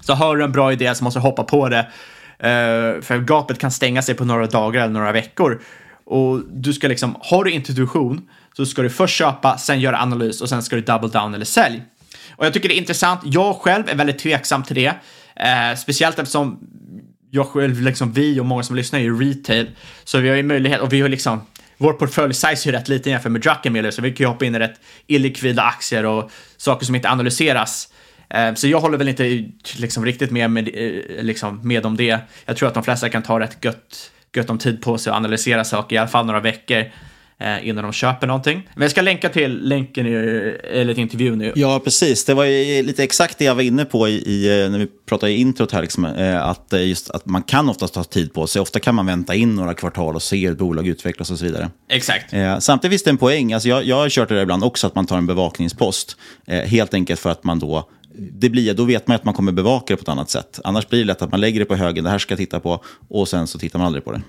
Så 0.00 0.14
har 0.14 0.36
du 0.36 0.44
en 0.44 0.52
bra 0.52 0.72
idé 0.72 0.94
så 0.94 1.04
måste 1.04 1.18
du 1.20 1.22
hoppa 1.22 1.44
på 1.44 1.68
det. 1.68 1.86
Eh, 2.38 3.02
för 3.02 3.18
gapet 3.18 3.58
kan 3.58 3.70
stänga 3.70 4.02
sig 4.02 4.14
på 4.14 4.24
några 4.24 4.46
dagar 4.46 4.82
eller 4.82 4.92
några 4.92 5.12
veckor. 5.12 5.62
Och 6.04 6.40
du 6.50 6.72
ska 6.72 6.88
liksom, 6.88 7.16
har 7.20 7.44
du 7.44 7.50
introduktion 7.50 8.28
så 8.56 8.66
ska 8.66 8.82
du 8.82 8.90
först 8.90 9.16
köpa, 9.16 9.58
sen 9.58 9.80
göra 9.80 9.98
analys 9.98 10.40
och 10.40 10.48
sen 10.48 10.62
ska 10.62 10.76
du 10.76 10.82
double 10.82 11.08
down 11.08 11.34
eller 11.34 11.44
sälj. 11.44 11.82
Och 12.42 12.46
jag 12.46 12.52
tycker 12.52 12.68
det 12.68 12.74
är 12.74 12.78
intressant. 12.78 13.20
Jag 13.24 13.56
själv 13.56 13.88
är 13.88 13.94
väldigt 13.94 14.18
tveksam 14.18 14.62
till 14.62 14.76
det. 14.76 14.94
Eh, 15.36 15.76
speciellt 15.76 16.18
eftersom 16.18 16.58
jag 17.30 17.46
själv, 17.46 17.80
liksom 17.80 18.12
vi 18.12 18.40
och 18.40 18.46
många 18.46 18.62
som 18.62 18.76
lyssnar 18.76 18.98
är 18.98 19.02
ju 19.02 19.20
retail. 19.20 19.70
Så 20.04 20.18
vi 20.18 20.28
har 20.28 20.36
ju 20.36 20.42
möjlighet, 20.42 20.80
och 20.80 20.92
vi 20.92 21.00
har 21.00 21.08
liksom, 21.08 21.40
vår 21.76 21.92
portfölj 21.92 22.34
size 22.34 22.68
är 22.68 22.72
ju 22.72 22.72
rätt 22.72 22.88
liten 22.88 23.12
jämfört 23.12 23.32
med 23.32 23.40
Druckenmiller, 23.40 23.90
så 23.90 24.02
vi 24.02 24.10
kan 24.10 24.24
ju 24.24 24.28
hoppa 24.28 24.44
in 24.44 24.54
i 24.54 24.58
rätt 24.58 24.80
illikvida 25.06 25.62
aktier 25.62 26.06
och 26.06 26.30
saker 26.56 26.86
som 26.86 26.94
inte 26.94 27.10
analyseras. 27.10 27.88
Eh, 28.30 28.54
så 28.54 28.68
jag 28.68 28.80
håller 28.80 28.98
väl 28.98 29.08
inte 29.08 29.44
liksom 29.76 30.04
riktigt 30.04 30.30
med, 30.30 30.50
med, 30.50 30.68
eh, 30.68 31.24
liksom 31.24 31.60
med 31.68 31.86
om 31.86 31.96
det. 31.96 32.18
Jag 32.44 32.56
tror 32.56 32.68
att 32.68 32.74
de 32.74 32.84
flesta 32.84 33.08
kan 33.08 33.22
ta 33.22 33.40
rätt 33.40 33.64
gött, 33.64 34.10
gött 34.36 34.50
om 34.50 34.58
tid 34.58 34.82
på 34.82 34.98
sig 34.98 35.10
och 35.10 35.16
analysera 35.16 35.64
saker, 35.64 35.96
i 35.96 35.98
alla 35.98 36.08
fall 36.08 36.26
några 36.26 36.40
veckor 36.40 36.84
innan 37.62 37.84
de 37.84 37.92
köper 37.92 38.26
någonting. 38.26 38.68
Men 38.74 38.82
jag 38.82 38.90
ska 38.90 39.00
länka 39.02 39.28
till 39.28 39.68
länken, 39.68 40.06
i, 40.06 40.10
eller 40.72 40.94
till 40.94 41.02
intervjun 41.02 41.38
nu. 41.38 41.52
Ja, 41.56 41.80
precis. 41.84 42.24
Det 42.24 42.34
var 42.34 42.82
lite 42.82 43.04
exakt 43.04 43.38
det 43.38 43.44
jag 43.44 43.54
var 43.54 43.62
inne 43.62 43.84
på 43.84 44.08
i, 44.08 44.12
i, 44.12 44.68
när 44.70 44.78
vi 44.78 44.86
pratade 45.06 45.32
i 45.32 45.36
introt 45.36 45.72
här. 45.72 45.82
Liksom, 45.82 46.04
eh, 46.04 46.46
att, 46.46 46.72
eh, 46.72 46.88
just, 46.88 47.10
att 47.10 47.26
man 47.26 47.42
kan 47.42 47.68
oftast 47.68 47.94
ta 47.94 48.04
tid 48.04 48.32
på 48.32 48.46
sig. 48.46 48.62
Ofta 48.62 48.80
kan 48.80 48.94
man 48.94 49.06
vänta 49.06 49.34
in 49.34 49.54
några 49.54 49.74
kvartal 49.74 50.14
och 50.14 50.22
se 50.22 50.36
hur 50.36 50.52
ett 50.52 50.58
bolag 50.58 50.86
utvecklas 50.86 51.30
och 51.30 51.38
så 51.38 51.44
vidare. 51.44 51.70
Exakt. 51.88 52.32
Eh, 52.32 52.58
samtidigt 52.58 52.92
finns 52.92 53.02
det 53.02 53.10
en 53.10 53.18
poäng. 53.18 53.52
Alltså 53.52 53.68
jag, 53.68 53.84
jag 53.84 53.96
har 53.96 54.08
kört 54.08 54.28
det 54.28 54.34
där 54.34 54.42
ibland 54.42 54.64
också, 54.64 54.86
att 54.86 54.94
man 54.94 55.06
tar 55.06 55.18
en 55.18 55.26
bevakningspost. 55.26 56.16
Eh, 56.46 56.60
helt 56.60 56.94
enkelt 56.94 57.20
för 57.20 57.30
att 57.30 57.44
man 57.44 57.58
då 57.58 57.88
det 58.14 58.50
blir, 58.50 58.74
då 58.74 58.84
vet 58.84 59.06
man 59.06 59.14
att 59.14 59.24
man 59.24 59.34
kommer 59.34 59.52
bevaka 59.52 59.92
det 59.92 59.96
på 59.96 60.02
ett 60.02 60.08
annat 60.08 60.30
sätt. 60.30 60.60
Annars 60.64 60.88
blir 60.88 60.98
det 60.98 61.04
lätt 61.04 61.22
att 61.22 61.30
man 61.30 61.40
lägger 61.40 61.60
det 61.60 61.66
på 61.66 61.74
högen, 61.74 62.04
det 62.04 62.10
här 62.10 62.18
ska 62.18 62.32
jag 62.32 62.38
titta 62.38 62.60
på, 62.60 62.84
och 63.08 63.28
sen 63.28 63.46
så 63.46 63.58
tittar 63.58 63.78
man 63.78 63.86
aldrig 63.86 64.04
på 64.04 64.12
det. 64.12 64.22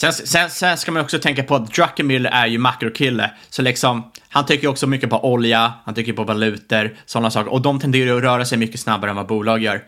Sen, 0.00 0.12
sen, 0.12 0.50
sen 0.50 0.76
ska 0.78 0.92
man 0.92 1.02
också 1.02 1.18
tänka 1.18 1.42
på 1.42 1.54
att 1.54 1.74
Druckenmiller 1.74 2.30
är 2.30 2.46
ju 2.46 2.58
makrokille. 2.58 3.30
Så 3.50 3.62
liksom, 3.62 4.12
han 4.28 4.46
tycker 4.46 4.68
också 4.68 4.86
mycket 4.86 5.10
på 5.10 5.32
olja, 5.32 5.72
han 5.84 5.94
tycker 5.94 6.12
på 6.12 6.24
valutor, 6.24 6.96
sådana 7.06 7.30
saker. 7.30 7.52
Och 7.52 7.62
de 7.62 7.80
tenderar 7.80 8.16
att 8.16 8.22
röra 8.22 8.44
sig 8.44 8.58
mycket 8.58 8.80
snabbare 8.80 9.10
än 9.10 9.16
vad 9.16 9.26
bolag 9.26 9.62
gör. 9.62 9.82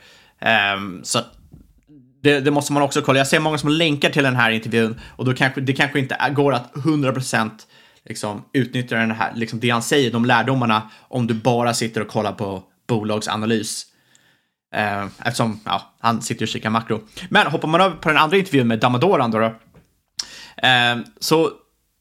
Um, 0.77 1.01
så 1.05 1.18
det, 2.22 2.40
det, 2.40 2.51
måste 2.51 2.72
man 2.72 2.83
också 2.83 3.03
kolla. 3.03 3.18
Jag 3.18 3.27
ser 3.27 3.40
många 3.40 3.59
som 3.59 3.70
länkar 3.70 4.11
till 4.11 4.22
den 4.22 4.37
här 4.37 4.51
intervjun 4.51 5.01
och 5.16 5.25
då 5.25 5.35
kanske 5.35 5.61
det 5.61 5.72
kanske 5.72 5.98
inte 5.98 6.16
går 6.35 6.55
att 6.55 6.72
100% 6.75 7.51
liksom 8.05 8.44
utnyttja 8.53 8.96
den 8.96 9.11
här, 9.11 9.33
liksom 9.35 9.61
det 9.61 9.70
han 9.70 9.83
säger, 9.83 10.11
de 10.11 10.25
lärdomarna, 10.25 10.90
om 11.01 11.27
du 11.27 11.35
bara 11.35 11.75
sitter 11.75 12.01
och 12.01 12.09
kollar 12.09 12.33
på 12.33 12.62
bolagsanalys. 12.88 13.87
Eh, 14.75 15.05
eftersom 15.25 15.61
ja, 15.64 15.94
han 16.01 16.22
sitter 16.22 16.44
och 16.44 16.48
kikar 16.48 16.70
makro. 16.70 17.01
Men 17.29 17.46
hoppar 17.46 17.68
man 17.68 17.81
över 17.81 17.96
på 17.96 18.09
den 18.09 18.18
andra 18.18 18.37
intervjun 18.37 18.68
med 18.68 18.79
Damadoran 18.79 19.31
då, 19.31 19.38
då 19.38 19.55
Ehm, 20.56 21.04
så, 21.20 21.50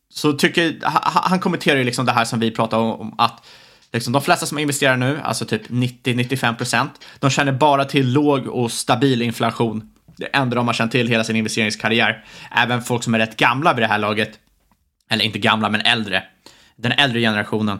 så 0.10 0.34
tycker 0.34 0.80
han, 0.84 1.24
han 1.24 1.40
kommenterar 1.40 1.78
ju 1.78 1.84
liksom 1.84 2.06
det 2.06 2.12
här 2.12 2.26
som 2.26 2.40
vi 2.40 2.52
pratar 2.52 2.78
om, 2.78 3.02
om 3.02 3.16
att 3.18 3.44
liksom, 3.94 4.14
de 4.14 4.22
flesta 4.22 4.46
som 4.46 4.58
investerar 4.58 4.98
nu, 4.98 5.20
alltså 5.24 5.46
typ 5.46 5.70
90-95 5.70 6.56
procent, 6.56 7.06
de 7.20 7.30
känner 7.30 7.52
bara 7.52 7.86
till 7.86 8.14
låg 8.14 8.48
och 8.48 8.72
stabil 8.72 9.22
inflation. 9.22 9.92
Det 10.18 10.26
enda 10.26 10.56
de 10.56 10.68
har 10.68 10.74
känt 10.74 10.92
till 10.92 11.08
hela 11.08 11.24
sin 11.24 11.36
investeringskarriär. 11.36 12.26
Även 12.52 12.82
folk 12.82 13.04
som 13.04 13.14
är 13.14 13.20
rätt 13.20 13.38
gamla 13.38 13.74
vid 13.74 13.84
det 13.84 13.88
här 13.88 14.00
laget, 14.00 14.40
eller 15.10 15.26
inte 15.26 15.40
gamla, 15.40 15.70
men 15.70 15.82
äldre. 15.82 16.24
Den 16.76 16.92
äldre 16.92 17.20
generationen. 17.20 17.80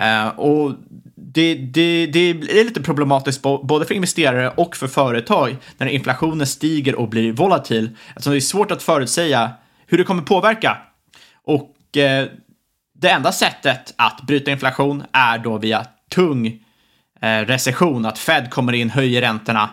Uh, 0.00 0.28
och 0.28 0.74
det, 1.14 1.54
det, 1.54 2.06
det 2.06 2.18
är 2.30 2.64
lite 2.64 2.82
problematiskt 2.82 3.42
både 3.42 3.84
för 3.84 3.94
investerare 3.94 4.50
och 4.50 4.76
för 4.76 4.88
företag 4.88 5.56
när 5.78 5.86
inflationen 5.86 6.46
stiger 6.46 6.94
och 6.94 7.08
blir 7.08 7.32
volatil. 7.32 7.90
Alltså 8.14 8.30
det 8.30 8.36
är 8.36 8.40
svårt 8.40 8.70
att 8.70 8.82
förutsäga 8.82 9.50
hur 9.86 9.98
det 9.98 10.04
kommer 10.04 10.22
påverka. 10.22 10.78
Och 11.44 11.74
uh, 11.96 12.28
det 12.94 13.10
enda 13.10 13.32
sättet 13.32 13.94
att 13.96 14.20
bryta 14.26 14.50
inflation 14.50 15.04
är 15.12 15.38
då 15.38 15.58
via 15.58 15.86
tung 16.10 16.46
uh, 16.46 17.46
recession, 17.46 18.06
att 18.06 18.18
Fed 18.18 18.50
kommer 18.50 18.72
in, 18.72 18.90
höjer 18.90 19.20
räntorna 19.20 19.70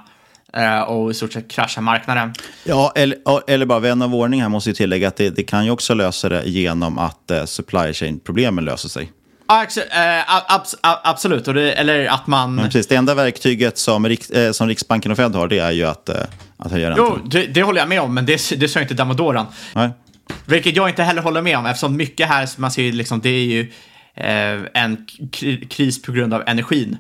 och 0.88 1.12
i 1.12 1.14
stort 1.14 1.34
sett 1.34 1.52
kraschar 1.52 1.82
marknaden. 1.82 2.34
Ja, 2.64 2.92
eller, 2.96 3.18
eller 3.48 3.66
bara 3.66 3.80
vän 3.80 4.02
av 4.02 4.16
ordning 4.16 4.42
här 4.42 4.50
måste 4.50 4.70
ju 4.70 4.74
tillägga 4.74 5.08
att 5.08 5.16
det, 5.16 5.30
det 5.30 5.44
kan 5.44 5.66
ju 5.66 5.72
också 5.72 5.94
lösa 5.94 6.30
det 6.30 6.44
genom 6.46 6.98
att 6.98 7.32
supply 7.46 7.94
chain-problemen 7.94 8.66
löser 8.66 8.90
sig. 8.90 9.12
Ja, 9.48 9.66
abs 10.48 10.76
absolut. 10.82 11.46
Det, 11.46 11.72
eller 11.72 12.06
att 12.06 12.28
man... 12.28 12.56
Men 12.56 12.66
precis, 12.66 12.88
det 12.88 12.96
enda 12.96 13.16
verktyget 13.16 13.78
som, 13.78 14.08
Riks, 14.08 14.30
eh, 14.30 14.52
som 14.52 14.68
Riksbanken 14.68 15.12
och 15.12 15.18
Fed 15.18 15.36
har 15.36 15.48
det 15.48 15.60
är 15.60 15.72
ju 15.72 15.84
att, 15.84 16.10
eh, 16.10 16.16
att 16.58 16.72
höja 16.72 16.90
räntan. 16.90 17.06
Jo, 17.10 17.30
det, 17.30 17.46
det, 17.46 17.64
håller 17.64 17.80
jag 17.80 17.90
med 17.90 18.02
om, 18.02 18.14
men 18.14 18.26
det, 18.26 18.60
det 18.60 18.68
sa 18.68 18.82
inte 18.82 18.94
Damodoran. 18.94 19.46
Nej. 19.74 19.90
Vilket 20.46 20.76
jag 20.76 20.90
inte 20.90 21.04
heller 21.04 21.22
håller 21.22 21.42
med 21.42 21.58
om, 21.58 21.66
eftersom 21.66 21.98
mycket 21.98 22.30
här, 22.30 22.50
man 22.58 22.72
ser 22.72 22.92
liksom, 22.92 23.20
det 23.20 23.30
är 23.30 23.46
ju 23.46 23.72
eh, 24.14 24.60
en 24.84 25.08
kris 25.70 26.02
på 26.02 26.12
grund 26.12 26.34
av 26.34 26.44
energin. 26.48 26.98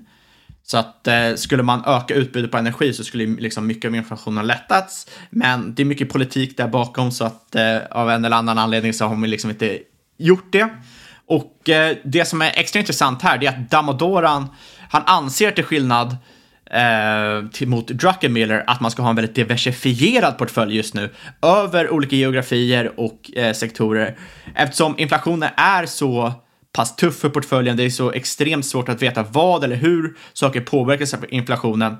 Så 0.66 0.78
att 0.78 1.08
eh, 1.08 1.36
skulle 1.36 1.64
man 1.64 1.84
öka 1.86 2.14
utbudet 2.14 2.52
på 2.52 2.58
energi 2.58 2.94
så 2.94 3.04
skulle 3.04 3.26
liksom 3.26 3.68
mycket 3.68 3.90
av 3.90 3.96
inflationen 3.96 4.48
lättats. 4.48 5.08
Men 5.30 5.76
det 5.76 5.84
är 5.84 5.86
mycket 5.86 6.10
politik 6.10 6.58
där 6.58 6.68
bakom 6.68 7.12
så 7.12 7.26
att 7.26 7.56
eh, 7.56 7.78
av 7.92 8.10
en 8.10 8.26
eller 8.26 8.38
annan 8.38 8.58
anledning 8.58 8.94
så 8.94 9.06
har 9.06 9.16
man 9.16 9.30
liksom 9.30 9.50
inte 9.50 9.80
gjort 10.18 10.52
det. 10.52 10.70
Och 11.28 11.70
eh, 11.70 11.98
det 12.04 12.26
som 12.26 12.42
är 12.42 12.52
extra 12.56 12.80
intressant 12.80 13.22
här 13.22 13.44
är 13.44 13.50
att 13.50 13.72
Damodoran, 13.72 14.48
han 14.90 15.04
anser 15.06 15.52
till 15.52 15.64
skillnad 15.64 16.18
eh, 16.72 17.50
till, 17.52 17.68
mot 17.68 17.88
Druckenmiller 17.88 18.64
att 18.68 18.80
man 18.82 18.92
ska 18.92 19.02
ha 19.02 19.10
en 19.10 19.16
väldigt 19.16 19.36
diversifierad 19.36 20.38
portfölj 20.38 20.76
just 20.76 20.94
nu 20.94 21.10
över 21.42 21.90
olika 21.90 22.16
geografier 22.16 23.00
och 23.00 23.32
eh, 23.36 23.54
sektorer. 23.54 24.18
Eftersom 24.56 24.96
inflationen 24.98 25.50
är 25.58 25.86
så 25.86 26.34
pass 26.74 26.96
tuff 26.96 27.20
för 27.20 27.30
portföljen, 27.30 27.78
det 27.78 27.84
är 27.84 27.90
så 27.90 28.12
extremt 28.12 28.66
svårt 28.66 28.90
att 28.90 29.02
veta 29.02 29.24
vad 29.24 29.64
eller 29.64 29.76
hur 29.76 30.18
saker 30.34 30.62
påverkas 30.62 31.14
av 31.14 31.26
inflationen. 31.30 31.98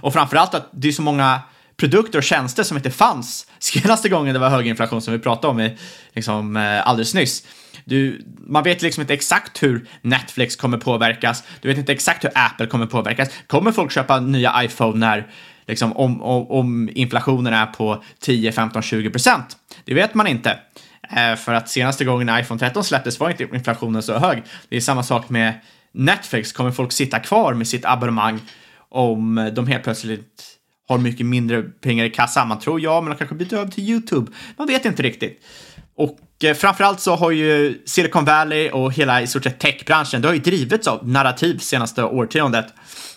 Och 0.00 0.12
framförallt 0.12 0.54
att 0.54 0.68
det 0.72 0.88
är 0.88 0.92
så 0.92 1.02
många 1.02 1.40
produkter 1.76 2.18
och 2.18 2.24
tjänster 2.24 2.62
som 2.62 2.76
inte 2.76 2.90
fanns 2.90 3.46
senaste 3.58 4.08
gången 4.08 4.34
det 4.34 4.40
var 4.40 4.48
hög 4.48 4.66
inflation 4.66 5.02
som 5.02 5.12
vi 5.12 5.18
pratade 5.18 5.50
om 5.50 5.60
i, 5.60 5.76
liksom, 6.12 6.56
eh, 6.56 6.88
alldeles 6.88 7.14
nyss. 7.14 7.46
Du, 7.84 8.24
man 8.46 8.64
vet 8.64 8.82
liksom 8.82 9.00
inte 9.00 9.14
exakt 9.14 9.62
hur 9.62 9.88
Netflix 10.02 10.56
kommer 10.56 10.78
påverkas. 10.78 11.44
Du 11.60 11.68
vet 11.68 11.78
inte 11.78 11.92
exakt 11.92 12.24
hur 12.24 12.30
Apple 12.34 12.66
kommer 12.66 12.86
påverkas. 12.86 13.28
Kommer 13.46 13.72
folk 13.72 13.92
köpa 13.92 14.20
nya 14.20 14.64
iPhone 14.64 14.98
när 14.98 15.30
liksom, 15.66 15.92
om, 15.92 16.22
om, 16.22 16.50
om 16.50 16.90
inflationen 16.94 17.54
är 17.54 17.66
på 17.66 18.02
10, 18.20 18.52
15, 18.52 18.82
20 18.82 19.10
procent? 19.10 19.56
Det 19.84 19.94
vet 19.94 20.14
man 20.14 20.26
inte. 20.26 20.58
Eh, 21.10 21.36
för 21.36 21.54
att 21.54 21.68
senaste 21.68 22.04
gången 22.04 22.38
iPhone 22.40 22.60
13 22.60 22.84
släpptes 22.84 23.20
var 23.20 23.30
inte 23.30 23.42
inflationen 23.42 24.02
så 24.02 24.18
hög. 24.18 24.42
Det 24.68 24.76
är 24.76 24.80
samma 24.80 25.02
sak 25.02 25.28
med 25.28 25.54
Netflix. 25.92 26.52
Kommer 26.52 26.70
folk 26.70 26.92
sitta 26.92 27.18
kvar 27.18 27.54
med 27.54 27.68
sitt 27.68 27.84
abonnemang 27.84 28.40
om 28.88 29.50
de 29.54 29.66
helt 29.66 29.84
plötsligt 29.84 30.44
har 30.88 30.98
mycket 30.98 31.26
mindre 31.26 31.62
pengar 31.62 32.04
i 32.04 32.10
kassan? 32.10 32.48
Man 32.48 32.58
tror 32.58 32.80
ja, 32.80 33.00
men 33.00 33.10
de 33.10 33.16
kanske 33.16 33.36
byter 33.36 33.54
över 33.54 33.70
till 33.70 33.84
YouTube. 33.90 34.32
Man 34.56 34.66
vet 34.66 34.84
inte 34.84 35.02
riktigt. 35.02 35.44
Och 35.96 36.18
Eh, 36.42 36.54
framförallt 36.54 37.00
så 37.00 37.16
har 37.16 37.30
ju 37.30 37.82
Silicon 37.84 38.24
Valley 38.24 38.70
och 38.70 38.92
hela 38.92 39.22
i 39.22 39.26
stort 39.26 39.44
sett 39.44 39.58
techbranschen, 39.58 40.22
det 40.22 40.28
har 40.28 40.34
ju 40.34 40.40
drivits 40.40 40.88
av 40.88 41.08
narrativ 41.08 41.58
senaste 41.58 42.02
årtiondet. 42.02 42.66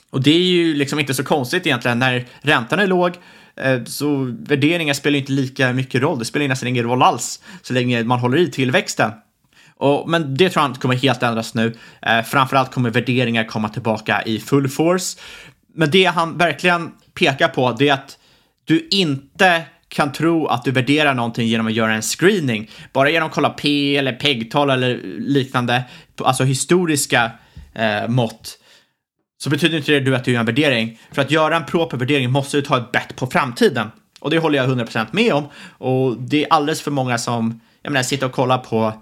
Och 0.10 0.22
det 0.22 0.32
är 0.32 0.44
ju 0.44 0.76
liksom 0.76 1.00
inte 1.00 1.14
så 1.14 1.24
konstigt 1.24 1.66
egentligen 1.66 2.00
när 2.00 2.26
räntan 2.42 2.80
är 2.80 2.88
låg 2.88 3.12
eh, 3.56 3.84
så 3.84 4.36
värderingar 4.40 4.94
spelar 4.94 5.20
inte 5.20 5.32
lika 5.32 5.74
mycket 5.74 6.02
roll. 6.02 6.20
Det 6.20 6.26
spelar 6.26 6.48
nästan 6.48 6.70
ingen 6.70 6.84
roll 6.84 7.02
alls 7.02 7.42
så 7.62 7.74
länge 7.74 8.04
man 8.04 8.20
håller 8.20 8.38
i 8.38 8.52
tillväxten. 8.52 9.12
Och, 9.76 10.10
men 10.10 10.38
det 10.38 10.50
tror 10.50 10.64
jag 10.64 10.70
inte 10.70 10.80
kommer 10.80 10.96
helt 10.96 11.24
ändras 11.24 11.54
nu. 11.54 11.76
Eh, 12.02 12.22
framförallt 12.22 12.72
kommer 12.72 12.90
värderingar 12.90 13.44
komma 13.44 13.70
tillbaka 13.70 14.24
i 14.26 14.40
full 14.40 14.70
force. 14.70 15.20
Men 15.74 15.92
det 15.92 16.06
han 16.06 16.38
verkligen 16.38 16.92
pekar 17.14 17.48
på 17.48 17.72
det 17.72 17.90
är 17.90 17.94
att 17.94 18.18
du 18.66 18.88
inte 18.92 19.64
kan 19.92 20.12
tro 20.12 20.48
att 20.48 20.64
du 20.64 20.72
värderar 20.72 21.14
någonting 21.14 21.48
genom 21.48 21.68
att 21.68 21.74
göra 21.74 21.94
en 21.94 22.02
screening. 22.02 22.70
Bara 22.94 23.10
genom 23.10 23.30
att 23.30 23.36
kolla 23.36 23.50
P 23.50 23.98
eller 23.98 24.14
PEG-tal 24.14 24.70
eller 24.70 25.00
liknande, 25.20 25.84
alltså 26.18 26.44
historiska 26.44 27.32
eh, 27.74 28.08
mått, 28.08 28.58
så 29.44 29.50
betyder 29.50 29.78
inte 29.78 30.00
det 30.00 30.16
att 30.16 30.26
du 30.26 30.32
gör 30.32 30.40
en 30.40 30.46
värdering. 30.46 31.00
För 31.12 31.22
att 31.22 31.32
göra 31.32 31.56
en 31.56 31.66
proper 31.66 31.98
värdering 31.98 32.32
måste 32.32 32.58
du 32.58 32.62
ta 32.62 32.78
ett 32.78 32.92
bett 32.92 33.16
på 33.16 33.28
framtiden. 33.28 33.92
Och 34.20 34.30
det 34.30 34.38
håller 34.38 34.58
jag 34.58 34.70
100% 34.70 35.08
med 35.12 35.34
om. 35.34 35.46
Och 35.78 36.18
det 36.18 36.44
är 36.44 36.54
alldeles 36.54 36.82
för 36.82 36.92
många 36.92 37.18
som, 37.18 37.62
jag 37.82 37.92
menar, 37.92 38.04
sitter 38.04 38.26
och 38.26 38.32
kollar 38.32 38.58
på 38.58 38.94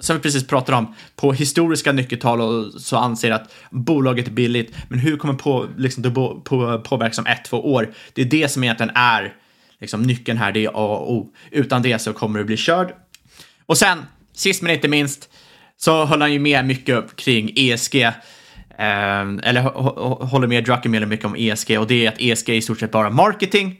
som 0.00 0.16
vi 0.16 0.22
precis 0.22 0.46
pratade 0.46 0.78
om, 0.78 0.94
på 1.16 1.32
historiska 1.32 1.92
nyckeltal 1.92 2.40
och 2.40 2.72
så 2.80 2.96
anser 2.96 3.30
att 3.30 3.54
bolaget 3.70 4.26
är 4.26 4.30
billigt. 4.30 4.74
Men 4.88 4.98
hur 4.98 5.16
kommer 5.16 5.34
på, 5.34 5.66
liksom, 5.76 6.02
det 6.02 6.10
på, 6.10 6.40
på, 6.40 6.80
påverkas 6.80 7.18
om 7.18 7.26
ett, 7.26 7.44
två 7.44 7.72
år? 7.72 7.88
Det 8.12 8.22
är 8.22 8.26
det 8.26 8.48
som 8.48 8.64
egentligen 8.64 8.92
är 8.94 9.34
liksom, 9.80 10.02
nyckeln 10.02 10.38
här, 10.38 10.52
det 10.52 10.64
är 10.64 10.68
A 10.68 10.98
och 10.98 11.12
O. 11.12 11.32
Utan 11.50 11.82
det 11.82 11.98
så 11.98 12.12
kommer 12.12 12.38
du 12.38 12.44
bli 12.44 12.56
körd. 12.56 12.94
Och 13.66 13.78
sen, 13.78 13.98
sist 14.32 14.62
men 14.62 14.74
inte 14.74 14.88
minst, 14.88 15.28
så 15.76 16.04
höll 16.04 16.20
han 16.20 16.32
ju 16.32 16.38
med 16.38 16.64
mycket 16.66 17.16
kring 17.16 17.52
ESG. 17.56 17.94
Eh, 18.78 19.20
eller 19.42 19.60
håller 20.24 20.46
med 20.46 20.64
Druckenmiller 20.64 21.06
mycket 21.06 21.26
om 21.26 21.36
ESG 21.38 21.78
och 21.78 21.86
det 21.86 22.06
är 22.06 22.08
att 22.08 22.20
ESG 22.20 22.48
är 22.48 22.54
i 22.54 22.62
stort 22.62 22.80
sett 22.80 22.90
bara 22.90 23.10
marketing. 23.10 23.76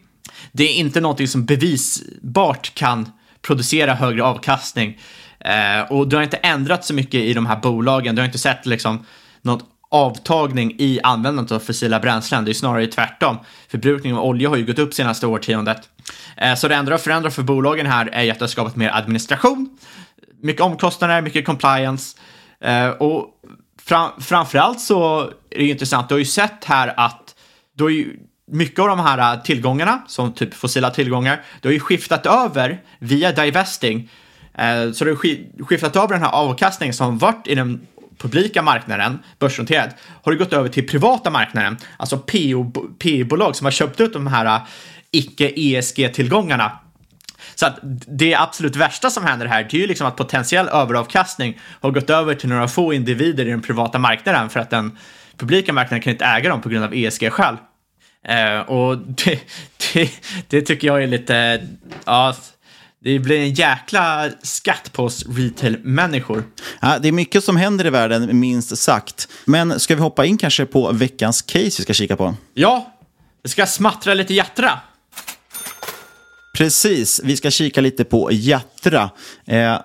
Det 0.52 0.64
är 0.64 0.74
inte 0.74 1.00
någonting 1.00 1.28
som 1.28 1.44
bevisbart 1.44 2.74
kan 2.74 3.10
producera 3.42 3.94
högre 3.94 4.22
avkastning. 4.22 4.98
Eh, 5.40 5.92
och 5.92 6.08
du 6.08 6.16
har 6.16 6.22
inte 6.22 6.36
ändrat 6.36 6.84
så 6.84 6.94
mycket 6.94 7.20
i 7.20 7.32
de 7.32 7.46
här 7.46 7.56
bolagen. 7.56 8.14
Du 8.14 8.22
har 8.22 8.26
inte 8.26 8.38
sett 8.38 8.66
liksom 8.66 9.06
något 9.42 9.64
avtagning 9.88 10.74
i 10.78 11.00
användandet 11.02 11.52
av 11.52 11.58
fossila 11.58 12.00
bränslen. 12.00 12.44
Det 12.44 12.50
är 12.50 12.52
snarare 12.52 12.86
tvärtom. 12.86 13.38
Förbrukningen 13.68 14.18
av 14.18 14.24
olja 14.24 14.48
har 14.48 14.56
ju 14.56 14.66
gått 14.66 14.78
upp 14.78 14.94
senaste 14.94 15.26
årtiondet. 15.26 15.88
Eh, 16.36 16.54
så 16.54 16.68
det 16.68 16.74
enda 16.74 16.92
har 16.92 16.98
förändrat 16.98 17.34
för 17.34 17.42
bolagen 17.42 17.86
här 17.86 18.08
är 18.12 18.32
att 18.32 18.38
det 18.38 18.42
har 18.42 18.48
skapat 18.48 18.76
mer 18.76 18.90
administration, 18.90 19.78
mycket 20.42 20.62
omkostnader, 20.62 21.22
mycket 21.22 21.46
compliance 21.46 22.18
eh, 22.60 22.88
och 22.88 23.26
fram, 23.82 24.10
framförallt 24.20 24.80
så 24.80 25.20
är 25.20 25.58
det 25.58 25.64
ju 25.64 25.70
intressant, 25.70 26.08
du 26.08 26.14
har 26.14 26.18
ju 26.18 26.24
sett 26.24 26.64
här 26.64 26.94
att 26.96 27.34
du 27.74 27.84
har 27.84 27.90
ju 27.90 28.16
mycket 28.52 28.78
av 28.78 28.88
de 28.88 29.00
här 29.00 29.34
eh, 29.34 29.42
tillgångarna, 29.42 30.02
som 30.06 30.32
typ 30.32 30.54
fossila 30.54 30.90
tillgångar, 30.90 31.42
det 31.60 31.68
har 31.68 31.72
ju 31.72 31.80
skiftat 31.80 32.26
över 32.26 32.82
via 32.98 33.32
divesting 33.32 34.10
så 34.94 35.04
du 35.04 35.10
har 35.10 35.64
skiftat 35.64 35.96
över 35.96 36.08
den 36.08 36.22
här 36.22 36.32
avkastningen 36.32 36.94
som 36.94 37.18
varit 37.18 37.46
i 37.46 37.54
den 37.54 37.86
publika 38.26 38.62
marknaden, 38.62 39.18
börsnoterad, 39.38 39.90
har 40.22 40.32
det 40.32 40.38
gått 40.38 40.52
över 40.52 40.68
till 40.68 40.88
privata 40.88 41.30
marknaden, 41.30 41.76
alltså 41.96 42.18
PO-bolag 42.98 43.56
som 43.56 43.64
har 43.64 43.70
köpt 43.70 44.00
ut 44.00 44.12
de 44.12 44.26
här 44.26 44.46
eh, 44.46 44.62
icke-ESG-tillgångarna. 45.10 46.72
Så 47.54 47.66
att 47.66 47.78
det 48.06 48.34
absolut 48.34 48.76
värsta 48.76 49.10
som 49.10 49.24
händer 49.24 49.46
här, 49.46 49.68
det 49.70 49.76
är 49.76 49.80
ju 49.80 49.86
liksom 49.86 50.06
att 50.06 50.16
potentiell 50.16 50.68
överavkastning 50.68 51.58
har 51.80 51.90
gått 51.90 52.10
över 52.10 52.34
till 52.34 52.48
några 52.48 52.68
få 52.68 52.92
individer 52.92 53.46
i 53.46 53.50
den 53.50 53.62
privata 53.62 53.98
marknaden 53.98 54.50
för 54.50 54.60
att 54.60 54.70
den 54.70 54.98
publika 55.36 55.72
marknaden 55.72 56.02
kan 56.02 56.12
inte 56.12 56.24
äga 56.24 56.50
dem 56.50 56.60
på 56.60 56.68
grund 56.68 56.84
av 56.84 56.94
ESG-skäl. 56.94 57.56
Eh, 58.28 58.58
och 58.60 58.98
det, 59.24 59.40
det, 59.92 60.10
det, 60.48 60.62
tycker 60.62 60.86
jag 60.86 61.02
är 61.02 61.06
lite, 61.06 61.66
ja, 62.04 62.34
det 63.06 63.18
blir 63.18 63.40
en 63.40 63.54
jäkla 63.54 64.30
skatt 64.42 64.92
på 64.92 65.04
oss 65.04 65.24
retail-människor. 65.28 66.44
Ja, 66.80 66.98
det 66.98 67.08
är 67.08 67.12
mycket 67.12 67.44
som 67.44 67.56
händer 67.56 67.86
i 67.86 67.90
världen, 67.90 68.40
minst 68.40 68.78
sagt. 68.78 69.28
Men 69.44 69.80
ska 69.80 69.94
vi 69.94 70.00
hoppa 70.00 70.24
in 70.24 70.38
kanske 70.38 70.66
på 70.66 70.92
veckans 70.92 71.42
case 71.42 71.64
vi 71.64 71.70
ska 71.70 71.92
kika 71.92 72.16
på? 72.16 72.34
Ja, 72.54 72.94
det 73.42 73.48
ska 73.48 73.66
smattra 73.66 74.14
lite 74.14 74.34
Jatra. 74.34 74.80
Precis, 76.56 77.20
vi 77.24 77.36
ska 77.36 77.50
kika 77.50 77.80
lite 77.80 78.04
på 78.04 78.28
Jatra. 78.32 79.10
Eh, 79.44 79.78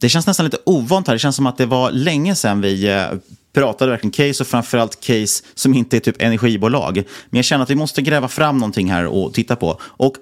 det 0.00 0.08
känns 0.08 0.26
nästan 0.26 0.44
lite 0.44 0.58
ovant 0.66 1.06
här. 1.06 1.14
Det 1.14 1.18
känns 1.18 1.36
som 1.36 1.46
att 1.46 1.58
det 1.58 1.66
var 1.66 1.90
länge 1.90 2.34
sedan 2.34 2.60
vi 2.60 2.88
eh, 2.88 3.06
pratade 3.54 3.90
verkligen 3.90 4.12
case 4.12 4.42
och 4.42 4.46
framförallt 4.46 5.00
case 5.00 5.44
som 5.54 5.74
inte 5.74 5.96
är 5.96 6.00
typ 6.00 6.22
energibolag. 6.22 6.94
Men 7.30 7.38
jag 7.38 7.44
känner 7.44 7.62
att 7.62 7.70
vi 7.70 7.74
måste 7.74 8.02
gräva 8.02 8.28
fram 8.28 8.58
någonting 8.58 8.90
här 8.90 9.06
och 9.06 9.34
titta 9.34 9.56
på. 9.56 9.80
Och 9.82 10.16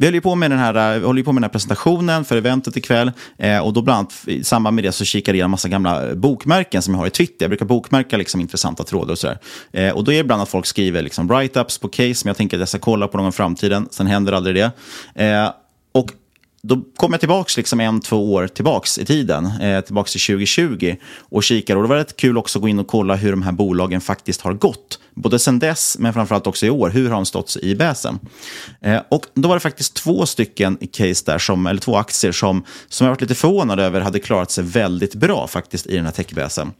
vi 0.00 0.06
håller 0.06 0.20
på 0.20 0.34
med 0.34 0.50
den 0.50 0.58
här, 0.58 0.94
eh, 0.94 1.00
vi 1.00 1.06
håller 1.06 1.22
på 1.22 1.32
med 1.32 1.42
den 1.42 1.44
här 1.44 1.52
presentationen 1.52 2.24
för 2.24 2.36
eventet 2.36 2.76
ikväll. 2.76 3.12
Eh, 3.38 3.58
och 3.58 3.72
då 3.72 3.82
bland 3.82 3.98
annat 3.98 4.14
i 4.26 4.44
samband 4.44 4.74
med 4.74 4.84
det 4.84 4.92
så 4.92 5.04
kikar 5.04 5.32
jag 5.32 5.36
igenom 5.36 5.50
massa 5.50 5.68
gamla 5.68 6.14
bokmärken 6.14 6.82
som 6.82 6.94
jag 6.94 6.98
har 6.98 7.06
i 7.06 7.10
Twitter. 7.10 7.44
Jag 7.44 7.50
brukar 7.50 7.66
bokmärka 7.66 8.16
liksom 8.16 8.40
intressanta 8.40 8.84
trådar 8.84 9.12
och 9.12 9.18
sådär. 9.18 9.38
Eh, 9.72 9.90
och 9.90 10.04
då 10.04 10.12
är 10.12 10.16
det 10.16 10.24
bland 10.24 10.42
att 10.42 10.48
folk 10.48 10.66
skriver 10.66 11.02
liksom 11.02 11.28
write-ups 11.32 11.80
på 11.80 11.88
case, 11.88 12.22
men 12.24 12.30
jag 12.30 12.36
tänker 12.36 12.56
att 12.56 12.60
jag 12.60 12.68
ska 12.68 12.78
kolla 12.78 13.08
på 13.08 13.16
dem 13.16 13.28
i 13.28 13.32
framtiden. 13.32 13.88
Sen 13.90 14.06
händer 14.06 14.32
aldrig 14.32 14.54
det. 14.54 14.70
Eh, 15.24 15.50
och 15.92 16.10
då 16.62 16.82
kom 16.96 17.12
jag 17.12 17.20
tillbaka 17.20 17.52
liksom 17.56 17.80
en, 17.80 18.00
två 18.00 18.32
år 18.32 18.46
tillbaks 18.46 18.98
i 18.98 19.04
tiden, 19.04 19.46
eh, 19.46 19.80
tillbaka 19.80 20.08
till 20.08 20.20
2020 20.20 20.96
och 21.18 21.42
kikade. 21.42 21.76
Och 21.76 21.82
det 21.82 21.88
var 21.88 21.96
rätt 21.96 22.16
kul 22.16 22.38
också 22.38 22.58
att 22.58 22.62
gå 22.62 22.68
in 22.68 22.78
och 22.78 22.86
kolla 22.86 23.14
hur 23.14 23.30
de 23.30 23.42
här 23.42 23.52
bolagen 23.52 24.00
faktiskt 24.00 24.40
har 24.40 24.52
gått. 24.52 24.98
Både 25.14 25.38
sen 25.38 25.58
dess, 25.58 25.96
men 25.98 26.12
framförallt 26.12 26.46
också 26.46 26.66
i 26.66 26.70
år. 26.70 26.90
Hur 26.90 27.08
har 27.08 27.14
de 27.14 27.26
stått 27.26 27.50
sig 27.50 27.70
i 27.70 27.74
bäsen? 27.74 28.18
Eh, 28.80 29.00
och 29.08 29.26
då 29.34 29.48
var 29.48 29.56
det 29.56 29.60
faktiskt 29.60 29.94
två 29.94 30.26
stycken 30.26 30.78
case 30.92 31.22
där, 31.26 31.38
som, 31.38 31.66
eller 31.66 31.80
två 31.80 31.96
aktier 31.96 32.32
som, 32.32 32.64
som 32.88 33.04
jag 33.04 33.12
varit 33.12 33.20
lite 33.20 33.34
förvånad 33.34 33.80
över 33.80 34.00
hade 34.00 34.18
klarat 34.18 34.50
sig 34.50 34.64
väldigt 34.64 35.14
bra 35.14 35.46
faktiskt 35.46 35.86
i 35.86 35.96
den 35.96 36.04
här 36.04 36.12
techbäsen. 36.12 36.72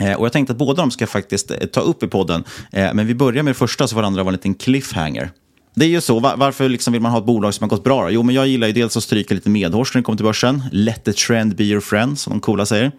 Eh, 0.00 0.14
och 0.14 0.24
jag 0.24 0.32
tänkte 0.32 0.52
att 0.52 0.58
båda 0.58 0.82
de 0.82 0.90
ska 0.90 1.06
faktiskt 1.06 1.50
eh, 1.50 1.56
ta 1.56 1.80
upp 1.80 2.02
i 2.02 2.08
podden. 2.08 2.44
Eh, 2.72 2.94
men 2.94 3.06
vi 3.06 3.14
börjar 3.14 3.42
med 3.42 3.50
det 3.50 3.58
första 3.58 3.88
så 3.88 3.94
får 3.94 4.02
det 4.02 4.06
andra 4.06 4.22
vara 4.22 4.30
en 4.30 4.36
liten 4.36 4.54
cliffhanger. 4.54 5.30
Det 5.74 5.84
är 5.84 5.88
ju 5.88 6.00
så. 6.00 6.20
varför 6.20 6.68
liksom 6.68 6.92
vill 6.92 7.02
man 7.02 7.12
ha 7.12 7.18
ett 7.18 7.24
bolag 7.24 7.54
som 7.54 7.64
har 7.64 7.68
gått 7.68 7.84
bra? 7.84 8.02
Då? 8.02 8.10
Jo, 8.10 8.22
men 8.22 8.34
jag 8.34 8.46
gillar 8.46 8.66
ju 8.66 8.72
dels 8.72 8.96
att 8.96 9.02
stryka 9.02 9.34
lite 9.34 9.50
medhårs 9.50 9.94
när 9.94 10.00
det 10.00 10.04
kommer 10.04 10.16
till 10.16 10.24
börsen. 10.24 10.62
Let 10.72 11.04
the 11.04 11.12
trend 11.12 11.56
be 11.56 11.64
your 11.64 11.80
friend, 11.80 12.18
som 12.18 12.32
de 12.32 12.40
coola 12.40 12.66
säger. 12.66 12.92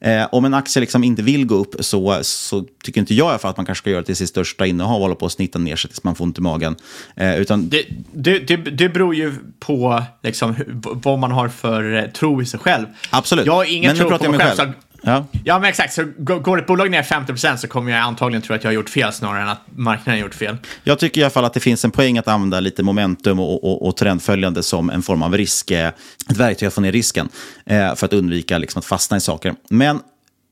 Eh, 0.00 0.26
om 0.32 0.44
en 0.44 0.54
aktie 0.54 0.80
liksom 0.80 1.04
inte 1.04 1.22
vill 1.22 1.46
gå 1.46 1.54
upp 1.54 1.74
så, 1.80 2.18
så 2.22 2.64
tycker 2.84 3.00
inte 3.00 3.14
jag 3.14 3.40
för 3.40 3.48
att 3.48 3.56
man 3.56 3.66
kanske 3.66 3.82
ska 3.82 3.90
göra 3.90 4.00
det 4.00 4.06
till 4.06 4.16
sitt 4.16 4.28
största 4.28 4.66
innehav 4.66 4.94
och 4.94 5.02
hålla 5.02 5.14
på 5.14 5.26
att 5.26 5.32
snitta 5.32 5.58
ner 5.58 5.76
sig 5.76 5.90
tills 5.90 6.04
man 6.04 6.14
får 6.14 6.24
ont 6.24 6.38
i 6.38 6.40
magen. 6.40 6.76
Eh, 7.16 7.40
utan... 7.40 7.68
det, 7.68 7.84
det, 8.12 8.38
det, 8.38 8.56
det 8.56 8.88
beror 8.88 9.14
ju 9.14 9.34
på 9.60 10.02
liksom, 10.22 10.54
vad 10.82 11.18
man 11.18 11.30
har 11.30 11.48
för 11.48 11.96
eh, 11.96 12.04
tro 12.04 12.42
i 12.42 12.46
sig 12.46 12.60
själv. 12.60 12.86
Absolut. 13.10 13.46
Jag 13.46 13.52
har 13.52 13.64
ingen 13.64 13.96
men 13.96 14.08
tro 14.08 14.18
på 14.18 14.30
mig 14.30 14.40
själv. 14.40 14.56
själv. 14.56 14.72
Ja. 15.04 15.26
ja, 15.44 15.58
men 15.58 15.68
exakt. 15.68 15.92
Så 15.92 16.04
går 16.18 16.58
ett 16.58 16.66
bolag 16.66 16.90
ner 16.90 17.02
50% 17.02 17.56
så 17.56 17.68
kommer 17.68 17.92
jag 17.92 18.00
antagligen 18.00 18.42
tro 18.42 18.54
att 18.56 18.64
jag 18.64 18.70
har 18.70 18.74
gjort 18.74 18.90
fel 18.90 19.12
snarare 19.12 19.42
än 19.42 19.48
att 19.48 19.60
marknaden 19.76 20.20
har 20.20 20.26
gjort 20.26 20.34
fel. 20.34 20.56
Jag 20.84 20.98
tycker 20.98 21.20
i 21.20 21.24
alla 21.24 21.30
fall 21.30 21.44
att 21.44 21.54
det 21.54 21.60
finns 21.60 21.84
en 21.84 21.90
poäng 21.90 22.18
att 22.18 22.28
använda 22.28 22.60
lite 22.60 22.82
momentum 22.82 23.40
och, 23.40 23.64
och, 23.64 23.88
och 23.88 23.96
trendföljande 23.96 24.62
som 24.62 24.90
en 24.90 25.02
form 25.02 25.22
av 25.22 25.36
risk, 25.36 25.70
eh, 25.70 25.88
ett 26.30 26.36
verktyg 26.36 26.66
att 26.66 26.74
få 26.74 26.80
ner 26.80 26.92
risken 26.92 27.28
eh, 27.66 27.94
för 27.94 28.06
att 28.06 28.12
undvika 28.12 28.58
liksom, 28.58 28.78
att 28.78 28.84
fastna 28.84 29.16
i 29.16 29.20
saker. 29.20 29.54
Men 29.70 30.00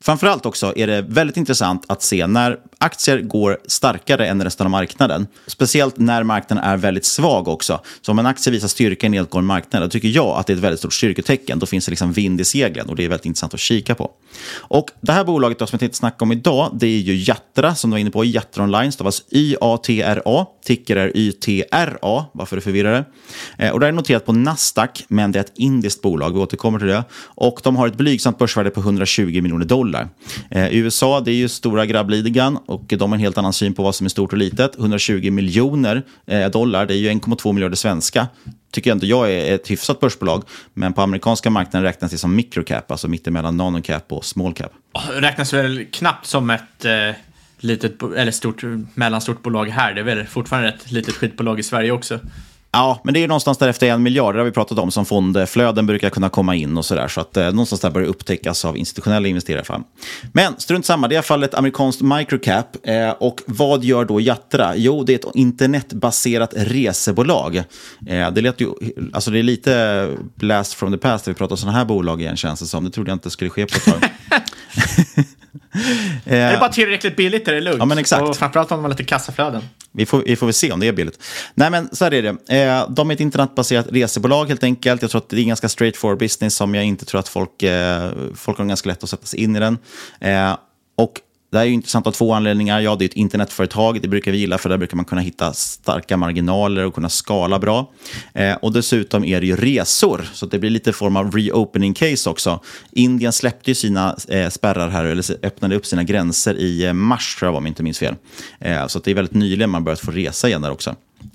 Framförallt 0.02 0.46
också 0.46 0.72
är 0.76 0.86
det 0.86 1.02
väldigt 1.02 1.36
intressant 1.36 1.84
att 1.88 2.02
se 2.02 2.26
när 2.26 2.58
aktier 2.78 3.20
går 3.20 3.58
starkare 3.66 4.26
än 4.26 4.44
resten 4.44 4.66
av 4.66 4.70
marknaden. 4.70 5.26
Speciellt 5.46 5.98
när 5.98 6.22
marknaden 6.22 6.64
är 6.64 6.76
väldigt 6.76 7.04
svag 7.04 7.48
också. 7.48 7.80
Så 8.00 8.12
om 8.12 8.18
en 8.18 8.26
aktie 8.26 8.50
visar 8.50 8.68
styrka 8.68 9.04
i 9.04 9.08
en 9.08 9.12
nedgående 9.12 9.46
marknad, 9.46 9.82
då 9.82 9.88
tycker 9.88 10.08
jag 10.08 10.38
att 10.38 10.46
det 10.46 10.52
är 10.52 10.56
ett 10.56 10.62
väldigt 10.62 10.80
stort 10.80 10.94
styrketecken. 10.94 11.58
Då 11.58 11.66
finns 11.66 11.84
det 11.84 11.90
liksom 11.90 12.12
vind 12.12 12.40
i 12.40 12.44
seglen 12.44 12.88
och 12.88 12.96
det 12.96 13.04
är 13.04 13.08
väldigt 13.08 13.26
intressant 13.26 13.54
att 13.54 13.60
kika 13.60 13.94
på. 13.94 14.10
Och 14.56 14.90
det 15.00 15.12
här 15.12 15.24
bolaget 15.24 15.58
då, 15.58 15.66
som 15.66 15.74
jag 15.74 15.80
tänkte 15.80 15.98
snacka 15.98 16.24
om 16.24 16.32
idag, 16.32 16.70
det 16.80 16.86
är 16.86 16.98
ju 16.98 17.16
Jatra, 17.16 17.74
som 17.74 17.90
du 17.90 17.94
var 17.94 17.98
inne 17.98 18.10
på, 18.10 18.24
Jatra 18.24 18.64
Online, 18.64 18.92
stavas 18.92 19.22
Y-A-T-R-A. 19.30 20.46
Ticker 20.64 20.96
är 20.96 21.16
Y-T-R-A, 21.16 22.24
varför 22.32 22.56
det 22.56 22.62
förvirra 22.62 22.90
det. 22.90 23.04
Eh, 23.58 23.70
och 23.70 23.80
det 23.80 23.86
är 23.86 23.92
noterat 23.92 24.26
på 24.26 24.32
Nasdaq, 24.32 25.04
men 25.08 25.32
det 25.32 25.38
är 25.38 25.44
ett 25.44 25.52
indiskt 25.54 26.02
bolag, 26.02 26.30
vi 26.30 26.38
återkommer 26.38 26.78
till 26.78 26.88
det. 26.88 27.04
Och 27.14 27.60
de 27.62 27.76
har 27.76 27.88
ett 27.88 27.96
blygsamt 27.96 28.38
börsvärde 28.38 28.70
på 28.70 28.80
120 28.80 29.42
miljoner 29.42 29.64
dollar. 29.64 29.91
Eh, 30.50 30.74
USA, 30.74 31.20
det 31.20 31.30
är 31.30 31.34
ju 31.34 31.48
stora 31.48 31.86
grabbligan 31.86 32.56
och 32.66 32.84
de 32.86 33.10
har 33.10 33.16
en 33.16 33.20
helt 33.20 33.38
annan 33.38 33.52
syn 33.52 33.74
på 33.74 33.82
vad 33.82 33.94
som 33.94 34.04
är 34.04 34.08
stort 34.08 34.32
och 34.32 34.38
litet. 34.38 34.78
120 34.78 35.30
miljoner 35.30 36.02
eh, 36.26 36.50
dollar, 36.50 36.86
det 36.86 36.94
är 36.94 36.98
ju 36.98 37.10
1,2 37.10 37.52
miljarder 37.52 37.76
svenska. 37.76 38.28
Tycker 38.70 38.92
ändå 38.92 39.06
jag 39.06 39.32
är 39.32 39.54
ett 39.54 39.70
hyfsat 39.70 40.00
börsbolag, 40.00 40.44
men 40.74 40.92
på 40.92 41.02
amerikanska 41.02 41.50
marknaden 41.50 41.82
räknas 41.82 42.10
det 42.10 42.18
som 42.18 42.36
microcap, 42.36 42.90
alltså 42.90 43.08
mittemellan 43.08 43.56
nanocap 43.56 44.12
och 44.12 44.24
small 44.24 44.54
cap. 44.54 44.72
Räknas 45.12 45.52
väl 45.52 45.84
knappt 45.92 46.26
som 46.26 46.50
ett 46.50 46.84
eh, 46.84 47.14
litet, 47.58 48.02
eller 48.16 48.32
stort, 48.32 48.62
mellanstort 48.94 49.42
bolag 49.42 49.66
här. 49.66 49.94
Det 49.94 50.00
är 50.00 50.04
väl 50.04 50.26
fortfarande 50.26 50.68
ett 50.68 50.90
litet 50.90 51.14
skitbolag 51.14 51.60
i 51.60 51.62
Sverige 51.62 51.90
också. 51.90 52.20
Ja, 52.74 53.00
men 53.04 53.14
det 53.14 53.22
är 53.22 53.28
någonstans 53.28 53.58
där 53.58 53.68
efter 53.68 53.86
en 53.86 54.02
miljard, 54.02 54.34
det 54.34 54.40
har 54.40 54.44
vi 54.44 54.50
pratat 54.50 54.78
om, 54.78 54.90
som 54.90 55.06
fondflöden 55.06 55.86
brukar 55.86 56.10
kunna 56.10 56.28
komma 56.28 56.54
in 56.54 56.78
och 56.78 56.84
sådär. 56.84 57.08
Så 57.08 57.20
att 57.20 57.36
eh, 57.36 57.44
någonstans 57.44 57.80
där 57.80 57.90
börjar 57.90 58.08
upptäckas 58.08 58.64
av 58.64 58.76
institutionella 58.76 59.28
investerare. 59.28 59.82
Men 60.32 60.60
strunt 60.60 60.86
samma, 60.86 61.08
det 61.08 61.12
är 61.12 61.14
i 61.14 61.18
alla 61.18 61.22
fall 61.22 61.42
ett 61.42 61.54
amerikanskt 61.54 62.02
microcap. 62.02 62.76
Eh, 62.82 63.10
och 63.10 63.40
vad 63.46 63.84
gör 63.84 64.04
då 64.04 64.20
Jatra? 64.20 64.76
Jo, 64.76 65.04
det 65.04 65.12
är 65.12 65.18
ett 65.28 65.34
internetbaserat 65.34 66.54
resebolag. 66.56 67.56
Eh, 68.06 68.30
det, 68.30 68.40
lät 68.40 68.60
ju, 68.60 68.68
alltså 69.12 69.30
det 69.30 69.38
är 69.38 69.42
lite 69.42 70.08
blast 70.34 70.74
from 70.74 70.92
the 70.92 70.98
past, 70.98 71.26
när 71.26 71.34
vi 71.34 71.38
pratar 71.38 71.52
om 71.52 71.58
sådana 71.58 71.78
här 71.78 71.84
bolag 71.84 72.20
igen, 72.20 72.36
känns 72.36 72.60
det 72.60 72.66
som. 72.66 72.84
Det 72.84 72.90
trodde 72.90 73.10
jag 73.10 73.16
inte 73.16 73.30
skulle 73.30 73.50
ske 73.50 73.66
på 73.66 73.76
ett 73.76 73.84
tag. 73.84 74.00
är 76.24 76.52
det 76.52 76.58
bara 76.58 76.72
tillräckligt 76.72 77.16
billigt 77.16 77.48
är 77.48 77.52
det 77.52 77.60
lugnt. 77.60 77.78
Ja, 77.78 77.84
men 77.84 77.98
exakt. 77.98 78.22
Och 78.22 78.36
framförallt 78.36 78.72
om 78.72 78.76
man 78.76 78.84
har 78.84 78.90
lite 78.90 79.04
kassaflöden. 79.04 79.62
Vi 79.92 80.06
får, 80.06 80.22
vi 80.26 80.36
får 80.36 80.46
väl 80.46 80.54
se 80.54 80.72
om 80.72 80.80
det 80.80 80.88
är 80.88 80.92
billigt. 80.92 81.22
Nej, 81.54 81.70
men 81.70 81.88
så 81.92 82.04
här 82.04 82.14
är 82.14 82.22
det. 82.22 82.62
Eh, 82.62 82.90
de 82.90 83.10
är 83.10 83.14
ett 83.14 83.20
internetbaserat 83.20 83.86
resebolag 83.90 84.46
helt 84.46 84.64
enkelt. 84.64 85.02
Jag 85.02 85.10
tror 85.10 85.20
att 85.20 85.28
det 85.28 85.36
är 85.36 85.40
en 85.40 85.48
ganska 85.48 85.68
straightforward 85.68 86.18
business 86.18 86.54
som 86.54 86.74
jag 86.74 86.84
inte 86.84 87.04
tror 87.04 87.18
att 87.18 87.28
folk, 87.28 87.62
eh, 87.62 88.10
folk 88.34 88.58
har 88.58 88.64
ganska 88.64 88.88
lätt 88.88 89.02
att 89.02 89.10
sätta 89.10 89.26
sig 89.26 89.40
in 89.40 89.56
i 89.56 89.60
den. 89.60 89.78
Eh, 90.20 90.56
och 90.96 91.20
det 91.52 91.58
här 91.58 91.66
är 91.66 91.70
intressant 91.70 92.06
av 92.06 92.12
två 92.12 92.32
anledningar. 92.32 92.80
Ja, 92.80 92.96
det 92.96 93.04
är 93.04 93.06
ett 93.06 93.14
internetföretag. 93.14 94.02
Det 94.02 94.08
brukar 94.08 94.32
vi 94.32 94.38
gilla 94.38 94.58
för 94.58 94.68
där 94.68 94.78
brukar 94.78 94.96
man 94.96 95.04
kunna 95.04 95.20
hitta 95.20 95.52
starka 95.52 96.16
marginaler 96.16 96.86
och 96.86 96.94
kunna 96.94 97.08
skala 97.08 97.58
bra. 97.58 97.90
Eh, 98.34 98.54
och 98.54 98.72
dessutom 98.72 99.24
är 99.24 99.40
det 99.40 99.46
ju 99.46 99.56
resor, 99.56 100.28
så 100.32 100.46
det 100.46 100.58
blir 100.58 100.70
lite 100.70 100.92
form 100.92 101.16
av 101.16 101.32
reopening 101.32 101.94
case 101.94 102.30
också. 102.30 102.60
Indien 102.92 103.32
släppte 103.32 103.70
ju 103.70 103.74
sina 103.74 104.16
eh, 104.28 104.48
spärrar 104.48 104.88
här, 104.88 105.04
eller 105.04 105.46
öppnade 105.46 105.76
upp 105.76 105.86
sina 105.86 106.04
gränser 106.04 106.54
i 106.54 106.84
eh, 106.84 106.92
mars, 106.92 107.36
tror 107.36 107.46
jag 107.48 107.56
om 107.56 107.64
jag 107.64 107.70
inte 107.70 107.82
minns 107.82 107.98
fel. 107.98 108.14
Eh, 108.60 108.86
så 108.86 108.98
det 108.98 109.10
är 109.10 109.14
väldigt 109.14 109.34
nyligen 109.34 109.70
man 109.70 109.84
börjat 109.84 110.00
få 110.00 110.10
resa 110.10 110.48
igen 110.48 110.62
där 110.62 110.70
också. 110.70 110.94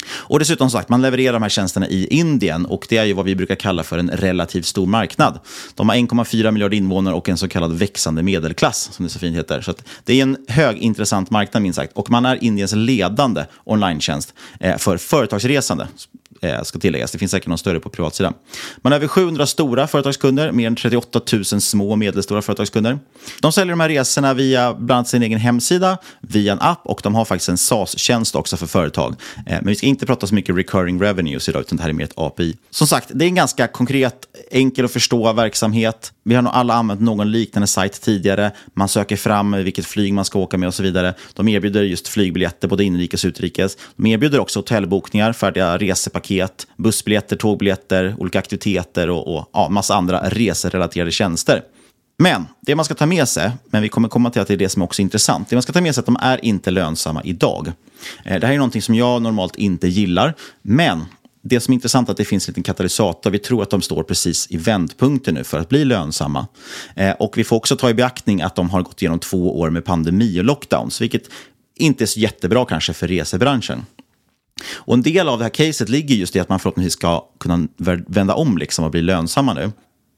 Och 0.10 0.40
dessutom 0.40 0.70
sagt, 0.70 0.90
man 0.90 1.02
levererar 1.02 1.34
de 1.34 1.42
här 1.42 1.50
tjänsterna 1.50 1.88
i 1.88 2.08
Indien 2.08 2.66
och 2.66 2.86
det 2.90 2.98
är 2.98 3.06
ju 3.06 3.14
vad 3.14 3.26
vi 3.26 3.36
brukar 3.36 3.56
kalla 3.56 3.84
för 3.84 3.98
en 3.98 4.10
relativt 4.10 4.66
stor 4.66 4.86
marknad. 4.86 5.40
De 5.76 5.90
har 5.90 5.96
1,4 5.96 6.52
miljarder 6.52 6.78
invånare 6.78 7.16
och 7.16 7.30
en 7.30 7.38
så 7.38 7.48
kallad 7.48 7.74
växande 7.74 8.24
medelklass, 8.24 8.90
som 8.94 9.06
det 9.06 9.10
så 9.10 9.20
fint 9.20 9.38
heter. 9.38 9.62
Så 9.62 9.74
det 10.04 10.14
är 10.20 10.24
en 10.24 10.38
högintressant 10.48 11.30
marknad 11.30 11.64
minst 11.64 11.76
sagt. 11.76 11.94
Och 11.94 12.10
man 12.10 12.26
är 12.26 12.44
Indiens 12.44 12.74
ledande 12.76 13.46
online 13.64 14.02
eh, 14.60 14.78
för 14.78 14.98
företagsresande 14.98 15.88
Eh, 16.42 16.64
ska 16.64 16.80
tilläggas. 16.80 17.12
Det 17.12 17.18
finns 17.18 17.32
säkert 17.32 17.48
någon 17.48 17.58
större 17.58 17.80
på 17.80 17.90
privatsidan. 17.90 18.34
Man 18.78 18.92
har 18.92 18.98
över 18.98 19.08
700 19.08 19.46
stora 19.46 19.88
företagskunder, 19.88 20.52
mer 20.52 20.68
än 20.68 20.76
38 20.76 21.22
000 21.34 21.46
små 21.46 21.92
och 21.92 21.98
medelstora 21.98 22.42
företagskunder. 22.42 23.00
De 23.42 23.52
säljer 23.52 23.72
de 23.72 23.80
här 23.80 23.90
resorna 23.90 24.34
via 24.34 24.74
bland 24.74 24.92
annat 24.92 25.08
sin 25.08 25.24
egen 25.24 25.40
hemsida, 25.40 25.98
via 26.22 26.52
en 26.52 26.62
app 26.62 26.82
och 26.84 27.00
de 27.04 27.16
har 27.16 27.26
faktiskt 27.26 27.50
en 27.50 27.58
SaaS-tjänst 27.58 28.36
också 28.36 28.58
för 28.58 28.68
företag. 28.68 29.16
Eh, 29.38 29.44
men 29.46 29.68
vi 29.68 29.76
ska 29.76 29.88
inte 29.88 30.06
prata 30.06 30.28
så 30.28 30.36
mycket 30.36 30.56
recurring 30.56 31.02
revenues 31.02 31.50
idag, 31.50 31.60
utan 31.60 31.78
det 31.78 31.84
här 31.84 31.90
är 31.90 31.94
mer 31.94 32.04
ett 32.04 32.14
API. 32.16 32.58
Som 32.70 32.88
sagt, 32.88 33.12
det 33.14 33.26
är 33.26 33.28
en 33.28 33.36
ganska 33.36 33.68
konkret, 33.68 34.28
enkel 34.52 34.86
att 34.86 34.92
förstå 34.92 35.34
verksamhet. 35.34 36.14
Vi 36.24 36.36
har 36.36 36.42
nog 36.42 36.54
alla 36.54 36.74
använt 36.74 37.02
någon 37.02 37.32
liknande 37.32 37.68
sajt 37.68 38.02
tidigare. 38.02 38.52
Man 38.74 38.90
söker 38.90 39.16
fram 39.16 39.52
vilket 39.52 39.86
flyg 39.86 40.14
man 40.14 40.26
ska 40.26 40.40
åka 40.40 40.58
med 40.58 40.68
och 40.68 40.74
så 40.74 40.84
vidare. 40.84 41.14
De 41.34 41.48
erbjuder 41.48 41.84
just 41.84 42.08
flygbiljetter, 42.08 42.68
både 42.68 42.84
inrikes 42.84 43.24
och 43.24 43.28
utrikes. 43.28 43.78
De 43.96 44.06
erbjuder 44.06 44.40
också 44.40 44.60
hotellbokningar, 44.60 45.34
färdiga 45.34 45.78
resepaket, 45.78 46.27
bussbiljetter, 46.78 47.36
tågbiljetter, 47.36 48.16
olika 48.18 48.40
aktiviteter 48.40 49.10
och, 49.10 49.36
och 49.36 49.50
ja, 49.54 49.70
massa 49.70 49.96
andra 49.96 50.30
reserelaterade 50.30 51.12
tjänster. 51.12 51.64
Men 52.20 52.46
det 52.62 52.76
man 52.76 52.86
ska 52.86 52.96
ta 52.96 53.06
med 53.06 53.28
sig, 53.28 53.52
men 53.70 53.82
vi 53.82 53.90
kommer 53.90 54.10
komma 54.10 54.30
till 54.30 54.42
att 54.42 54.48
det 54.48 54.54
är 54.54 54.58
det 54.58 54.70
som 54.70 54.82
också 54.82 55.02
är 55.02 55.04
intressant. 55.04 55.50
Det 55.50 55.56
man 55.56 55.64
ska 55.64 55.74
ta 55.74 55.82
med 55.82 55.96
sig 55.96 56.00
är 56.00 56.04
att 56.04 56.06
de 56.06 56.18
är 56.22 56.46
inte 56.46 56.72
lönsamma 56.72 57.22
idag. 57.24 57.72
Eh, 58.26 58.40
det 58.40 58.48
här 58.48 58.54
är 58.54 58.58
någonting 58.58 58.82
som 58.82 58.96
jag 58.96 59.22
normalt 59.22 59.56
inte 59.56 59.88
gillar, 59.88 60.34
men 60.62 61.06
det 61.42 61.60
som 61.60 61.72
är 61.72 61.74
intressant 61.74 62.10
är 62.10 62.12
att 62.12 62.18
det 62.18 62.26
finns 62.26 62.48
en 62.48 62.52
liten 62.52 62.64
katalysator. 62.64 63.32
Vi 63.32 63.40
tror 63.40 63.64
att 63.64 63.70
de 63.70 63.82
står 63.82 64.04
precis 64.04 64.48
i 64.50 64.58
vändpunkten 64.58 65.34
nu 65.34 65.44
för 65.44 65.60
att 65.60 65.70
bli 65.70 65.86
lönsamma. 65.86 66.48
Eh, 66.96 67.12
och 67.12 67.38
vi 67.38 67.44
får 67.44 67.56
också 67.56 67.76
ta 67.76 67.90
i 67.90 67.94
beaktning 67.94 68.42
att 68.42 68.56
de 68.56 68.70
har 68.70 68.82
gått 68.82 69.02
igenom 69.02 69.20
två 69.20 69.60
år 69.60 69.70
med 69.70 69.86
pandemi 69.86 70.40
och 70.40 70.44
lockdowns, 70.44 71.02
vilket 71.02 71.24
inte 71.76 72.04
är 72.04 72.06
så 72.06 72.20
jättebra 72.20 72.66
kanske 72.66 72.94
för 72.94 73.08
resebranschen. 73.08 73.86
Och 74.76 74.94
en 74.94 75.02
del 75.02 75.30
av 75.30 75.38
det 75.40 75.46
här 75.46 75.50
caset 75.50 75.90
ligger 75.90 76.16
just 76.16 76.36
i 76.36 76.40
att 76.40 76.50
man 76.50 76.60
förhoppningsvis 76.60 76.94
ska 76.94 77.26
kunna 77.40 77.68
vända 78.08 78.34
om 78.34 78.58
liksom 78.58 78.86
och 78.86 78.92
bli 78.92 79.02
lönsamma 79.02 79.54
nu. 79.54 79.72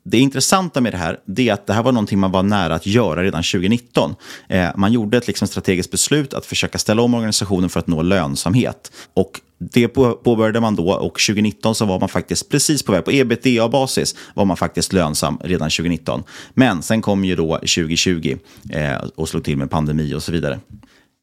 Det 0.04 0.20
intressanta 0.20 0.82
med 0.82 0.94
det 0.94 0.98
här 0.98 1.20
är 1.38 1.54
att 1.54 1.68
det 1.68 1.74
här 1.74 1.84
var 1.84 1.92
någonting 1.92 2.20
man 2.20 2.32
var 2.32 2.44
nära 2.44 2.76
att 2.76 2.86
göra 2.86 3.24
redan 3.24 3.44
2019. 3.44 4.16
Eh, 4.50 4.70
man 4.76 4.94
gjorde 4.94 5.18
ett 5.18 5.28
liksom 5.28 5.48
strategiskt 5.48 5.92
beslut 5.92 6.34
att 6.34 6.46
försöka 6.46 6.78
ställa 6.78 7.02
om 7.02 7.14
organisationen 7.14 7.70
för 7.70 7.80
att 7.80 7.88
nå 7.88 8.02
lönsamhet. 8.02 8.92
Och 9.14 9.42
det 9.58 9.88
påbörjade 9.88 10.60
man 10.60 10.76
då 10.76 10.94
och 10.94 11.20
2019 11.20 11.76
så 11.76 11.86
var 11.86 12.00
man 12.00 12.10
faktiskt 12.10 12.50
precis 12.50 12.84
på 12.84 12.92
väg. 12.92 13.06
På 13.06 13.12
ebitda-basis 13.12 14.16
var 14.34 14.46
man 14.46 14.58
faktiskt 14.58 14.94
lönsam 14.94 15.38
redan 15.44 15.70
2019. 15.70 16.24
Men 16.54 16.82
sen 16.82 17.02
kom 17.02 17.26
ju 17.26 17.36
då 17.36 17.56
2020 17.56 18.38
eh, 18.70 18.98
och 19.16 19.30
slog 19.30 19.44
till 19.44 19.58
med 19.58 19.72
pandemi 19.72 20.14
och 20.14 20.24
så 20.24 20.32
vidare. 20.32 20.60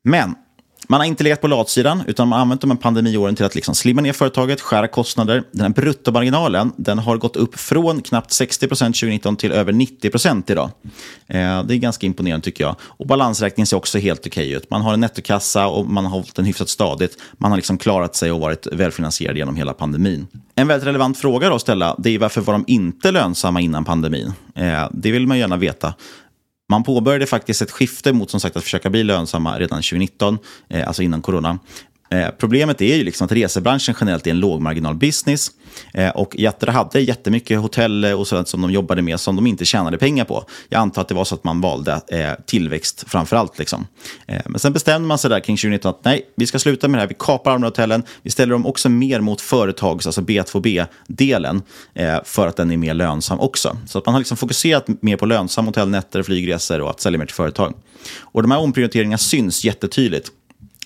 Men 0.05 0.35
man 0.89 1.01
har 1.01 1.07
inte 1.07 1.24
legat 1.24 1.41
på 1.41 1.47
latsidan, 1.47 2.03
utan 2.07 2.28
man 2.28 2.37
har 2.37 2.43
använt 2.43 2.61
de 2.61 2.70
här 2.70 2.78
pandemiåren 2.78 3.37
till 3.37 3.45
att 3.45 3.55
liksom 3.55 3.74
slimma 3.74 4.03
ner 4.03 4.12
företaget, 4.12 4.61
skära 4.61 4.89
kostnader. 4.89 5.43
Den 5.53 5.62
här 5.62 5.68
bruttomarginalen 5.68 6.72
den 6.76 6.99
har 6.99 7.16
gått 7.16 7.37
upp 7.37 7.59
från 7.59 8.03
knappt 8.03 8.30
60% 8.30 8.68
2019 8.68 9.37
till 9.37 9.53
över 9.53 9.72
90% 9.72 10.51
idag. 10.53 10.70
Eh, 11.26 11.62
det 11.62 11.74
är 11.74 11.76
ganska 11.76 12.07
imponerande 12.07 12.45
tycker 12.45 12.64
jag. 12.64 12.76
Och 12.80 13.07
balansräkningen 13.07 13.66
ser 13.66 13.76
också 13.76 13.99
helt 13.99 14.26
okej 14.26 14.53
ut. 14.53 14.70
Man 14.70 14.82
har 14.82 14.95
en 14.95 15.01
nettokassa 15.01 15.66
och 15.66 15.87
man 15.87 16.05
har 16.05 16.12
hållit 16.12 16.34
den 16.34 16.45
hyfsat 16.45 16.68
stadigt. 16.68 17.18
Man 17.32 17.51
har 17.51 17.57
liksom 17.57 17.78
klarat 17.78 18.16
sig 18.16 18.32
och 18.32 18.41
varit 18.41 18.66
välfinansierad 18.72 19.37
genom 19.37 19.57
hela 19.57 19.72
pandemin. 19.72 20.26
En 20.55 20.68
väldigt 20.68 20.87
relevant 20.87 21.18
fråga 21.18 21.55
att 21.55 21.61
ställa 21.61 21.97
det 21.99 22.11
är 22.11 22.18
varför 22.18 22.41
var 22.41 22.53
de 22.53 22.64
inte 22.66 23.11
lönsamma 23.11 23.61
innan 23.61 23.84
pandemin? 23.84 24.32
Eh, 24.55 24.89
det 24.93 25.11
vill 25.11 25.26
man 25.26 25.39
gärna 25.39 25.57
veta. 25.57 25.95
Man 26.69 26.83
påbörjade 26.83 27.27
faktiskt 27.27 27.62
ett 27.62 27.71
skifte 27.71 28.12
mot 28.12 28.31
som 28.31 28.41
sagt 28.41 28.57
att 28.57 28.64
försöka 28.64 28.91
bli 28.91 29.05
lönsamma 29.05 29.59
redan 29.59 29.79
2019, 29.79 30.39
eh, 30.69 30.87
alltså 30.87 31.03
innan 31.03 31.23
corona. 31.23 31.59
Eh, 32.11 32.28
problemet 32.38 32.80
är 32.80 32.96
ju 32.96 33.04
liksom 33.04 33.24
att 33.24 33.32
resebranschen 33.32 33.94
generellt 34.00 34.26
är 34.26 34.30
en 34.30 34.40
lågmarginal-business. 34.40 35.50
Eh, 35.94 36.11
och 36.11 36.34
Jatra 36.38 36.72
hade 36.72 37.00
jättemycket 37.00 37.61
hotell 37.61 38.04
eh, 38.04 38.12
och 38.12 38.26
sådant 38.26 38.48
som 38.48 38.62
de 38.62 38.70
jobbade 38.70 39.02
med 39.02 39.20
som 39.20 39.36
de 39.36 39.46
inte 39.46 39.64
tjänade 39.64 39.98
pengar 39.98 40.24
på. 40.24 40.44
Jag 40.68 40.78
antar 40.78 41.02
att 41.02 41.09
det 41.09 41.14
var 41.14 41.24
så 41.24 41.34
att 41.34 41.44
man 41.44 41.61
valde 41.61 42.00
eh, 42.09 42.30
tillväxt 42.46 43.04
framför 43.09 43.36
allt. 43.36 43.59
Liksom. 43.59 43.86
Eh, 44.26 44.42
men 44.46 44.61
sen 44.61 44.72
bestämde 44.72 45.09
man 45.09 45.18
sig 45.18 45.30
där 45.30 45.40
kring 45.40 45.57
2019 45.57 45.90
att 45.90 46.04
nej, 46.04 46.22
vi 46.36 46.46
ska 46.46 46.59
sluta 46.59 46.88
med 46.88 46.98
det 46.98 47.02
här. 47.02 47.09
Vi 47.09 47.16
kapar 47.18 47.50
andra 47.50 47.68
hotellen. 47.68 48.02
Vi 48.22 48.30
ställer 48.30 48.52
dem 48.52 48.66
också 48.66 48.88
mer 48.88 49.20
mot 49.20 49.40
företags, 49.40 50.07
alltså 50.07 50.20
B2B-delen, 50.20 51.62
eh, 51.94 52.18
för 52.24 52.46
att 52.46 52.57
den 52.57 52.70
är 52.70 52.76
mer 52.76 52.94
lönsam 52.94 53.40
också. 53.40 53.76
Så 53.86 53.98
att 53.98 54.07
man 54.07 54.14
har 54.14 54.20
liksom 54.20 54.36
fokuserat 54.36 54.86
mer 55.02 55.16
på 55.16 55.26
lönsam 55.26 55.66
hotellnätter, 55.66 56.22
flygresor 56.22 56.80
och 56.80 56.90
att 56.90 57.00
sälja 57.00 57.18
mer 57.18 57.26
till 57.26 57.34
företag. 57.34 57.74
Och 58.20 58.42
de 58.42 58.50
här 58.50 58.59
omprioriteringarna 58.59 59.18
syns 59.18 59.64
jättetydligt. 59.64 60.30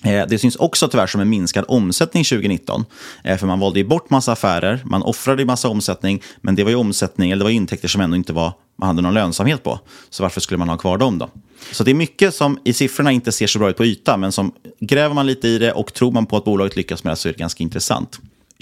Eh, 0.03 0.27
det 0.27 0.39
syns 0.39 0.55
också 0.55 0.87
tyvärr 0.87 1.07
som 1.07 1.21
en 1.21 1.29
minskad 1.29 1.65
omsättning 1.67 2.23
2019. 2.23 2.85
Eh, 3.23 3.37
för 3.37 3.47
man 3.47 3.59
valde 3.59 3.79
ju 3.79 3.85
bort 3.85 4.09
massa 4.09 4.31
affärer, 4.31 4.81
man 4.85 5.03
offrade 5.03 5.45
massa 5.45 5.69
omsättning, 5.69 6.21
men 6.41 6.55
det 6.55 6.63
var 6.63 6.69
ju 6.69 6.75
omsättning, 6.75 7.31
eller 7.31 7.39
det 7.39 7.43
var 7.43 7.51
intäkter 7.51 7.87
som 7.87 8.01
ändå 8.01 8.15
inte 8.15 8.33
var, 8.33 8.53
man 8.79 8.87
hade 8.87 9.01
någon 9.01 9.13
lönsamhet 9.13 9.63
på. 9.63 9.79
Så 10.09 10.23
varför 10.23 10.41
skulle 10.41 10.57
man 10.57 10.69
ha 10.69 10.77
kvar 10.77 10.97
dem 10.97 11.17
då? 11.17 11.29
Så 11.71 11.83
det 11.83 11.91
är 11.91 11.95
mycket 11.95 12.35
som 12.35 12.59
i 12.63 12.73
siffrorna 12.73 13.11
inte 13.11 13.31
ser 13.31 13.47
så 13.47 13.59
bra 13.59 13.69
ut 13.69 13.77
på 13.77 13.85
ytan, 13.85 14.19
men 14.19 14.31
som 14.31 14.51
gräver 14.79 15.15
man 15.15 15.27
lite 15.27 15.47
i 15.47 15.57
det 15.57 15.71
och 15.71 15.93
tror 15.93 16.11
man 16.11 16.25
på 16.25 16.37
att 16.37 16.45
bolaget 16.45 16.75
lyckas 16.75 17.03
med 17.03 17.11
det 17.11 17.17
så 17.17 17.29
är 17.29 17.33
det 17.33 17.39
ganska 17.39 17.63
intressant. 17.63 18.19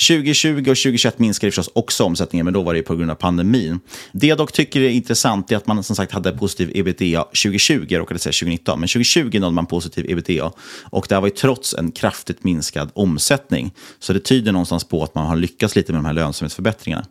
2020 0.08 0.60
och 0.60 0.66
2021 0.66 1.20
minskade 1.20 1.52
förstås 1.52 1.70
också 1.76 2.04
omsättningen, 2.04 2.46
men 2.46 2.54
då 2.54 2.62
var 2.62 2.74
det 2.74 2.82
på 2.82 2.96
grund 2.96 3.12
av 3.12 3.16
pandemin. 3.16 3.80
Det 4.12 4.28
jag 4.28 4.38
dock 4.38 4.52
tycker 4.52 4.82
är 4.82 4.90
intressant 4.90 5.52
är 5.52 5.58
att 5.58 5.68
man 5.68 5.84
som 5.84 5.96
sagt 5.96 6.12
hade 6.12 6.32
positiv 6.32 6.72
ebitda 6.76 7.24
2020, 7.24 7.86
jag 7.90 8.00
råkade 8.00 8.20
säga 8.20 8.34
2019, 8.34 8.80
men 8.80 8.88
2020 8.88 9.40
nådde 9.40 9.56
man 9.56 9.66
positiv 9.66 10.12
ebitda. 10.12 10.52
Och 10.84 11.06
det 11.10 11.16
här 11.16 11.22
var 11.22 11.28
ju 11.28 11.36
trots 11.36 11.74
en 11.74 11.92
kraftigt 11.92 12.44
minskad 12.44 12.92
omsättning. 12.94 13.72
Så 14.00 14.14
det 14.14 14.20
tyder 14.20 14.52
någonstans 14.52 14.84
på 14.84 15.04
att 15.04 15.16
man 15.16 15.26
har 15.26 15.36
lyckats 15.36 15.76
lite 15.76 15.92
med 15.92 16.00
de 16.00 16.06
här 16.06 16.14
lönsamhetsförbättringarna. 16.14 17.06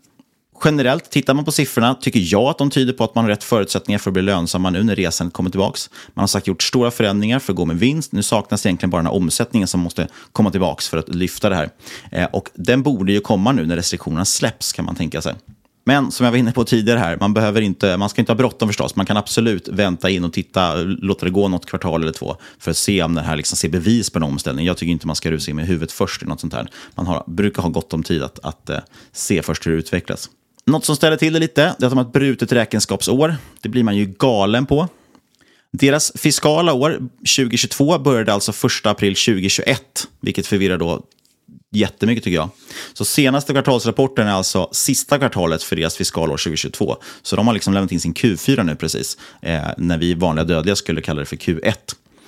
Generellt, 0.64 1.10
tittar 1.10 1.34
man 1.34 1.44
på 1.44 1.52
siffrorna, 1.52 1.94
tycker 1.94 2.20
jag 2.24 2.42
att 2.42 2.58
de 2.58 2.70
tyder 2.70 2.92
på 2.92 3.04
att 3.04 3.14
man 3.14 3.24
har 3.24 3.30
rätt 3.30 3.44
förutsättningar 3.44 3.98
för 3.98 4.10
att 4.10 4.14
bli 4.14 4.22
lönsamma 4.22 4.70
nu 4.70 4.82
när 4.82 4.96
resan 4.96 5.30
kommer 5.30 5.50
tillbaka. 5.50 5.78
Man 6.14 6.22
har 6.22 6.26
sagt 6.26 6.46
gjort 6.46 6.62
stora 6.62 6.90
förändringar 6.90 7.38
för 7.38 7.52
att 7.52 7.56
gå 7.56 7.64
med 7.64 7.78
vinst. 7.78 8.12
Nu 8.12 8.22
saknas 8.22 8.66
egentligen 8.66 8.90
bara 8.90 8.98
den 8.98 9.06
här 9.06 9.14
omsättningen 9.14 9.68
som 9.68 9.80
måste 9.80 10.08
komma 10.32 10.50
tillbaka 10.50 10.82
för 10.82 10.98
att 10.98 11.14
lyfta 11.14 11.48
det 11.48 11.56
här. 11.56 11.70
Eh, 12.12 12.28
och 12.32 12.48
den 12.54 12.82
borde 12.82 13.12
ju 13.12 13.20
komma 13.20 13.52
nu 13.52 13.66
när 13.66 13.76
restriktionerna 13.76 14.24
släpps, 14.24 14.72
kan 14.72 14.84
man 14.84 14.94
tänka 14.94 15.22
sig. 15.22 15.34
Men 15.88 16.10
som 16.10 16.24
jag 16.24 16.30
var 16.30 16.38
inne 16.38 16.52
på 16.52 16.64
tidigare 16.64 16.98
här, 16.98 17.16
man, 17.20 17.34
behöver 17.34 17.60
inte, 17.60 17.96
man 17.96 18.08
ska 18.08 18.22
inte 18.22 18.32
ha 18.32 18.36
bråttom 18.36 18.68
förstås. 18.68 18.96
Man 18.96 19.06
kan 19.06 19.16
absolut 19.16 19.68
vänta 19.68 20.10
in 20.10 20.24
och 20.24 20.32
titta, 20.32 20.74
låta 20.76 21.24
det 21.24 21.30
gå 21.30 21.48
något 21.48 21.66
kvartal 21.66 22.02
eller 22.02 22.12
två 22.12 22.36
för 22.58 22.70
att 22.70 22.76
se 22.76 23.02
om 23.02 23.14
det 23.14 23.22
här 23.22 23.36
liksom 23.36 23.56
ser 23.56 23.68
bevis 23.68 24.10
på 24.10 24.18
en 24.18 24.22
omställning. 24.22 24.66
Jag 24.66 24.76
tycker 24.76 24.92
inte 24.92 25.06
man 25.06 25.16
ska 25.16 25.30
rusa 25.30 25.50
in 25.50 25.56
med 25.56 25.66
huvudet 25.66 25.92
först 25.92 26.22
i 26.22 26.26
något 26.26 26.40
sånt 26.40 26.54
här. 26.54 26.68
Man 26.94 27.06
har, 27.06 27.24
brukar 27.26 27.62
ha 27.62 27.70
gott 27.70 27.92
om 27.92 28.02
tid 28.02 28.22
att, 28.22 28.38
att 28.38 28.70
eh, 28.70 28.78
se 29.12 29.42
först 29.42 29.66
hur 29.66 29.72
det 29.72 29.78
utvecklas. 29.78 30.30
Något 30.68 30.84
som 30.84 30.96
ställer 30.96 31.16
till 31.16 31.32
det 31.32 31.38
lite, 31.38 31.62
det 31.62 31.66
är 31.68 31.72
att 31.86 31.90
de 31.90 31.98
har 31.98 32.04
ett 32.04 32.12
brutet 32.12 32.52
räkenskapsår. 32.52 33.36
Det 33.60 33.68
blir 33.68 33.82
man 33.82 33.96
ju 33.96 34.06
galen 34.06 34.66
på. 34.66 34.88
Deras 35.72 36.12
fiskala 36.14 36.72
år 36.72 36.90
2022 37.36 37.98
började 37.98 38.32
alltså 38.32 38.66
1 38.66 38.86
april 38.86 39.14
2021, 39.14 39.82
vilket 40.20 40.46
förvirrar 40.46 40.78
då 40.78 41.02
jättemycket 41.72 42.24
tycker 42.24 42.36
jag. 42.36 42.50
Så 42.92 43.04
senaste 43.04 43.52
kvartalsrapporten 43.52 44.26
är 44.26 44.32
alltså 44.32 44.68
sista 44.72 45.18
kvartalet 45.18 45.62
för 45.62 45.76
deras 45.76 45.96
fiskalår 45.96 46.36
2022. 46.36 46.96
Så 47.22 47.36
de 47.36 47.46
har 47.46 47.54
liksom 47.54 47.74
lämnat 47.74 47.92
in 47.92 48.00
sin 48.00 48.14
Q4 48.14 48.62
nu 48.62 48.76
precis, 48.76 49.18
eh, 49.42 49.60
när 49.78 49.98
vi 49.98 50.14
vanliga 50.14 50.44
dödliga 50.44 50.76
skulle 50.76 51.00
kalla 51.00 51.20
det 51.20 51.26
för 51.26 51.36
Q1. 51.36 51.74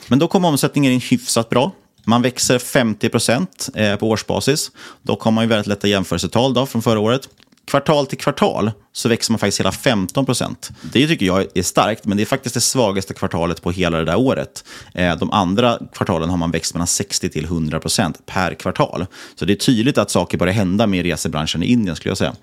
Men 0.09 0.19
då 0.19 0.29
kom 0.29 0.45
omsättningen 0.45 0.93
in 0.93 1.01
hyfsat 1.01 1.49
bra. 1.49 1.73
Man 2.05 2.23
växer 2.23 2.59
50 2.59 3.09
procent 3.09 3.69
eh, 3.75 3.97
på 3.97 4.09
årsbasis. 4.09 4.71
Dock 5.03 5.23
har 5.23 5.31
man 5.31 5.45
ju 5.45 5.49
väldigt 5.49 5.67
lätta 5.67 5.89
jämförelsetal 5.89 6.55
då 6.55 6.67
från 6.67 6.83
förra 6.83 7.01
året 7.01 7.29
kvartal 7.71 8.07
till 8.07 8.19
kvartal 8.19 8.71
så 8.93 9.09
växer 9.09 9.33
man 9.33 9.39
faktiskt 9.39 9.61
hela 9.61 9.73
15 9.73 10.27
procent. 10.27 10.71
Det 10.93 11.07
tycker 11.07 11.27
jag 11.27 11.47
är 11.55 11.63
starkt, 11.63 12.05
men 12.05 12.17
det 12.17 12.23
är 12.23 12.27
faktiskt 12.27 12.55
det 12.55 12.61
svagaste 12.61 13.15
kvartalet 13.15 13.63
på 13.63 13.71
hela 13.71 13.99
det 13.99 14.05
där 14.05 14.19
året. 14.19 14.65
Eh, 14.95 15.17
de 15.17 15.31
andra 15.31 15.79
kvartalen 15.93 16.31
har 16.31 16.37
man 16.37 16.51
växt 16.51 16.75
mellan 16.75 16.87
60 16.87 17.29
till 17.29 17.45
100 17.45 17.81
procent 17.81 18.27
per 18.27 18.55
kvartal. 18.55 19.07
Så 19.35 19.45
det 19.45 19.53
är 19.53 19.57
tydligt 19.57 19.99
att 19.99 20.11
saker 20.11 20.39
börjar 20.39 20.55
hända 20.55 20.87
med 20.87 21.05
resebranschen 21.05 21.63
i 21.63 21.67
Indien, 21.67 21.97
skulle 21.97 22.11
jag 22.11 22.19
säga. 22.19 22.35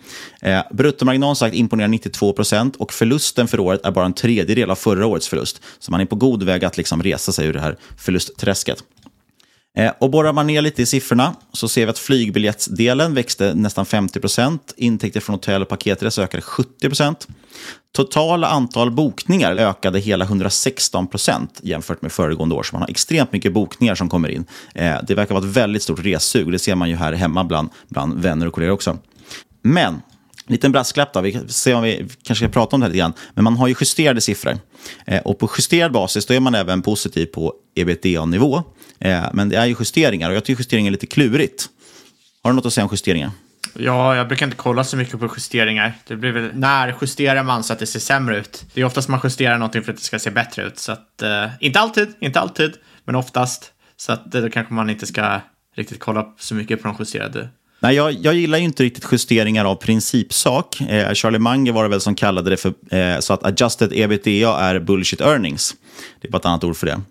Eh, 0.41 0.63
Bruttomarginalen 0.71 1.35
sagt 1.35 1.55
imponerar 1.55 1.87
92 1.87 2.33
procent 2.33 2.75
och 2.75 2.93
förlusten 2.93 3.47
för 3.47 3.59
året 3.59 3.85
är 3.85 3.91
bara 3.91 4.05
en 4.05 4.13
tredjedel 4.13 4.71
av 4.71 4.75
förra 4.75 5.05
årets 5.05 5.27
förlust. 5.27 5.61
Så 5.79 5.91
man 5.91 6.01
är 6.01 6.05
på 6.05 6.15
god 6.15 6.43
väg 6.43 6.65
att 6.65 6.77
liksom 6.77 7.03
resa 7.03 7.31
sig 7.31 7.47
ur 7.47 7.53
det 7.53 7.61
här 7.61 7.77
förlustträsket. 7.97 8.83
Eh, 9.77 9.91
och 9.99 10.09
borrar 10.09 10.33
man 10.33 10.47
ner 10.47 10.61
lite 10.61 10.81
i 10.81 10.85
siffrorna 10.85 11.35
så 11.53 11.67
ser 11.67 11.85
vi 11.85 11.89
att 11.89 11.99
flygbiljettsdelen 11.99 13.13
växte 13.13 13.53
nästan 13.53 13.85
50 13.85 14.19
procent. 14.19 14.73
Intäkter 14.77 15.19
från 15.19 15.33
hotell 15.33 15.61
och 15.61 15.67
paketresor 15.67 16.23
ökade 16.23 16.41
70 16.41 16.87
procent. 16.87 17.27
Totala 17.95 18.47
antal 18.47 18.91
bokningar 18.91 19.55
ökade 19.55 19.99
hela 19.99 20.25
116 20.25 21.07
procent 21.07 21.59
jämfört 21.63 22.01
med 22.01 22.11
föregående 22.11 22.55
år. 22.55 22.63
Så 22.63 22.75
man 22.75 22.81
har 22.81 22.89
extremt 22.89 23.31
mycket 23.31 23.53
bokningar 23.53 23.95
som 23.95 24.09
kommer 24.09 24.29
in. 24.29 24.45
Eh, 24.75 24.95
det 25.07 25.15
verkar 25.15 25.35
vara 25.35 25.45
ett 25.45 25.55
väldigt 25.57 25.83
stort 25.83 25.99
ressug. 25.99 26.51
Det 26.51 26.59
ser 26.59 26.75
man 26.75 26.89
ju 26.89 26.95
här 26.95 27.13
hemma 27.13 27.43
bland, 27.43 27.69
bland 27.89 28.21
vänner 28.21 28.47
och 28.47 28.53
kollegor 28.53 28.73
också. 28.73 28.97
Men 29.61 30.01
liten 30.47 30.71
brasklapp 30.71 31.13
då, 31.13 31.21
vi 31.21 31.39
ser 31.47 31.75
om 31.75 31.83
vi 31.83 32.07
kanske 32.23 32.45
ska 32.45 32.53
prata 32.53 32.75
om 32.75 32.79
det 32.79 32.85
här 32.85 32.91
lite 32.91 32.99
grann. 32.99 33.13
Men 33.33 33.43
man 33.43 33.57
har 33.57 33.67
ju 33.67 33.75
justerade 33.79 34.21
siffror. 34.21 34.57
Eh, 35.05 35.21
och 35.21 35.39
på 35.39 35.49
justerad 35.57 35.91
basis 35.91 36.25
då 36.25 36.33
är 36.33 36.39
man 36.39 36.55
även 36.55 36.81
positiv 36.81 37.25
på 37.25 37.53
ebitda-nivå. 37.75 38.63
Eh, 38.99 39.25
men 39.33 39.49
det 39.49 39.57
är 39.57 39.65
ju 39.65 39.75
justeringar 39.79 40.29
och 40.29 40.35
jag 40.35 40.45
tycker 40.45 40.61
justeringar 40.61 40.89
är 40.89 40.91
lite 40.91 41.07
klurigt. 41.07 41.69
Har 42.43 42.51
du 42.51 42.55
något 42.55 42.65
att 42.65 42.73
säga 42.73 42.85
om 42.85 42.89
justeringar? 42.91 43.31
Ja, 43.73 44.15
jag 44.15 44.27
brukar 44.27 44.45
inte 44.45 44.57
kolla 44.57 44.83
så 44.83 44.97
mycket 44.97 45.19
på 45.19 45.29
justeringar. 45.37 45.93
Det 46.07 46.15
blir 46.15 46.31
väl, 46.31 46.49
när 46.53 46.95
justerar 47.01 47.43
man 47.43 47.63
så 47.63 47.73
att 47.73 47.79
det 47.79 47.85
ser 47.85 47.99
sämre 47.99 48.37
ut? 48.37 48.65
Det 48.73 48.81
är 48.81 48.85
oftast 48.85 49.09
man 49.09 49.19
justerar 49.23 49.57
någonting 49.57 49.83
för 49.83 49.91
att 49.91 49.97
det 49.97 50.03
ska 50.03 50.19
se 50.19 50.31
bättre 50.31 50.63
ut. 50.63 50.79
Så 50.79 50.91
att, 50.91 51.21
eh, 51.21 51.45
inte 51.59 51.79
alltid, 51.79 52.13
inte 52.19 52.39
alltid, 52.39 52.73
men 53.05 53.15
oftast. 53.15 53.71
Så 53.97 54.11
att 54.11 54.31
då 54.31 54.49
kanske 54.49 54.73
man 54.73 54.89
inte 54.89 55.05
ska 55.05 55.41
riktigt 55.75 55.99
kolla 55.99 56.33
så 56.39 56.55
mycket 56.55 56.81
på 56.81 56.87
de 56.87 56.95
justerade 56.99 57.49
Nej, 57.79 57.95
jag, 57.95 58.11
jag 58.11 58.33
gillar 58.33 58.57
ju 58.57 58.63
inte 58.63 58.83
riktigt 58.83 59.07
justeringar 59.11 59.65
av 59.65 59.75
principsak. 59.75 60.81
Eh, 60.81 61.13
Charlie 61.13 61.39
Munger 61.39 61.71
var 61.71 61.83
det 61.83 61.89
väl 61.89 62.01
som 62.01 62.15
kallade 62.15 62.49
det 62.49 62.57
för 62.57 62.73
eh, 62.91 63.19
så 63.19 63.33
att 63.33 63.45
adjusted 63.45 63.93
ebitda 63.93 64.59
är 64.59 64.79
bullshit 64.79 65.21
earnings. 65.21 65.75
Det 66.21 66.27
är 66.27 66.31
bara 66.31 66.37
ett 66.37 66.45
annat 66.45 66.63
ord 66.63 66.75
för 66.75 66.85
det. 66.85 67.01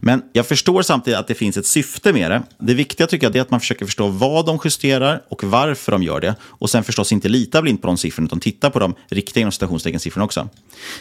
Men 0.00 0.22
jag 0.32 0.46
förstår 0.46 0.82
samtidigt 0.82 1.18
att 1.18 1.28
det 1.28 1.34
finns 1.34 1.56
ett 1.56 1.66
syfte 1.66 2.12
med 2.12 2.30
det. 2.30 2.42
Det 2.58 2.74
viktiga 2.74 3.06
tycker 3.06 3.26
jag 3.26 3.36
är 3.36 3.40
att 3.40 3.50
man 3.50 3.60
försöker 3.60 3.86
förstå 3.86 4.08
vad 4.08 4.46
de 4.46 4.58
justerar 4.64 5.22
och 5.28 5.44
varför 5.44 5.92
de 5.92 6.02
gör 6.02 6.20
det. 6.20 6.34
Och 6.42 6.70
sen 6.70 6.84
förstås 6.84 7.12
inte 7.12 7.28
lita 7.28 7.62
blint 7.62 7.82
på 7.82 7.86
de 7.86 7.96
siffrorna, 7.96 8.26
utan 8.26 8.40
titta 8.40 8.70
på 8.70 8.78
de 8.78 8.94
riktiga 9.08 9.40
inom 9.40 9.52
citationstecken-siffrorna 9.52 10.24
också. 10.24 10.48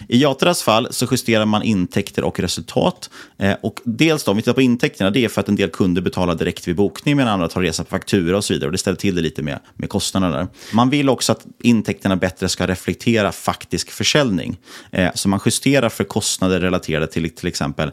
I 0.08 0.22
Jatras 0.22 0.64
fall 0.64 0.88
så 0.92 1.08
justerar 1.12 1.46
man 1.46 1.64
intäkter 1.64 2.24
och 2.24 2.40
resultat. 2.40 3.10
Eh, 3.38 3.56
och 3.62 3.80
dels 3.84 4.24
då, 4.24 4.32
om 4.32 4.38
vi 4.38 4.44
tittar 4.44 4.54
på 4.54 4.62
intäkterna, 4.62 5.10
det 5.10 5.26
är 5.26 5.30
för 5.30 5.42
att 5.42 5.50
en 5.50 5.56
del 5.56 5.70
kunder 5.70 6.02
betalar 6.02 6.36
direkt 6.36 6.68
vid 6.68 6.76
bokning, 6.76 7.18
medan 7.18 7.34
andra 7.34 7.48
tar 7.48 7.62
resa 7.62 7.84
på 7.84 7.90
faktura 7.90 8.38
och 8.38 8.44
så 8.44 8.54
vidare. 8.54 8.68
Och 8.68 8.72
det 8.72 8.78
ställer 8.78 8.98
till 8.98 9.16
det 9.16 9.22
lite 9.22 9.42
med, 9.42 9.60
med 9.76 9.90
kostnaderna 9.90 10.38
där. 10.38 10.48
Man 10.74 10.90
vill 10.90 11.10
också 11.10 11.32
att 11.32 11.46
intäkterna 11.64 12.16
bättre 12.16 12.50
ska 12.50 12.68
reflektera 12.68 13.32
faktisk 13.32 13.92
försäljning. 13.92 14.58
Eh, 14.92 15.10
så 15.16 15.30
man 15.30 15.40
justerar 15.46 15.90
för 15.90 16.04
kostnader 16.04 16.60
relaterade 16.60 17.08
till 17.08 17.30
till 17.30 17.48
exempel 17.48 17.92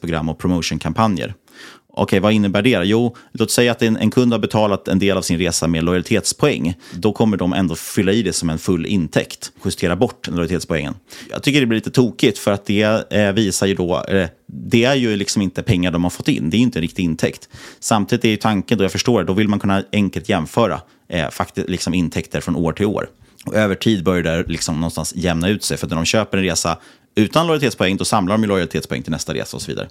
program 0.00 0.28
och 0.28 0.38
promotionkampanjer. 0.38 1.34
Okej, 2.00 2.20
vad 2.20 2.32
innebär 2.32 2.62
det? 2.62 2.84
Jo, 2.84 3.16
låt 3.32 3.50
säga 3.50 3.72
att 3.72 3.82
en, 3.82 3.96
en, 3.96 4.10
kund 4.10 4.32
har 4.32 4.38
betalat 4.38 4.88
en 4.88 4.98
del 4.98 5.16
av 5.16 5.22
sin 5.22 5.38
resa 5.38 5.66
med 5.66 5.84
lojalitetspoäng. 5.84 6.74
Då 6.92 7.12
kommer 7.12 7.36
de 7.36 7.52
ändå 7.52 7.74
fylla 7.74 8.12
i 8.12 8.22
det 8.22 8.32
som 8.32 8.50
en 8.50 8.58
full 8.58 8.86
intäkt, 8.86 9.52
justera 9.64 9.96
bort 9.96 10.28
lojalitetspoängen. 10.28 10.94
Jag 11.30 11.42
tycker 11.42 11.60
det 11.60 11.66
blir 11.66 11.76
lite 11.76 11.90
tokigt 11.90 12.38
för 12.38 12.52
att 12.52 12.66
det 12.66 13.12
eh, 13.12 13.32
visar 13.32 13.66
ju 13.66 13.74
då, 13.74 14.04
eh, 14.04 14.28
det 14.46 14.84
är 14.84 14.94
ju 14.94 15.16
liksom 15.16 15.42
inte 15.42 15.62
pengar 15.62 15.90
de 15.90 16.02
har 16.02 16.10
fått 16.10 16.28
in, 16.28 16.50
det 16.50 16.56
är 16.56 16.58
inte 16.58 16.78
en 16.78 16.82
riktig 16.82 17.02
intäkt. 17.02 17.48
Samtidigt 17.80 18.24
är 18.24 18.28
ju 18.28 18.36
tanken, 18.36 18.78
då 18.78 18.84
jag 18.84 18.92
förstår 18.92 19.20
det, 19.20 19.26
då 19.26 19.32
vill 19.32 19.48
man 19.48 19.60
kunna 19.60 19.84
enkelt 19.92 20.28
jämföra 20.28 20.80
eh, 21.08 21.30
faktiskt, 21.30 21.68
liksom 21.68 21.94
intäkter 21.94 22.40
från 22.40 22.56
år 22.56 22.72
till 22.72 22.86
år. 22.86 23.08
Och 23.44 23.54
över 23.54 23.74
tid 23.74 24.04
börjar 24.04 24.22
det 24.22 24.44
liksom 24.46 24.74
någonstans 24.74 25.14
jämna 25.16 25.48
ut 25.48 25.64
sig. 25.64 25.76
För 25.76 25.86
när 25.86 25.96
de 25.96 26.04
köper 26.04 26.38
en 26.38 26.44
resa 26.44 26.78
utan 27.18 27.46
lojalitetspoäng, 27.46 27.96
då 27.96 28.04
samlar 28.04 28.34
de 28.34 28.42
ju 28.42 28.48
lojalitetspoäng 28.48 29.02
till 29.02 29.12
nästa 29.12 29.34
resa 29.34 29.56
och 29.56 29.62
så 29.62 29.70
vidare. 29.70 29.88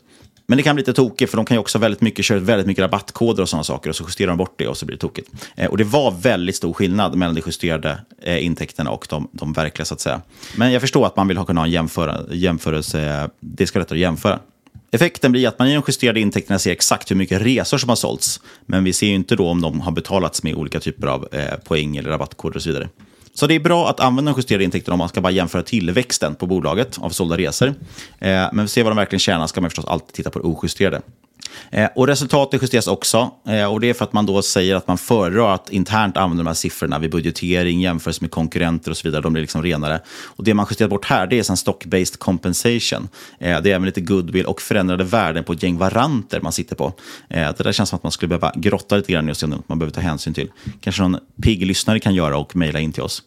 Men 0.47 0.57
det 0.57 0.63
kan 0.63 0.75
bli 0.75 0.81
lite 0.81 0.93
tokigt, 0.93 1.31
för 1.31 1.37
de 1.37 1.45
kan 1.45 1.55
ju 1.55 1.59
också 1.59 1.79
väldigt 1.79 2.01
mycket, 2.01 2.25
köra 2.25 2.39
väldigt 2.39 2.67
mycket 2.67 2.81
rabattkoder 2.81 3.43
och 3.43 3.49
sådana 3.49 3.63
saker, 3.63 3.89
och 3.89 3.95
så 3.95 4.03
justerar 4.03 4.27
de 4.27 4.37
bort 4.37 4.53
det 4.57 4.67
och 4.67 4.77
så 4.77 4.85
blir 4.85 4.95
det 4.95 5.01
tokigt. 5.01 5.29
Eh, 5.55 5.69
och 5.69 5.77
det 5.77 5.83
var 5.83 6.11
väldigt 6.11 6.55
stor 6.55 6.73
skillnad 6.73 7.15
mellan 7.15 7.35
de 7.35 7.41
justerade 7.45 7.99
eh, 8.21 8.45
intäkterna 8.45 8.91
och 8.91 9.07
de, 9.09 9.27
de 9.31 9.53
verkliga, 9.53 9.85
så 9.85 9.93
att 9.93 10.01
säga. 10.01 10.21
Men 10.55 10.71
jag 10.71 10.81
förstår 10.81 11.05
att 11.05 11.15
man 11.15 11.27
vill 11.27 11.37
ha, 11.37 11.45
kunna 11.45 11.61
ha 11.61 11.65
en 11.65 11.71
jämföra, 11.71 12.17
jämförelse, 12.31 13.29
det 13.39 13.67
ska 13.67 13.79
lättare 13.79 13.97
att 13.97 14.01
jämföra. 14.01 14.39
Effekten 14.91 15.31
blir 15.31 15.47
att 15.47 15.59
man 15.59 15.67
i 15.67 15.73
de 15.73 15.83
justerade 15.87 16.19
intäkterna 16.19 16.59
ser 16.59 16.71
exakt 16.71 17.11
hur 17.11 17.15
mycket 17.15 17.41
resor 17.41 17.77
som 17.77 17.89
har 17.89 17.95
sålts. 17.95 18.41
Men 18.65 18.83
vi 18.83 18.93
ser 18.93 19.07
ju 19.07 19.13
inte 19.13 19.35
då 19.35 19.47
om 19.47 19.61
de 19.61 19.81
har 19.81 19.91
betalats 19.91 20.43
med 20.43 20.55
olika 20.55 20.79
typer 20.79 21.07
av 21.07 21.27
eh, 21.31 21.55
poäng 21.63 21.97
eller 21.97 22.09
rabattkoder 22.09 22.55
och 22.55 22.61
så 22.61 22.69
vidare. 22.69 22.89
Så 23.39 23.47
det 23.47 23.55
är 23.55 23.59
bra 23.59 23.89
att 23.89 23.99
använda 23.99 24.31
de 24.31 24.37
justerade 24.37 24.63
intäkterna 24.63 24.93
om 24.93 24.99
man 24.99 25.09
ska 25.09 25.21
bara 25.21 25.31
jämföra 25.31 25.63
tillväxten 25.63 26.35
på 26.35 26.45
bolaget 26.45 26.97
av 26.99 27.09
sålda 27.09 27.37
resor. 27.37 27.67
Eh, 27.67 27.75
men 28.19 28.55
för 28.55 28.63
att 28.63 28.71
se 28.71 28.83
vad 28.83 28.91
de 28.91 28.97
verkligen 28.97 29.19
tjänar 29.19 29.47
ska 29.47 29.61
man 29.61 29.69
förstås 29.69 29.85
alltid 29.85 30.13
titta 30.13 30.29
på 30.29 30.39
det 30.39 30.45
ojusterade. 30.45 31.01
Eh, 31.71 31.89
och 31.95 32.07
resultatet 32.07 32.61
justeras 32.61 32.87
också. 32.87 33.31
Eh, 33.47 33.73
och 33.73 33.79
det 33.79 33.89
är 33.89 33.93
för 33.93 34.05
att 34.05 34.13
man 34.13 34.25
då 34.25 34.41
säger 34.41 34.75
att 34.75 34.87
man 34.87 34.97
föredrar 34.97 35.53
att 35.53 35.69
internt 35.69 36.17
använda 36.17 36.43
de 36.43 36.47
här 36.47 36.53
siffrorna 36.53 36.99
vid 36.99 37.11
budgetering, 37.11 37.81
jämförelse 37.81 38.23
med 38.23 38.31
konkurrenter 38.31 38.91
och 38.91 38.97
så 38.97 39.07
vidare. 39.07 39.21
De 39.21 39.33
blir 39.33 39.41
liksom 39.41 39.63
renare. 39.63 39.99
Och 40.25 40.43
det 40.43 40.53
man 40.53 40.65
justerar 40.69 40.89
bort 40.89 41.05
här 41.05 41.27
det 41.27 41.39
är 41.39 41.43
sen 41.43 41.55
stock-based 41.55 42.17
compensation. 42.17 43.09
Eh, 43.39 43.61
det 43.61 43.71
är 43.71 43.75
även 43.75 43.85
lite 43.85 44.01
goodwill 44.01 44.45
och 44.45 44.61
förändrade 44.61 45.03
värden 45.03 45.43
på 45.43 45.53
ett 45.53 45.63
gäng 45.63 45.77
varanter 45.77 46.41
man 46.41 46.51
sitter 46.51 46.75
på. 46.75 46.93
Eh, 47.29 47.47
det 47.57 47.63
där 47.63 47.71
känns 47.71 47.89
som 47.89 47.97
att 47.97 48.03
man 48.03 48.11
skulle 48.11 48.27
behöva 48.27 48.51
grotta 48.55 48.95
lite 48.95 49.11
grann 49.11 49.27
just 49.27 49.47
något 49.47 49.69
man 49.69 49.79
behöver 49.79 49.93
ta 49.93 50.01
hänsyn 50.01 50.33
till. 50.33 50.51
Kanske 50.81 51.01
någon 51.01 51.17
pigg 51.41 51.65
lyssnare 51.65 51.99
kan 51.99 52.15
göra 52.15 52.37
och 52.37 52.55
mejla 52.55 52.79
in 52.79 52.91
till 52.91 53.03
oss. 53.03 53.23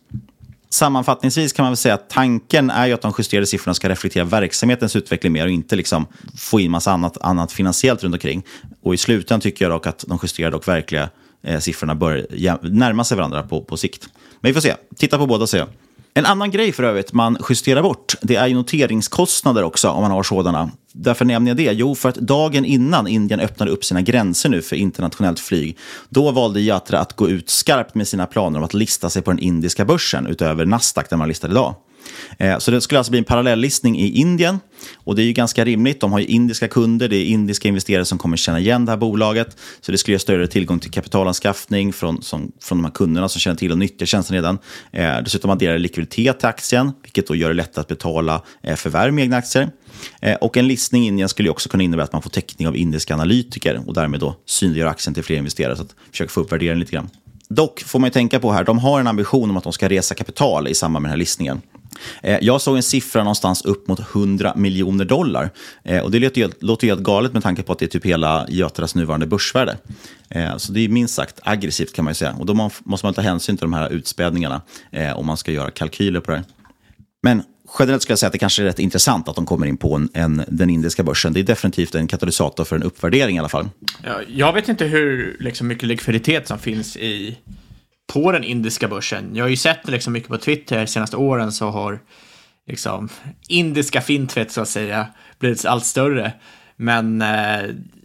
Sammanfattningsvis 0.70 1.52
kan 1.52 1.62
man 1.62 1.72
väl 1.72 1.76
säga 1.76 1.94
att 1.94 2.10
tanken 2.10 2.70
är 2.70 2.86
ju 2.86 2.92
att 2.92 3.02
de 3.02 3.12
justerade 3.18 3.46
siffrorna 3.46 3.74
ska 3.74 3.88
reflektera 3.88 4.24
verksamhetens 4.24 4.96
utveckling 4.96 5.32
mer 5.32 5.44
och 5.44 5.50
inte 5.50 5.76
liksom 5.76 6.06
få 6.36 6.60
in 6.60 6.70
massa 6.70 6.92
annat, 6.92 7.18
annat 7.20 7.52
finansiellt 7.52 8.02
runt 8.02 8.14
omkring. 8.14 8.42
Och 8.82 8.94
i 8.94 8.96
slutändan 8.96 9.40
tycker 9.40 9.64
jag 9.64 9.72
dock 9.72 9.86
att 9.86 10.04
de 10.08 10.18
justerade 10.22 10.56
och 10.56 10.68
verkliga 10.68 11.10
eh, 11.42 11.58
siffrorna 11.58 11.94
bör 11.94 12.26
närma 12.62 13.04
sig 13.04 13.16
varandra 13.16 13.42
på, 13.42 13.64
på 13.64 13.76
sikt. 13.76 14.08
Men 14.40 14.48
vi 14.48 14.54
får 14.54 14.60
se. 14.60 14.74
Titta 14.96 15.18
på 15.18 15.26
båda 15.26 15.46
säger 15.46 15.64
jag. 15.64 15.72
En 16.14 16.26
annan 16.26 16.50
grej 16.50 16.72
för 16.72 16.82
övrigt 16.82 17.12
man 17.12 17.38
justerar 17.50 17.82
bort, 17.82 18.14
det 18.22 18.36
är 18.36 18.46
ju 18.46 18.54
noteringskostnader 18.54 19.62
också 19.62 19.88
om 19.88 20.02
man 20.02 20.10
har 20.10 20.22
sådana. 20.22 20.70
Därför 20.92 21.24
nämner 21.24 21.50
jag 21.50 21.56
det? 21.56 21.72
Jo, 21.72 21.94
för 21.94 22.08
att 22.08 22.14
dagen 22.14 22.64
innan 22.64 23.06
Indien 23.06 23.40
öppnade 23.40 23.70
upp 23.70 23.84
sina 23.84 24.00
gränser 24.00 24.48
nu 24.48 24.62
för 24.62 24.76
internationellt 24.76 25.40
flyg, 25.40 25.78
då 26.08 26.30
valde 26.30 26.60
Yatra 26.60 26.98
att 26.98 27.16
gå 27.16 27.28
ut 27.28 27.50
skarpt 27.50 27.94
med 27.94 28.08
sina 28.08 28.26
planer 28.26 28.58
om 28.58 28.64
att 28.64 28.74
lista 28.74 29.10
sig 29.10 29.22
på 29.22 29.30
den 29.30 29.38
indiska 29.38 29.84
börsen 29.84 30.26
utöver 30.26 30.66
Nasdaq 30.66 31.10
där 31.10 31.16
man 31.16 31.28
listar 31.28 31.48
idag. 31.48 31.74
Eh, 32.38 32.58
så 32.58 32.70
det 32.70 32.80
skulle 32.80 32.98
alltså 32.98 33.10
bli 33.10 33.18
en 33.18 33.24
parallellistning 33.24 33.98
i 33.98 34.08
Indien. 34.08 34.60
Och 34.94 35.16
det 35.16 35.22
är 35.22 35.24
ju 35.24 35.32
ganska 35.32 35.64
rimligt. 35.64 36.00
De 36.00 36.12
har 36.12 36.18
ju 36.18 36.26
indiska 36.26 36.68
kunder, 36.68 37.08
det 37.08 37.16
är 37.16 37.24
indiska 37.24 37.68
investerare 37.68 38.04
som 38.04 38.18
kommer 38.18 38.36
känna 38.36 38.60
igen 38.60 38.84
det 38.84 38.92
här 38.92 38.96
bolaget. 38.96 39.56
Så 39.80 39.92
det 39.92 39.98
skulle 39.98 40.14
ge 40.14 40.18
större 40.18 40.46
tillgång 40.46 40.78
till 40.78 40.90
kapitalanskaffning 40.90 41.92
från, 41.92 42.22
som, 42.22 42.52
från 42.60 42.78
de 42.78 42.84
här 42.84 42.92
kunderna 42.92 43.28
som 43.28 43.40
känner 43.40 43.56
till 43.56 43.72
och 43.72 43.78
nyttjar 43.78 44.06
tjänsten 44.06 44.34
redan. 44.36 44.58
Eh, 44.92 45.16
dessutom 45.24 45.50
adderar 45.50 45.78
likviditet 45.78 46.38
till 46.38 46.48
aktien, 46.48 46.92
vilket 47.02 47.26
då 47.26 47.34
gör 47.34 47.48
det 47.48 47.54
lättare 47.54 47.80
att 47.80 47.88
betala 47.88 48.42
eh, 48.62 48.76
förvärv 48.76 49.12
med 49.12 49.22
egna 49.22 49.36
aktier. 49.36 49.70
Eh, 50.20 50.34
och 50.34 50.56
en 50.56 50.68
listning 50.68 51.04
i 51.04 51.06
Indien 51.06 51.28
skulle 51.28 51.50
också 51.50 51.68
kunna 51.68 51.82
innebära 51.82 52.04
att 52.04 52.12
man 52.12 52.22
får 52.22 52.30
täckning 52.30 52.68
av 52.68 52.76
indiska 52.76 53.14
analytiker 53.14 53.82
och 53.86 53.94
därmed 53.94 54.20
då 54.20 54.36
synliggör 54.46 54.86
aktien 54.86 55.14
till 55.14 55.24
fler 55.24 55.36
investerare. 55.36 55.76
Så 55.76 55.82
att 55.82 55.94
försöka 56.10 56.30
få 56.30 56.40
upp 56.40 56.52
värderingen 56.52 56.80
lite 56.80 56.92
grann. 56.92 57.10
Dock 57.48 57.80
får 57.80 57.98
man 57.98 58.06
ju 58.06 58.12
tänka 58.12 58.40
på 58.40 58.52
här, 58.52 58.64
de 58.64 58.78
har 58.78 59.00
en 59.00 59.06
ambition 59.06 59.50
om 59.50 59.56
att 59.56 59.64
de 59.64 59.72
ska 59.72 59.88
resa 59.88 60.14
kapital 60.14 60.68
i 60.68 60.74
samband 60.74 61.02
med 61.02 61.08
den 61.08 61.12
här 61.12 61.18
listningen. 61.18 61.60
Eh, 62.22 62.38
jag 62.40 62.60
såg 62.60 62.76
en 62.76 62.82
siffra 62.82 63.22
någonstans 63.22 63.64
upp 63.64 63.88
mot 63.88 64.00
100 64.00 64.52
miljoner 64.56 65.04
dollar. 65.04 65.50
Eh, 65.84 66.02
och 66.02 66.10
det 66.10 66.18
låter 66.18 66.40
ju, 66.40 66.50
låter 66.60 66.86
ju 66.86 66.90
helt 66.90 67.02
galet 67.02 67.32
med 67.32 67.42
tanke 67.42 67.62
på 67.62 67.72
att 67.72 67.78
det 67.78 67.84
är 67.84 67.88
typ 67.88 68.06
hela 68.06 68.46
Götaras 68.48 68.94
nuvarande 68.94 69.26
börsvärde. 69.26 69.78
Eh, 70.28 70.56
så 70.56 70.72
det 70.72 70.80
är 70.80 70.88
minst 70.88 71.14
sagt 71.14 71.40
aggressivt 71.42 71.92
kan 71.94 72.04
man 72.04 72.10
ju 72.10 72.14
säga. 72.14 72.36
Och 72.38 72.46
då 72.46 72.70
måste 72.84 73.06
man 73.06 73.14
ta 73.14 73.20
hänsyn 73.20 73.56
till 73.56 73.64
de 73.64 73.72
här 73.72 73.90
utspädningarna 73.90 74.62
om 75.14 75.26
man 75.26 75.36
ska 75.36 75.52
göra 75.52 75.70
kalkyler 75.70 76.20
på 76.20 76.30
det 76.30 76.36
här. 76.36 76.46
Men 77.22 77.42
generellt 77.78 78.02
ska 78.02 78.10
jag 78.10 78.18
säga 78.18 78.26
att 78.26 78.32
det 78.32 78.38
kanske 78.38 78.62
är 78.62 78.66
rätt 78.66 78.78
intressant 78.78 79.28
att 79.28 79.36
de 79.36 79.46
kommer 79.46 79.66
in 79.66 79.76
på 79.76 79.94
en, 79.96 80.08
en, 80.14 80.44
den 80.48 80.70
indiska 80.70 81.02
börsen. 81.02 81.32
Det 81.32 81.40
är 81.40 81.44
definitivt 81.44 81.94
en 81.94 82.06
katalysator 82.06 82.64
för 82.64 82.76
en 82.76 82.82
uppvärdering 82.82 83.36
i 83.36 83.38
alla 83.38 83.48
fall. 83.48 83.68
Jag 84.28 84.52
vet 84.52 84.68
inte 84.68 84.84
hur 84.84 85.36
liksom, 85.40 85.66
mycket 85.66 85.88
likviditet 85.88 86.48
som 86.48 86.58
finns 86.58 86.96
i 86.96 87.38
på 88.12 88.32
den 88.32 88.44
indiska 88.44 88.88
börsen. 88.88 89.30
Jag 89.34 89.44
har 89.44 89.48
ju 89.48 89.56
sett 89.56 89.88
liksom 89.88 90.12
mycket 90.12 90.28
på 90.28 90.38
Twitter 90.38 90.80
de 90.80 90.86
senaste 90.86 91.16
åren 91.16 91.52
så 91.52 91.70
har 91.70 92.00
liksom 92.66 93.08
indiska 93.48 94.00
fintvätt 94.00 94.52
så 94.52 94.60
att 94.60 94.68
säga 94.68 95.06
blivit 95.38 95.64
allt 95.64 95.86
större. 95.86 96.32
Men 96.76 97.22
eh, 97.22 97.60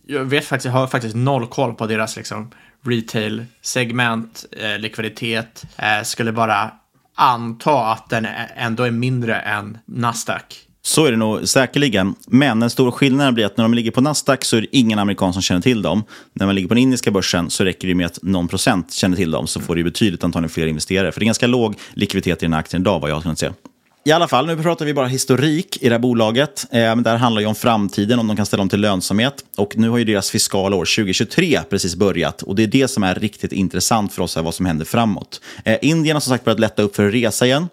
jag 0.07 0.25
vet 0.25 0.45
faktiskt, 0.45 0.65
jag 0.65 0.71
har 0.71 0.87
faktiskt 0.87 1.15
noll 1.15 1.47
koll 1.47 1.73
på 1.73 1.87
deras 1.87 2.15
liksom 2.15 2.51
retail-segment, 2.83 4.45
eh, 4.51 4.77
likviditet. 4.77 5.65
Eh, 5.77 6.03
skulle 6.03 6.31
bara 6.31 6.71
anta 7.15 7.91
att 7.91 8.09
den 8.09 8.27
ändå 8.55 8.83
är 8.83 8.91
mindre 8.91 9.35
än 9.35 9.77
Nasdaq. 9.85 10.64
Så 10.87 11.05
är 11.05 11.11
det 11.11 11.17
nog 11.17 11.47
säkerligen. 11.47 12.15
Men 12.27 12.59
den 12.59 12.69
stora 12.69 12.91
skillnaden 12.91 13.33
blir 13.33 13.45
att 13.45 13.57
när 13.57 13.63
de 13.63 13.73
ligger 13.73 13.91
på 13.91 14.01
Nasdaq 14.01 14.45
så 14.45 14.57
är 14.57 14.61
det 14.61 14.67
ingen 14.71 14.99
amerikan 14.99 15.33
som 15.33 15.41
känner 15.41 15.61
till 15.61 15.81
dem. 15.81 16.03
När 16.33 16.45
man 16.45 16.55
ligger 16.55 16.67
på 16.67 16.73
den 16.73 16.83
indiska 16.83 17.11
börsen 17.11 17.49
så 17.49 17.63
räcker 17.63 17.87
det 17.87 17.95
med 17.95 18.05
att 18.05 18.19
någon 18.21 18.47
procent 18.47 18.93
känner 18.93 19.17
till 19.17 19.31
dem 19.31 19.47
så 19.47 19.61
får 19.61 19.75
det 19.75 19.83
betydligt 19.83 20.23
antagligen 20.23 20.49
fler 20.49 20.67
investerare. 20.67 21.11
För 21.11 21.19
det 21.19 21.23
är 21.23 21.25
ganska 21.25 21.47
låg 21.47 21.75
likviditet 21.93 22.43
i 22.43 22.45
den 22.45 22.53
här 22.53 22.59
aktien 22.59 22.81
idag 22.81 22.99
vad 22.99 23.09
jag 23.09 23.15
har 23.15 23.21
kunnat 23.21 23.39
se. 23.39 23.49
I 24.07 24.11
alla 24.11 24.27
fall, 24.27 24.47
nu 24.47 24.57
pratar 24.57 24.85
vi 24.85 24.93
bara 24.93 25.07
historik 25.07 25.77
i 25.81 25.89
det 25.89 25.93
här 25.93 25.99
bolaget. 25.99 26.65
Eh, 26.71 26.79
men 26.79 27.03
det 27.03 27.09
här 27.09 27.17
handlar 27.17 27.41
ju 27.41 27.47
om 27.47 27.55
framtiden, 27.55 28.19
om 28.19 28.27
de 28.27 28.37
kan 28.37 28.45
ställa 28.45 28.63
om 28.63 28.69
till 28.69 28.81
lönsamhet. 28.81 29.33
Och 29.57 29.77
nu 29.77 29.89
har 29.89 29.97
ju 29.97 30.03
deras 30.03 30.31
fiskala 30.31 30.75
år 30.75 30.85
2023 30.85 31.59
precis 31.69 31.95
börjat. 31.95 32.41
Och 32.41 32.55
det 32.55 32.63
är 32.63 32.67
det 32.67 32.87
som 32.87 33.03
är 33.03 33.15
riktigt 33.15 33.51
intressant 33.51 34.13
för 34.13 34.21
oss, 34.21 34.35
här, 34.35 34.43
vad 34.43 34.53
som 34.53 34.65
händer 34.65 34.85
framåt. 34.85 35.41
Eh, 35.63 35.77
Indien 35.81 36.15
har 36.15 36.21
som 36.21 36.31
sagt 36.31 36.45
börjat 36.45 36.59
lätta 36.59 36.81
upp 36.81 36.95
för 36.95 37.07
att 37.07 37.13
resa 37.13 37.45
igen. 37.45 37.67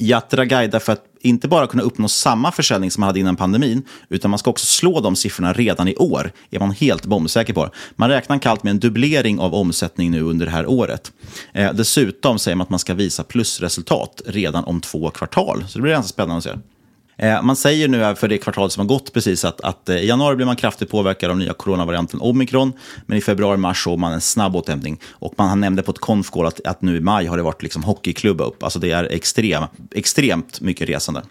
Yatra 0.00 0.44
guidar 0.44 0.78
för 0.78 0.92
att 0.92 1.04
inte 1.20 1.48
bara 1.48 1.66
kunna 1.66 1.82
uppnå 1.82 2.08
samma 2.08 2.52
försäljning 2.52 2.90
som 2.90 3.00
man 3.00 3.06
hade 3.06 3.20
innan 3.20 3.36
pandemin, 3.36 3.82
utan 4.08 4.30
man 4.30 4.38
ska 4.38 4.50
också 4.50 4.66
slå 4.66 5.00
de 5.00 5.16
siffrorna 5.16 5.52
redan 5.52 5.88
i 5.88 5.96
år, 5.96 6.32
är 6.50 6.58
man 6.58 6.70
helt 6.70 7.06
bombsäker 7.06 7.52
på. 7.52 7.70
Man 7.96 8.08
räknar 8.08 8.38
kallt 8.38 8.62
med 8.62 8.70
en 8.70 8.80
dubblering 8.80 9.38
av 9.38 9.54
omsättning 9.54 10.10
nu 10.10 10.22
under 10.22 10.46
det 10.46 10.52
här 10.52 10.66
året. 10.66 11.12
Eh, 11.52 11.72
dessutom 11.72 12.38
säger 12.38 12.56
man 12.56 12.64
att 12.64 12.70
man 12.70 12.78
ska 12.78 12.94
visa 12.94 13.24
plusresultat 13.24 14.22
redan 14.26 14.64
om 14.64 14.80
två 14.80 15.10
kvartal, 15.10 15.64
så 15.68 15.78
det 15.78 15.82
blir 15.82 15.92
ganska 15.92 16.08
spännande 16.08 16.36
att 16.36 16.44
se. 16.44 16.75
Eh, 17.18 17.42
man 17.42 17.56
säger 17.56 17.88
nu 17.88 18.14
för 18.14 18.28
det 18.28 18.38
kvartal 18.38 18.70
som 18.70 18.80
har 18.80 18.88
gått 18.88 19.12
precis 19.12 19.44
att, 19.44 19.60
att 19.60 19.88
eh, 19.88 19.96
i 19.96 20.06
januari 20.06 20.36
blir 20.36 20.46
man 20.46 20.56
kraftigt 20.56 20.90
påverkad 20.90 21.30
av 21.30 21.36
nya 21.36 21.52
coronavarianten 21.52 22.20
omikron, 22.20 22.72
men 23.06 23.18
i 23.18 23.20
februari-mars 23.20 23.84
såg 23.84 23.98
man 23.98 24.12
en 24.12 24.20
snabb 24.20 24.56
återhämtning. 24.56 25.00
Och 25.10 25.34
man 25.36 25.60
nämnde 25.60 25.82
på 25.82 25.90
ett 25.90 25.98
konf 25.98 26.36
att, 26.36 26.66
att 26.66 26.82
nu 26.82 26.96
i 26.96 27.00
maj 27.00 27.26
har 27.26 27.36
det 27.36 27.42
varit 27.42 27.62
liksom 27.62 27.82
hockeyklubba 27.82 28.44
upp. 28.44 28.62
Alltså 28.62 28.78
det 28.78 28.90
är 28.90 29.04
extrem, 29.04 29.64
extremt 29.94 30.60
mycket 30.60 30.88
resande. 30.88 31.22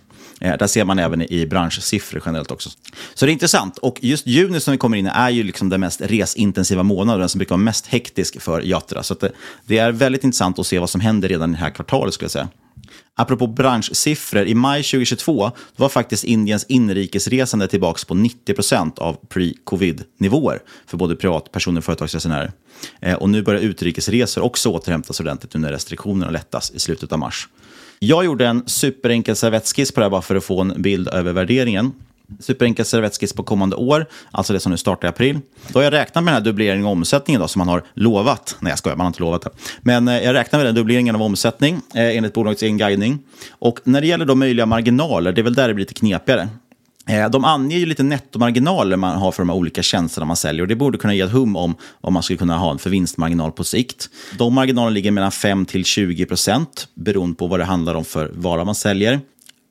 Eh, 0.41 0.57
där 0.57 0.67
ser 0.67 0.86
man 0.86 0.99
även 0.99 1.33
i 1.33 1.45
branschsiffror 1.45 2.21
generellt 2.25 2.51
också. 2.51 2.69
Så 3.13 3.25
det 3.25 3.31
är 3.31 3.33
intressant. 3.33 3.77
Och 3.77 3.97
just 4.01 4.27
juni 4.27 4.59
som 4.59 4.71
vi 4.71 4.77
kommer 4.77 4.97
in 4.97 5.05
i 5.05 5.09
är 5.13 5.29
ju 5.29 5.43
liksom 5.43 5.69
den 5.69 5.79
mest 5.79 6.01
resintensiva 6.01 6.83
månaden, 6.83 7.19
den 7.19 7.29
som 7.29 7.39
brukar 7.39 7.55
vara 7.55 7.63
mest 7.63 7.88
hektisk 7.88 8.41
för 8.41 8.61
Jatra. 8.61 9.03
Så 9.03 9.13
det, 9.13 9.25
eh, 9.25 9.31
det, 9.65 9.77
är 9.77 9.91
väldigt 9.91 10.23
intressant 10.23 10.59
att 10.59 10.67
se 10.67 10.79
vad 10.79 10.89
som 10.89 11.01
händer 11.01 11.29
redan 11.29 11.49
i 11.49 11.53
det 11.53 11.59
här 11.59 11.69
kvartalet 11.69 12.13
skulle 12.13 12.25
jag 12.25 12.31
säga. 12.31 12.47
Apropå 13.18 13.47
branschsiffror, 13.47 14.45
i 14.47 14.55
maj 14.55 14.84
2022 14.84 15.51
var 15.76 15.89
faktiskt 15.89 16.24
Indiens 16.24 16.66
inrikesresande 16.70 17.68
tillbaka 17.68 17.99
på 18.07 18.13
90 18.13 18.53
procent 18.53 18.99
av 18.99 19.18
pre-covid-nivåer 19.30 20.59
för 20.88 20.97
både 20.97 21.16
privatpersoner 21.16 21.78
och 21.78 21.86
företagsresenärer. 21.86 22.51
Eh, 22.99 23.13
och 23.13 23.30
nu 23.30 23.41
börjar 23.41 23.61
utrikesresor 23.61 24.43
också 24.43 24.70
återhämtas 24.70 25.20
ordentligt 25.20 25.53
nu 25.53 25.59
när 25.59 25.72
restriktionerna 25.72 26.32
lättas 26.32 26.72
i 26.72 26.80
slutet 26.80 27.11
av 27.11 27.20
mars. 27.20 27.47
Jag 27.99 28.26
gjorde 28.26 28.47
en 28.47 28.63
superenkel 28.66 29.36
servettskiss 29.36 29.91
på 29.91 29.99
det 29.99 30.05
här 30.05 30.11
bara 30.11 30.22
för 30.22 30.36
att 30.36 30.43
få 30.43 30.61
en 30.61 30.82
bild 30.82 31.07
över 31.07 31.34
värderingen. 31.34 31.91
Superenkel 32.39 32.86
servettskiss 32.86 33.34
på 33.34 33.43
kommande 33.43 33.76
år, 33.76 34.05
alltså 34.32 34.53
det 34.53 34.59
som 34.59 34.71
nu 34.71 34.78
startar 34.78 35.07
i 35.07 35.09
april. 35.09 35.39
Då 35.67 35.80
har 35.80 35.84
jag 35.84 35.93
räknat 35.93 36.23
med 36.23 36.34
den 36.34 36.41
här 36.41 36.45
dubbleringen 36.45 36.86
av 36.86 36.91
omsättningen 36.91 37.41
då, 37.41 37.47
som 37.47 37.59
man 37.59 37.67
har 37.67 37.84
lovat. 37.93 38.55
Nej, 38.59 38.71
jag 38.71 38.80
skojar, 38.80 38.95
man 38.95 39.05
har 39.05 39.09
inte 39.09 39.19
lovat 39.19 39.41
det. 39.41 39.49
Men 39.82 40.07
eh, 40.07 40.23
jag 40.23 40.34
räknar 40.34 40.59
med 40.59 40.65
den 40.65 40.76
dubbleringen 40.76 41.15
av 41.15 41.21
omsättning 41.21 41.82
eh, 41.93 42.17
enligt 42.17 42.34
bolagets 42.34 42.63
egen 42.63 42.78
guidning. 42.78 43.19
Och 43.49 43.80
när 43.84 44.01
det 44.01 44.07
gäller 44.07 44.26
då 44.26 44.36
möjliga 44.36 44.65
marginaler, 44.65 45.32
det 45.32 45.41
är 45.41 45.43
väl 45.43 45.53
där 45.53 45.67
det 45.67 45.73
blir 45.73 45.82
lite 45.82 45.93
knepigare. 45.93 46.49
Eh, 47.09 47.30
de 47.30 47.45
anger 47.45 47.78
ju 47.78 47.86
lite 47.86 48.03
nettomarginaler 48.03 48.97
man 48.97 49.17
har 49.17 49.32
för 49.32 49.41
de 49.41 49.49
här 49.49 49.57
olika 49.57 49.84
tjänsterna 49.84 50.26
man 50.26 50.36
säljer 50.36 50.61
och 50.61 50.67
det 50.67 50.76
borde 50.76 50.97
kunna 50.97 51.13
ge 51.13 51.21
ett 51.21 51.32
hum 51.32 51.55
om 51.55 51.76
vad 52.01 52.13
man 52.13 52.23
skulle 52.23 52.38
kunna 52.38 52.57
ha 52.57 52.78
för 52.78 52.89
vinstmarginal 52.89 53.51
på 53.51 53.63
sikt. 53.63 54.09
De 54.38 54.53
marginalerna 54.53 54.89
ligger 54.89 55.11
mellan 55.11 55.32
5 55.32 55.65
till 55.65 55.86
20 55.86 56.26
procent 56.26 56.88
beroende 56.93 57.36
på 57.36 57.47
vad 57.47 57.59
det 57.59 57.63
handlar 57.63 57.95
om 57.95 58.05
för 58.05 58.32
vara 58.34 58.65
man 58.65 58.76
säljer. 58.76 59.19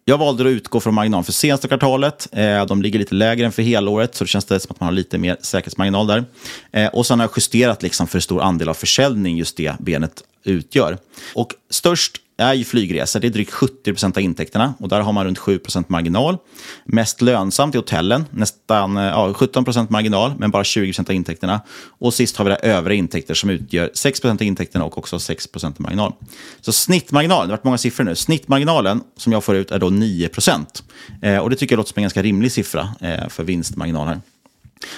Jag 0.07 0.19
valde 0.19 0.43
att 0.43 0.49
utgå 0.49 0.81
från 0.81 0.95
marginalen 0.95 1.25
för 1.25 1.33
senaste 1.33 1.69
kvartalet. 1.69 2.29
Eh, 2.33 2.67
de 2.67 2.83
ligger 2.83 2.99
lite 2.99 3.15
lägre 3.15 3.47
än 3.47 3.53
för 3.53 3.63
helåret, 3.63 4.15
så 4.15 4.25
det 4.25 4.29
känns 4.29 4.45
det 4.45 4.61
som 4.61 4.73
att 4.73 4.81
man 4.81 4.87
har 4.87 4.93
lite 4.93 5.19
mer 5.19 5.37
säkerhetsmarginal 5.41 6.07
där. 6.07 6.25
Eh, 6.73 6.89
och 6.89 7.07
sen 7.07 7.21
har 7.21 7.27
jag 7.27 7.33
justerat 7.37 7.83
liksom 7.83 8.07
för 8.07 8.21
stor 8.21 8.43
andel 8.43 8.69
av 8.69 8.75
försäljning 8.75 9.37
just 9.37 9.57
det 9.57 9.75
benet 9.81 10.23
utgör. 10.45 10.99
Och 11.35 11.55
störst 11.71 12.21
är 12.37 12.55
ju 12.55 12.65
flygresor. 12.65 13.21
Det 13.21 13.27
är 13.27 13.31
drygt 13.31 13.53
70 13.53 14.07
av 14.07 14.21
intäkterna 14.21 14.75
och 14.79 14.89
där 14.89 15.01
har 15.01 15.13
man 15.13 15.25
runt 15.25 15.39
7% 15.39 15.85
marginal. 15.89 16.37
Mest 16.85 17.23
lönsamt 17.23 17.75
är 17.75 17.79
hotellen, 17.79 18.25
nästan 18.31 18.97
eh, 18.97 19.05
ja, 19.05 19.33
17% 19.33 19.87
marginal, 19.91 20.33
men 20.39 20.51
bara 20.51 20.65
20 20.65 20.93
av 20.99 21.13
intäkterna. 21.13 21.61
Och 21.99 22.15
sist 22.15 22.37
har 22.37 22.45
vi 22.45 22.51
det 22.51 22.57
övriga 22.57 22.99
intäkter 22.99 23.35
som 23.35 23.51
utgör 23.51 23.91
6 23.95 24.25
av 24.25 24.43
intäkterna 24.43 24.85
och 24.85 24.99
också 24.99 25.17
6% 25.17 25.75
marginal. 25.79 26.13
Så 26.61 26.73
snittmarginalen, 26.73 27.49
det 27.49 27.53
har 27.53 27.57
varit 27.57 27.65
många 27.65 27.79
siffror 27.79 28.05
nu, 28.05 28.15
snittmarginalen 28.15 29.01
som 29.17 29.33
jag 29.33 29.45
får 29.45 29.57
ut 29.57 29.71
är 29.71 29.79
då 29.79 29.91
9 29.91 30.31
eh, 31.23 31.39
Och 31.39 31.51
det 31.51 31.57
tycker 31.57 31.73
jag 31.73 31.77
låter 31.77 31.93
som 31.93 31.99
en 31.99 32.03
ganska 32.03 32.23
rimlig 32.23 32.53
siffra 32.53 32.89
eh, 33.01 33.29
för 33.29 33.45
vinstmarginal 33.45 34.09
här. 34.09 34.21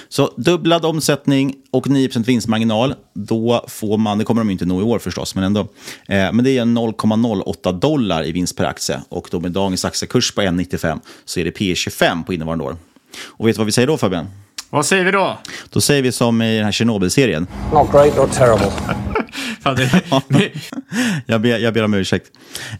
Så 0.09 0.33
dubblad 0.37 0.85
omsättning 0.85 1.55
och 1.71 1.89
9 1.89 2.09
vinstmarginal, 2.25 2.95
då 3.13 3.65
får 3.67 3.97
man, 3.97 4.17
det 4.17 4.23
kommer 4.23 4.41
de 4.41 4.49
inte 4.49 4.65
nå 4.65 4.79
i 4.81 4.83
år 4.83 4.99
förstås, 4.99 5.35
men 5.35 5.43
ändå. 5.43 5.59
Eh, 5.59 5.67
men 6.07 6.43
det 6.43 6.57
är 6.57 6.63
0,08 6.63 7.79
dollar 7.79 8.25
i 8.25 8.31
vinst 8.31 8.57
per 8.57 8.65
aktie 8.65 9.01
och 9.09 9.27
då 9.31 9.39
med 9.39 9.51
dagens 9.51 9.85
aktiekurs 9.85 10.31
på 10.31 10.41
1,95 10.41 10.99
så 11.25 11.39
är 11.39 11.45
det 11.45 11.51
P 11.51 11.75
25 11.75 12.23
på 12.23 12.33
innevarande 12.33 12.63
år. 12.63 12.77
Och 13.25 13.47
vet 13.47 13.55
du 13.55 13.57
vad 13.57 13.65
vi 13.65 13.71
säger 13.71 13.87
då 13.87 13.97
Fabian? 13.97 14.27
Vad 14.69 14.85
säger 14.85 15.05
vi 15.05 15.11
då? 15.11 15.37
Då 15.69 15.81
säger 15.81 16.01
vi 16.01 16.11
som 16.11 16.41
i 16.41 16.55
den 16.55 16.65
här 16.65 16.71
Tjernobyl-serien. 16.71 17.47
Not 17.73 17.91
great, 17.91 18.17
not 18.17 18.31
terrible. 18.33 18.71
jag, 21.25 21.41
ber, 21.41 21.57
jag 21.57 21.73
ber 21.73 21.83
om 21.83 21.93
ursäkt. 21.93 22.31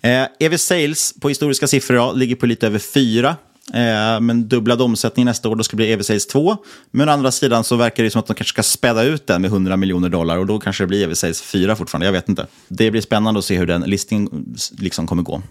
Eh, 0.01 0.23
EV 0.39 0.57
Sales 0.57 1.13
på 1.21 1.29
historiska 1.29 1.67
siffror 1.67 1.95
då, 1.95 2.13
ligger 2.13 2.35
på 2.35 2.45
lite 2.45 2.67
över 2.67 2.79
4 2.79 3.35
Eh, 3.73 4.19
men 4.21 4.47
dubblad 4.47 4.81
omsättning 4.81 5.25
nästa 5.25 5.49
år, 5.49 5.55
då 5.55 5.63
ska 5.63 5.77
det 5.77 5.77
bli 5.77 5.95
EV-Sales 5.95 6.27
2. 6.31 6.57
Men 6.91 7.09
å 7.09 7.11
andra 7.11 7.31
sidan 7.31 7.63
så 7.63 7.75
verkar 7.75 8.03
det 8.03 8.09
som 8.09 8.19
att 8.19 8.27
de 8.27 8.33
kanske 8.33 8.53
ska 8.53 8.63
späda 8.63 9.03
ut 9.03 9.27
den 9.27 9.41
med 9.41 9.51
100 9.51 9.77
miljoner 9.77 10.09
dollar 10.09 10.37
och 10.37 10.45
då 10.45 10.59
kanske 10.59 10.83
det 10.83 10.87
blir 10.87 11.07
EV-Sales 11.07 11.43
4 11.43 11.75
fortfarande. 11.75 12.05
Jag 12.05 12.11
vet 12.11 12.29
inte. 12.29 12.47
Det 12.67 12.91
blir 12.91 13.01
spännande 13.01 13.37
att 13.37 13.45
se 13.45 13.57
hur 13.57 13.65
den 13.65 13.81
listningen 13.81 14.55
liksom 14.79 15.07
kommer 15.07 15.23
gå. 15.23 15.41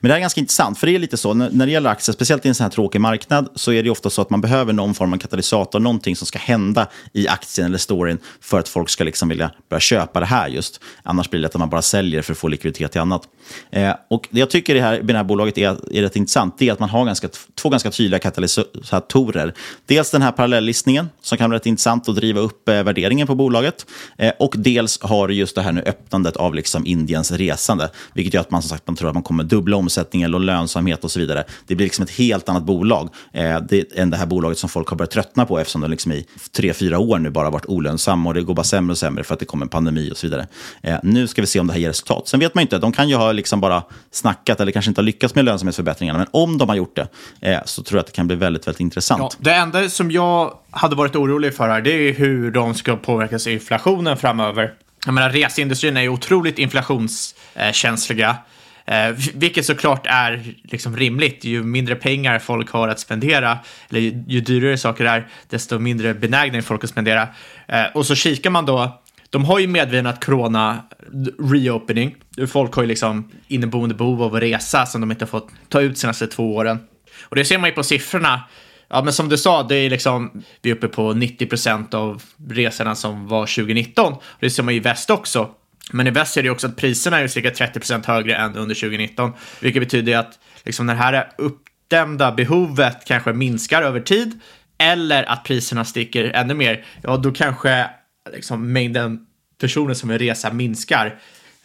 Men 0.00 0.08
det 0.08 0.12
här 0.12 0.16
är 0.16 0.20
ganska 0.20 0.40
intressant, 0.40 0.78
för 0.78 0.86
det 0.86 0.94
är 0.94 0.98
lite 0.98 1.16
så, 1.16 1.34
när, 1.34 1.66
det 1.66 1.72
gäller 1.72 1.90
aktier, 1.90 2.12
speciellt 2.14 2.46
i 2.46 2.48
en 2.48 2.54
sån 2.54 2.64
här 2.64 2.70
tråkig 2.70 3.00
marknad, 3.00 3.48
så 3.54 3.72
är 3.72 3.82
det 3.82 3.90
ofta 3.90 4.10
så 4.10 4.22
att 4.22 4.30
man 4.30 4.40
behöver 4.40 4.72
någon 4.72 4.94
form 4.94 5.12
av 5.12 5.18
katalysator, 5.18 5.80
någonting 5.80 6.16
som 6.16 6.26
ska 6.26 6.38
hända 6.38 6.86
i 7.12 7.28
aktien 7.28 7.66
eller 7.66 7.78
storyn 7.78 8.18
för 8.40 8.58
att 8.58 8.68
folk 8.68 8.88
ska 8.88 9.04
liksom 9.04 9.28
vilja 9.28 9.50
börja 9.68 9.80
köpa 9.80 10.20
det 10.20 10.26
här 10.26 10.48
just. 10.48 10.80
Annars 11.02 11.30
blir 11.30 11.40
det 11.40 11.42
lätt 11.42 11.54
att 11.54 11.58
man 11.58 11.70
bara 11.70 11.82
säljer 11.82 12.22
för 12.22 12.32
att 12.32 12.38
få 12.38 12.48
likviditet 12.48 12.92
till 12.92 13.00
annat. 13.00 13.22
Eh, 13.70 13.94
och 14.10 14.28
det 14.30 14.40
jag 14.40 14.50
tycker 14.50 14.74
det 14.74 14.80
här, 14.80 14.96
med 14.96 15.14
det 15.14 15.16
här 15.16 15.24
bolaget 15.24 15.58
är, 15.58 15.96
är 15.96 16.02
rätt 16.02 16.16
intressant, 16.16 16.54
det 16.58 16.68
är 16.68 16.72
att 16.72 16.80
man 16.80 16.88
har 16.88 17.04
ganska, 17.04 17.28
två 17.54 17.68
ganska 17.68 17.90
tydliga 17.90 18.18
katalysatorer. 18.18 19.54
Dels 19.86 20.10
den 20.10 20.22
här 20.22 20.32
parallellistningen 20.32 21.08
som 21.22 21.38
kan 21.38 21.50
vara 21.50 21.58
rätt 21.58 21.66
intressant 21.66 22.08
att 22.08 22.16
driva 22.16 22.40
upp 22.40 22.68
eh, 22.68 22.82
värderingen 22.82 23.26
på 23.26 23.34
bolaget. 23.34 23.86
Eh, 24.18 24.32
och 24.38 24.54
dels 24.58 25.00
har 25.02 25.28
just 25.28 25.54
det 25.54 25.62
här 25.62 25.72
nu 25.72 25.80
öppnandet 25.80 26.36
av 26.36 26.54
liksom 26.54 26.86
Indiens 26.86 27.30
resande, 27.30 27.90
vilket 28.14 28.34
gör 28.34 28.40
att 28.40 28.50
man 28.50 28.62
som 28.62 28.68
sagt 28.68 28.86
man 28.86 28.96
tror 28.96 29.08
att 29.08 29.14
man 29.14 29.22
kommer 29.22 29.44
dubbla 29.44 29.65
omsättningen 29.74 30.34
och 30.34 30.40
lönsamhet 30.40 31.04
och 31.04 31.10
så 31.10 31.20
vidare. 31.20 31.44
Det 31.66 31.74
blir 31.74 31.86
liksom 31.86 32.04
ett 32.04 32.10
helt 32.10 32.48
annat 32.48 32.62
bolag 32.62 33.08
eh, 33.32 33.60
det, 33.60 33.98
än 33.98 34.10
det 34.10 34.16
här 34.16 34.26
bolaget 34.26 34.58
som 34.58 34.68
folk 34.68 34.88
har 34.88 34.96
börjat 34.96 35.10
tröttna 35.10 35.46
på 35.46 35.58
eftersom 35.58 35.80
de 35.80 35.90
liksom 35.90 36.12
i 36.12 36.26
tre, 36.52 36.72
fyra 36.72 36.98
år 36.98 37.18
nu 37.18 37.30
bara 37.30 37.50
varit 37.50 37.66
olönsamma 37.66 38.28
och 38.28 38.34
det 38.34 38.42
går 38.42 38.54
bara 38.54 38.64
sämre 38.64 38.92
och 38.92 38.98
sämre 38.98 39.24
för 39.24 39.34
att 39.34 39.40
det 39.40 39.46
kommer 39.46 39.64
en 39.64 39.68
pandemi 39.68 40.10
och 40.12 40.16
så 40.16 40.26
vidare. 40.26 40.46
Eh, 40.82 40.98
nu 41.02 41.26
ska 41.26 41.40
vi 41.40 41.46
se 41.46 41.60
om 41.60 41.66
det 41.66 41.72
här 41.72 41.80
ger 41.80 41.88
resultat. 41.88 42.28
Sen 42.28 42.40
vet 42.40 42.54
man 42.54 42.62
inte, 42.62 42.78
de 42.78 42.92
kan 42.92 43.08
ju 43.08 43.16
ha 43.16 43.32
liksom 43.32 43.60
bara 43.60 43.82
snackat 44.10 44.60
eller 44.60 44.72
kanske 44.72 44.90
inte 44.90 45.00
ha 45.00 45.04
lyckats 45.04 45.34
med 45.34 45.44
lönsamhetsförbättringarna, 45.44 46.18
men 46.18 46.28
om 46.30 46.58
de 46.58 46.68
har 46.68 46.76
gjort 46.76 46.96
det 46.96 47.08
eh, 47.40 47.58
så 47.64 47.82
tror 47.82 47.98
jag 47.98 48.00
att 48.00 48.06
det 48.06 48.12
kan 48.12 48.26
bli 48.26 48.36
väldigt, 48.36 48.66
väldigt 48.66 48.80
intressant. 48.80 49.20
Ja, 49.20 49.30
det 49.38 49.54
enda 49.54 49.88
som 49.88 50.10
jag 50.10 50.58
hade 50.70 50.96
varit 50.96 51.16
orolig 51.16 51.54
för 51.54 51.68
här, 51.68 51.80
det 51.80 51.90
är 51.90 52.14
hur 52.14 52.50
de 52.50 52.74
ska 52.74 52.96
påverkas 52.96 53.46
av 53.46 53.52
inflationen 53.52 54.16
framöver. 54.16 54.72
Jag 55.06 55.14
menar, 55.14 55.30
reseindustrin 55.30 55.96
är 55.96 56.00
ju 56.00 56.08
otroligt 56.08 56.58
inflationskänsliga. 56.58 58.36
Eh, 58.86 59.14
vilket 59.34 59.66
såklart 59.66 60.06
är 60.06 60.54
liksom 60.62 60.96
rimligt. 60.96 61.44
Ju 61.44 61.62
mindre 61.62 61.94
pengar 61.94 62.38
folk 62.38 62.70
har 62.70 62.88
att 62.88 63.00
spendera, 63.00 63.58
eller 63.90 64.00
ju, 64.00 64.24
ju 64.28 64.40
dyrare 64.40 64.78
saker 64.78 65.04
är, 65.04 65.28
desto 65.48 65.78
mindre 65.78 66.14
benägna 66.14 66.58
är 66.58 66.62
folk 66.62 66.84
att 66.84 66.90
spendera. 66.90 67.28
Eh, 67.68 67.84
och 67.94 68.06
så 68.06 68.14
kikar 68.14 68.50
man 68.50 68.66
då, 68.66 69.02
de 69.30 69.44
har 69.44 69.58
ju 69.58 69.66
medvetet 69.66 70.24
corona 70.24 70.82
reopening. 71.38 72.14
Folk 72.48 72.74
har 72.74 72.82
ju 72.82 72.88
liksom 72.88 73.30
inneboende 73.48 73.94
behov 73.94 74.22
av 74.22 74.34
att 74.34 74.42
resa 74.42 74.86
som 74.86 75.00
de 75.00 75.10
inte 75.10 75.24
har 75.24 75.28
fått 75.28 75.48
ta 75.68 75.80
ut 75.80 75.98
senaste 75.98 76.26
två 76.26 76.54
åren. 76.56 76.78
Och 77.22 77.36
det 77.36 77.44
ser 77.44 77.58
man 77.58 77.70
ju 77.70 77.74
på 77.74 77.82
siffrorna. 77.82 78.42
Ja, 78.88 79.02
men 79.02 79.12
som 79.12 79.28
du 79.28 79.38
sa, 79.38 79.62
det 79.62 79.76
är 79.76 79.90
liksom, 79.90 80.42
vi 80.62 80.70
är 80.70 80.74
uppe 80.74 80.88
på 80.88 81.12
90 81.12 81.46
procent 81.46 81.94
av 81.94 82.22
resorna 82.48 82.94
som 82.94 83.28
var 83.28 83.46
2019. 83.46 84.14
Det 84.40 84.50
ser 84.50 84.62
man 84.62 84.74
ju 84.74 84.80
i 84.80 84.82
väst 84.82 85.10
också. 85.10 85.50
Men 85.92 86.06
i 86.06 86.10
väst 86.10 86.36
är 86.36 86.42
det 86.42 86.50
också 86.50 86.66
att 86.66 86.76
priserna 86.76 87.20
är 87.20 87.28
cirka 87.28 87.50
30% 87.50 88.06
högre 88.06 88.36
än 88.36 88.56
under 88.56 88.74
2019, 88.74 89.32
vilket 89.60 89.82
betyder 89.82 90.16
att 90.16 90.38
liksom 90.64 90.86
när 90.86 90.94
det 90.94 91.00
här 91.00 91.32
uppdämda 91.38 92.32
behovet 92.32 93.04
kanske 93.06 93.32
minskar 93.32 93.82
över 93.82 94.00
tid 94.00 94.40
eller 94.78 95.24
att 95.24 95.44
priserna 95.44 95.84
sticker 95.84 96.24
ännu 96.24 96.54
mer, 96.54 96.84
ja, 97.02 97.16
då 97.16 97.32
kanske 97.32 97.90
liksom 98.32 98.72
mängden 98.72 99.26
personer 99.60 99.94
som 99.94 100.08
vill 100.08 100.18
resa 100.18 100.52
minskar. 100.52 101.18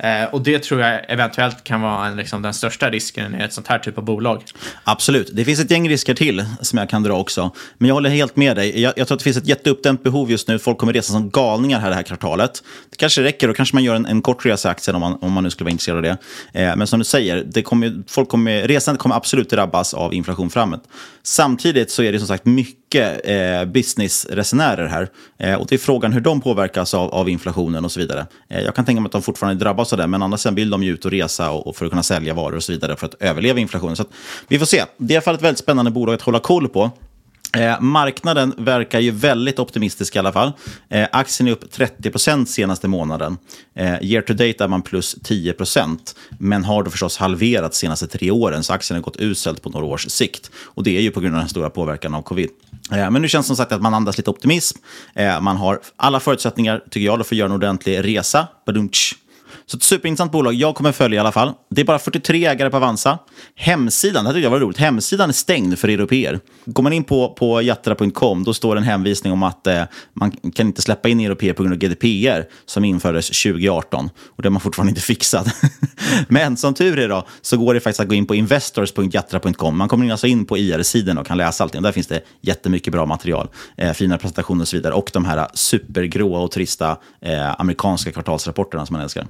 Eh, 0.03 0.23
och 0.31 0.41
det 0.41 0.63
tror 0.63 0.81
jag 0.81 1.01
eventuellt 1.07 1.63
kan 1.63 1.81
vara 1.81 2.07
en, 2.07 2.17
liksom, 2.17 2.41
den 2.41 2.53
största 2.53 2.89
risken 2.89 3.35
i 3.35 3.43
ett 3.43 3.53
sånt 3.53 3.67
här 3.67 3.79
typ 3.79 3.97
av 3.97 4.03
bolag. 4.03 4.43
Absolut. 4.83 5.29
Det 5.33 5.45
finns 5.45 5.59
ett 5.59 5.71
gäng 5.71 5.89
risker 5.89 6.13
till 6.13 6.45
som 6.61 6.79
jag 6.79 6.89
kan 6.89 7.03
dra 7.03 7.13
också. 7.13 7.51
Men 7.77 7.87
jag 7.87 7.95
håller 7.95 8.09
helt 8.09 8.35
med 8.35 8.55
dig. 8.55 8.81
Jag, 8.81 8.93
jag 8.95 9.07
tror 9.07 9.15
att 9.15 9.19
det 9.19 9.23
finns 9.23 9.37
ett 9.37 9.47
jätteuppdämt 9.47 10.03
behov 10.03 10.31
just 10.31 10.47
nu. 10.47 10.59
Folk 10.59 10.77
kommer 10.77 10.93
resa 10.93 11.13
som 11.13 11.29
galningar 11.29 11.79
här 11.79 11.89
det 11.89 11.95
här 11.95 12.03
kvartalet. 12.03 12.63
Det 12.89 12.97
kanske 12.97 13.23
räcker. 13.23 13.47
Då 13.47 13.53
kanske 13.53 13.75
man 13.75 13.83
gör 13.83 13.95
en, 13.95 14.05
en 14.05 14.21
kort 14.21 14.45
resa 14.45 14.69
i 14.69 14.71
aktien 14.71 14.95
om 14.95 15.01
man, 15.01 15.17
om 15.21 15.31
man 15.31 15.43
nu 15.43 15.49
skulle 15.49 15.65
vara 15.65 15.71
intresserad 15.71 15.97
av 15.97 16.03
det. 16.03 16.17
Eh, 16.53 16.75
men 16.75 16.87
som 16.87 16.99
du 16.99 17.05
säger, 17.05 17.43
det 17.47 17.61
kommer, 17.61 18.03
folk 18.07 18.29
kommer, 18.29 18.67
resandet 18.67 19.01
kommer 19.01 19.15
absolut 19.15 19.49
drabbas 19.49 19.93
av 19.93 20.13
inflation 20.13 20.49
framåt. 20.49 20.83
Samtidigt 21.23 21.91
så 21.91 22.03
är 22.03 22.11
det 22.11 22.19
som 22.19 22.27
sagt 22.27 22.45
mycket 22.45 22.80
eh, 22.95 23.65
businessresenärer 23.65 24.87
här. 24.87 25.09
Eh, 25.37 25.55
och 25.55 25.67
det 25.67 25.75
är 25.75 25.79
frågan 25.79 26.13
hur 26.13 26.21
de 26.21 26.41
påverkas 26.41 26.93
av, 26.93 27.13
av 27.13 27.29
inflationen 27.29 27.85
och 27.85 27.91
så 27.91 27.99
vidare. 27.99 28.25
Eh, 28.49 28.61
jag 28.61 28.75
kan 28.75 28.85
tänka 28.85 29.01
mig 29.01 29.05
att 29.05 29.11
de 29.11 29.21
fortfarande 29.21 29.63
drabbas 29.63 29.93
av 29.93 29.99
det, 29.99 30.07
men 30.07 30.21
annars 30.21 30.45
vill 30.45 30.69
de 30.69 30.83
ju 30.83 30.93
ut 30.93 31.05
och 31.05 31.11
resa 31.11 31.51
och, 31.51 31.67
och 31.67 31.75
för 31.75 31.85
att 31.85 31.91
kunna 31.91 32.03
sälja 32.03 32.33
varor 32.33 32.55
och 32.55 32.63
så 32.63 32.71
vidare 32.71 32.95
för 32.95 33.07
att 33.07 33.15
överleva 33.19 33.59
inflationen. 33.59 33.95
Så 33.95 34.05
vi 34.47 34.59
får 34.59 34.65
se. 34.65 34.83
Det 34.97 35.13
är 35.13 35.15
i 35.15 35.17
alla 35.17 35.21
fall 35.21 35.35
ett 35.35 35.41
väldigt 35.41 35.59
spännande 35.59 35.91
bolag 35.91 36.15
att 36.15 36.21
hålla 36.21 36.39
koll 36.39 36.67
på. 36.69 36.91
Eh, 37.57 37.81
marknaden 37.81 38.53
verkar 38.57 38.99
ju 38.99 39.11
väldigt 39.11 39.59
optimistisk 39.59 40.15
i 40.15 40.19
alla 40.19 40.31
fall. 40.31 40.51
Eh, 40.89 41.07
aktien 41.11 41.47
är 41.47 41.51
upp 41.51 41.71
30% 41.71 42.45
senaste 42.45 42.87
månaden. 42.87 43.37
Eh, 43.75 44.03
year 44.03 44.21
to 44.21 44.33
date 44.33 44.63
är 44.63 44.67
man 44.67 44.81
plus 44.81 45.15
10% 45.23 46.15
men 46.39 46.63
har 46.63 46.83
då 46.83 46.91
förstås 46.91 47.17
halverats 47.17 47.77
senaste 47.77 48.07
tre 48.07 48.31
åren, 48.31 48.63
så 48.63 48.73
aktien 48.73 48.95
har 48.95 49.01
gått 49.01 49.19
uselt 49.19 49.61
på 49.61 49.69
några 49.69 49.85
års 49.85 50.09
sikt. 50.09 50.51
Och 50.55 50.83
det 50.83 50.97
är 50.97 51.01
ju 51.01 51.11
på 51.11 51.19
grund 51.19 51.35
av 51.35 51.39
den 51.39 51.49
stora 51.49 51.69
påverkan 51.69 52.13
av 52.13 52.21
covid. 52.21 52.49
Eh, 52.91 53.11
men 53.11 53.21
nu 53.21 53.27
känns 53.27 53.45
det 53.45 53.47
som 53.47 53.55
sagt 53.55 53.71
att 53.71 53.81
man 53.81 53.93
andas 53.93 54.17
lite 54.17 54.29
optimism. 54.29 54.77
Eh, 55.13 55.41
man 55.41 55.57
har 55.57 55.79
alla 55.95 56.19
förutsättningar, 56.19 56.83
tycker 56.89 57.05
jag, 57.05 57.27
för 57.27 57.35
att 57.35 57.39
göra 57.39 57.49
en 57.49 57.55
ordentlig 57.55 58.05
resa. 58.05 58.47
Badumtsch. 58.65 59.13
Så 59.71 59.77
ett 59.77 59.83
superintressant 59.83 60.31
bolag. 60.31 60.53
Jag 60.53 60.75
kommer 60.75 60.91
följa 60.91 61.17
i 61.17 61.19
alla 61.19 61.31
fall. 61.31 61.53
Det 61.69 61.81
är 61.81 61.85
bara 61.85 61.99
43 61.99 62.45
ägare 62.45 62.69
på 62.69 62.77
Avanza. 62.77 63.19
Hemsidan, 63.55 64.23
det 64.23 64.29
här 64.29 64.33
tyckte 64.33 64.43
jag 64.43 64.51
var 64.51 64.59
roligt. 64.59 64.77
Hemsidan 64.77 65.29
är 65.29 65.33
stängd 65.33 65.79
för 65.79 65.87
europeer. 65.87 66.39
Går 66.65 66.83
man 66.83 66.93
in 66.93 67.03
på, 67.03 67.29
på 67.33 67.61
jatra.com 67.61 68.43
då 68.43 68.53
står 68.53 68.75
det 68.75 68.79
en 68.79 68.85
hänvisning 68.85 69.33
om 69.33 69.43
att 69.43 69.67
eh, 69.67 69.83
man 70.13 70.31
kan 70.31 70.67
inte 70.67 70.81
släppa 70.81 71.09
in 71.09 71.19
europeer 71.19 71.53
på 71.53 71.63
grund 71.63 71.73
av 71.73 71.79
GDPR 71.79 72.43
som 72.65 72.85
infördes 72.85 73.27
2018. 73.27 74.09
Och 74.25 74.41
det 74.41 74.47
har 74.47 74.51
man 74.51 74.61
fortfarande 74.61 74.89
inte 74.89 75.01
fixat. 75.11 75.47
Men 76.27 76.57
som 76.57 76.73
tur 76.73 76.99
är 76.99 77.09
då, 77.09 77.27
så 77.41 77.57
går 77.57 77.73
det 77.73 77.79
faktiskt 77.79 77.99
att 77.99 78.07
gå 78.07 78.15
in 78.15 78.25
på 78.25 78.35
investors.jatra.com. 78.35 79.77
Man 79.77 79.87
kommer 79.87 80.11
alltså 80.11 80.27
in 80.27 80.45
på 80.45 80.57
IR-sidan 80.57 81.17
och 81.17 81.27
kan 81.27 81.37
läsa 81.37 81.63
allting. 81.63 81.81
Där 81.81 81.91
finns 81.91 82.07
det 82.07 82.21
jättemycket 82.41 82.93
bra 82.93 83.05
material. 83.05 83.47
Eh, 83.77 83.93
fina 83.93 84.17
presentationer 84.17 84.61
och 84.61 84.67
så 84.67 84.77
vidare. 84.77 84.93
Och 84.93 85.09
de 85.13 85.25
här 85.25 85.47
supergråa 85.53 86.39
och 86.39 86.51
trista 86.51 86.97
eh, 87.21 87.59
amerikanska 87.61 88.11
kvartalsrapporterna 88.11 88.85
som 88.85 88.93
man 88.93 89.01
älskar. 89.01 89.27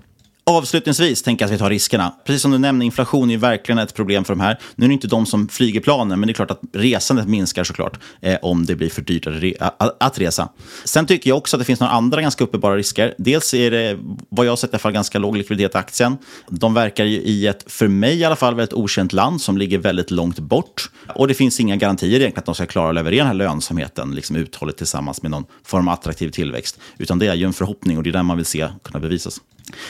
Avslutningsvis 0.51 1.23
tänker 1.23 1.43
jag 1.43 1.47
att 1.47 1.53
vi 1.53 1.57
tar 1.57 1.69
riskerna. 1.69 2.13
Precis 2.25 2.41
som 2.41 2.51
du 2.51 2.57
nämnde, 2.57 2.85
inflation 2.85 3.31
är 3.31 3.37
verkligen 3.37 3.79
ett 3.79 3.93
problem 3.93 4.23
för 4.23 4.33
de 4.33 4.39
här. 4.39 4.59
Nu 4.75 4.85
är 4.85 4.87
det 4.87 4.93
inte 4.93 5.07
de 5.07 5.25
som 5.25 5.47
flyger 5.47 5.79
planen, 5.79 6.19
men 6.19 6.27
det 6.27 6.31
är 6.31 6.33
klart 6.33 6.51
att 6.51 6.61
resandet 6.73 7.27
minskar 7.27 7.63
såklart 7.63 7.99
eh, 8.21 8.37
om 8.41 8.65
det 8.65 8.75
blir 8.75 8.89
för 8.89 9.01
dyrt 9.01 9.27
att, 9.27 9.33
re 9.33 9.53
att 9.99 10.19
resa. 10.19 10.49
Sen 10.85 11.05
tycker 11.05 11.29
jag 11.29 11.37
också 11.37 11.57
att 11.57 11.61
det 11.61 11.65
finns 11.65 11.79
några 11.79 11.93
andra 11.93 12.21
ganska 12.21 12.43
uppenbara 12.43 12.75
risker. 12.75 13.13
Dels 13.17 13.53
är 13.53 13.71
det, 13.71 13.97
vad 14.29 14.45
jag 14.45 14.51
har 14.51 14.55
sett, 14.55 14.69
i 14.69 14.73
alla 14.73 14.79
fall 14.79 14.91
ganska 14.91 15.19
låg 15.19 15.37
likviditet 15.37 15.75
i 15.75 15.77
aktien. 15.77 16.17
De 16.49 16.73
verkar 16.73 17.05
ju 17.05 17.17
i 17.17 17.47
ett, 17.47 17.63
för 17.67 17.87
mig 17.87 18.19
i 18.19 18.23
alla 18.23 18.35
fall, 18.35 18.55
väldigt 18.55 18.73
okänt 18.73 19.13
land 19.13 19.41
som 19.41 19.57
ligger 19.57 19.77
väldigt 19.77 20.11
långt 20.11 20.39
bort. 20.39 20.89
Och 21.15 21.27
det 21.27 21.33
finns 21.33 21.59
inga 21.59 21.75
garantier 21.75 22.09
egentligen 22.09 22.39
att 22.39 22.45
de 22.45 22.55
ska 22.55 22.65
klara 22.65 22.89
att 22.89 22.95
leverera 22.95 23.17
den 23.17 23.27
här 23.27 23.33
lönsamheten 23.33 24.15
liksom 24.15 24.35
uthålligt 24.35 24.77
tillsammans 24.77 25.21
med 25.21 25.31
någon 25.31 25.45
form 25.65 25.87
av 25.87 25.93
attraktiv 25.93 26.29
tillväxt. 26.29 26.79
Utan 26.97 27.19
det 27.19 27.27
är 27.27 27.35
ju 27.35 27.45
en 27.45 27.53
förhoppning 27.53 27.97
och 27.97 28.03
det 28.03 28.09
är 28.09 28.13
den 28.13 28.25
man 28.25 28.37
vill 28.37 28.45
se 28.45 28.67
kunna 28.83 28.99
bevisas. 28.99 29.39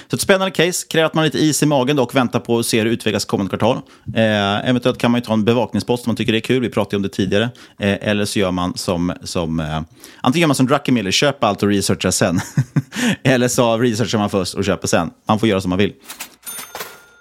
Så 0.08 0.16
ett 0.16 0.22
spännande 0.22 0.52
case. 0.52 0.88
Kräver 0.90 1.06
att 1.06 1.14
man 1.14 1.22
har 1.22 1.26
lite 1.26 1.40
is 1.40 1.64
i 1.64 1.66
magen 1.66 2.00
och 2.00 2.16
väntar 2.16 2.40
på 2.40 2.60
att 2.60 2.66
se 2.66 2.78
hur 2.78 2.86
det 2.86 2.92
utvecklas 2.92 3.26
kommande 3.26 3.50
kvartal. 3.50 3.78
Eh, 4.16 4.70
eventuellt 4.70 4.98
kan 4.98 5.12
man 5.12 5.20
ju 5.20 5.26
ta 5.26 5.34
en 5.34 5.46
bevakningspost 5.46 6.06
om 6.06 6.10
man 6.10 6.16
tycker 6.16 6.32
det 6.32 6.38
är 6.38 6.42
kul. 6.42 6.62
Vi 6.62 6.70
pratade 6.70 6.96
om 6.96 7.02
det 7.02 7.10
tidigare. 7.10 7.50
Eh, 7.80 7.98
eller 8.02 8.26
så 8.26 8.40
gör 8.40 8.52
man 8.52 8.78
som, 8.78 9.14
som 9.24 9.60
eh, 9.60 9.82
antingen 10.22 10.42
gör 10.42 10.48
man 10.48 10.56
som 10.56 10.68
Druckenmiller, 10.68 11.12
köper 11.12 11.48
allt 11.48 11.64
och 11.64 11.70
researchar 11.70 12.12
sen. 12.12 12.40
eller 13.24 13.48
så 13.48 13.78
researchar 13.78 14.18
man 14.18 14.30
först 14.30 14.54
och 14.54 14.66
köper 14.66 14.88
sen. 14.88 15.10
Man 15.28 15.40
får 15.40 15.50
göra 15.50 15.62
som 15.62 15.70
man 15.70 15.80
vill. 15.80 15.94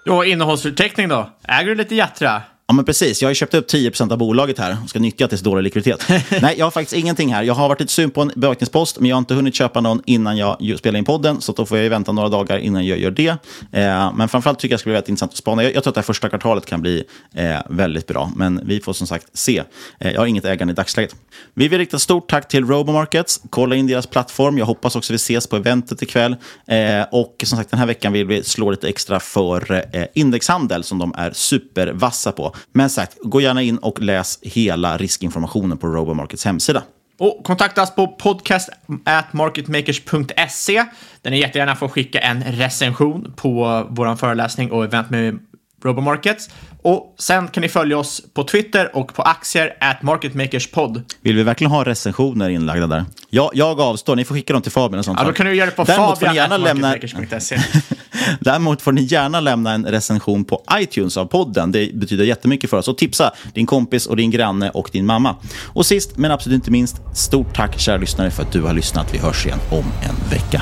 Ja, 0.05 0.25
innehållsförteckning 0.25 1.09
då? 1.09 1.29
Äger 1.47 1.69
du 1.69 1.75
lite 1.75 1.95
Jatra? 1.95 2.41
Ja, 2.71 2.75
men 2.75 2.85
precis. 2.85 3.21
Jag 3.21 3.29
har 3.29 3.33
köpt 3.33 3.53
upp 3.53 3.69
10% 3.69 4.11
av 4.11 4.17
bolaget 4.17 4.59
här 4.59 4.77
och 4.83 4.89
ska 4.89 4.99
nyttja 4.99 5.27
tills 5.27 5.41
dålig 5.41 5.63
likviditet. 5.63 6.05
Nej, 6.41 6.55
jag 6.57 6.65
har 6.65 6.71
faktiskt 6.71 6.93
ingenting 6.93 7.33
här. 7.33 7.43
Jag 7.43 7.53
har 7.53 7.69
varit 7.69 7.79
lite 7.79 7.91
sugen 7.91 8.11
på 8.11 8.21
en 8.21 8.31
bevakningspost, 8.35 8.99
men 8.99 9.09
jag 9.09 9.15
har 9.15 9.19
inte 9.19 9.33
hunnit 9.33 9.55
köpa 9.55 9.81
någon 9.81 10.01
innan 10.05 10.37
jag 10.37 10.75
spelar 10.77 10.97
in 10.99 11.05
podden, 11.05 11.41
så 11.41 11.51
då 11.51 11.65
får 11.65 11.77
jag 11.77 11.89
vänta 11.89 12.11
några 12.11 12.29
dagar 12.29 12.57
innan 12.57 12.85
jag 12.85 12.99
gör 12.99 13.11
det. 13.11 13.27
Eh, 13.71 14.13
men 14.15 14.29
framförallt 14.29 14.59
tycker 14.59 14.73
jag 14.73 14.77
det 14.77 14.81
ska 14.81 14.87
bli 14.87 14.93
väldigt 14.93 15.09
intressant 15.09 15.31
att 15.31 15.37
spana. 15.37 15.63
Jag, 15.63 15.75
jag 15.75 15.83
tror 15.83 15.91
att 15.91 15.95
det 15.95 16.01
här 16.01 16.05
första 16.05 16.29
kvartalet 16.29 16.65
kan 16.65 16.81
bli 16.81 17.03
eh, 17.35 17.59
väldigt 17.69 18.07
bra, 18.07 18.31
men 18.35 18.61
vi 18.63 18.79
får 18.79 18.93
som 18.93 19.07
sagt 19.07 19.27
se. 19.33 19.63
Eh, 19.99 20.11
jag 20.11 20.21
har 20.21 20.25
inget 20.25 20.45
ägande 20.45 20.71
i 20.71 20.75
dagsläget. 20.75 21.15
Vi 21.53 21.67
vill 21.67 21.79
rikta 21.79 21.99
stort 21.99 22.29
tack 22.29 22.47
till 22.47 22.65
Robomarkets. 22.65 23.41
Kolla 23.49 23.75
in 23.75 23.87
deras 23.87 24.07
plattform. 24.07 24.57
Jag 24.57 24.65
hoppas 24.65 24.95
också 24.95 25.13
vi 25.13 25.15
ses 25.15 25.47
på 25.47 25.55
eventet 25.55 26.01
ikväll. 26.01 26.35
Eh, 26.67 27.03
och 27.11 27.43
som 27.43 27.57
sagt, 27.57 27.69
den 27.69 27.79
här 27.79 27.87
veckan 27.87 28.13
vill 28.13 28.27
vi 28.27 28.43
slå 28.43 28.71
lite 28.71 28.89
extra 28.89 29.19
för 29.19 29.85
eh, 29.95 30.05
indexhandel 30.13 30.83
som 30.83 30.99
de 30.99 31.13
är 31.17 31.31
supervassa 31.33 32.31
på. 32.31 32.55
Men 32.71 32.89
sagt, 32.89 33.17
gå 33.21 33.41
gärna 33.41 33.61
in 33.61 33.77
och 33.77 34.01
läs 34.01 34.39
hela 34.41 34.97
riskinformationen 34.97 35.77
på 35.77 35.87
Robomarkets 35.87 36.45
hemsida. 36.45 36.83
Och 37.19 37.43
kontakta 37.43 37.81
oss 37.81 37.95
på 37.95 38.07
podcast 38.07 38.69
at 39.03 39.33
marketmakers.se 39.33 40.85
där 41.21 41.31
ni 41.31 41.39
jättegärna 41.39 41.75
får 41.75 41.87
skicka 41.87 42.19
en 42.19 42.43
recension 42.43 43.33
på 43.35 43.87
vår 43.89 44.15
föreläsning 44.15 44.71
och 44.71 44.83
event 44.83 45.09
med 45.09 45.39
Robomarkets. 45.83 46.49
Och 46.81 47.15
sen 47.19 47.47
kan 47.47 47.61
ni 47.61 47.69
följa 47.69 47.97
oss 47.97 48.21
på 48.33 48.43
Twitter 48.43 48.95
och 48.95 49.13
på 49.13 49.21
aktier 49.21 49.77
at 49.79 50.01
marketmakerspod. 50.01 51.03
Vill 51.21 51.35
vi 51.35 51.43
verkligen 51.43 51.71
ha 51.71 51.83
recensioner 51.83 52.49
inlagda 52.49 52.87
där? 52.87 53.05
Jag, 53.29 53.51
jag 53.53 53.79
avstår, 53.79 54.15
ni 54.15 54.25
får 54.25 54.35
skicka 54.35 54.53
dem 54.53 54.61
till 54.61 54.71
Fabian 54.71 54.99
och 54.99 55.05
sånt. 55.05 55.19
Ja, 55.19 55.25
då 55.25 55.33
kan 55.33 55.45
du 55.45 55.55
göra 55.55 55.69
det 55.69 55.75
på 55.75 55.85
Fabian 55.85 56.51
at 56.51 56.77
marketmakers.se. 56.77 57.57
Däremot 58.39 58.81
får 58.81 58.91
ni 58.91 59.01
gärna 59.01 59.39
lämna 59.39 59.73
en 59.73 59.85
recension 59.85 60.45
på 60.45 60.63
iTunes 60.73 61.17
av 61.17 61.25
podden. 61.25 61.71
Det 61.71 61.93
betyder 61.93 62.23
jättemycket 62.23 62.69
för 62.69 62.77
oss. 62.77 62.87
Och 62.87 62.97
tipsa 62.97 63.31
din 63.53 63.65
kompis 63.65 64.05
och 64.05 64.15
din 64.15 64.31
granne 64.31 64.69
och 64.69 64.89
din 64.91 65.05
mamma. 65.05 65.35
Och 65.63 65.85
sist 65.85 66.17
men 66.17 66.31
absolut 66.31 66.55
inte 66.55 66.71
minst, 66.71 67.01
stort 67.13 67.55
tack 67.55 67.79
kära 67.79 67.97
lyssnare 67.97 68.31
för 68.31 68.43
att 68.43 68.51
du 68.51 68.61
har 68.61 68.73
lyssnat. 68.73 69.13
Vi 69.13 69.17
hörs 69.17 69.45
igen 69.45 69.59
om 69.71 69.85
en 70.01 70.29
vecka. 70.29 70.61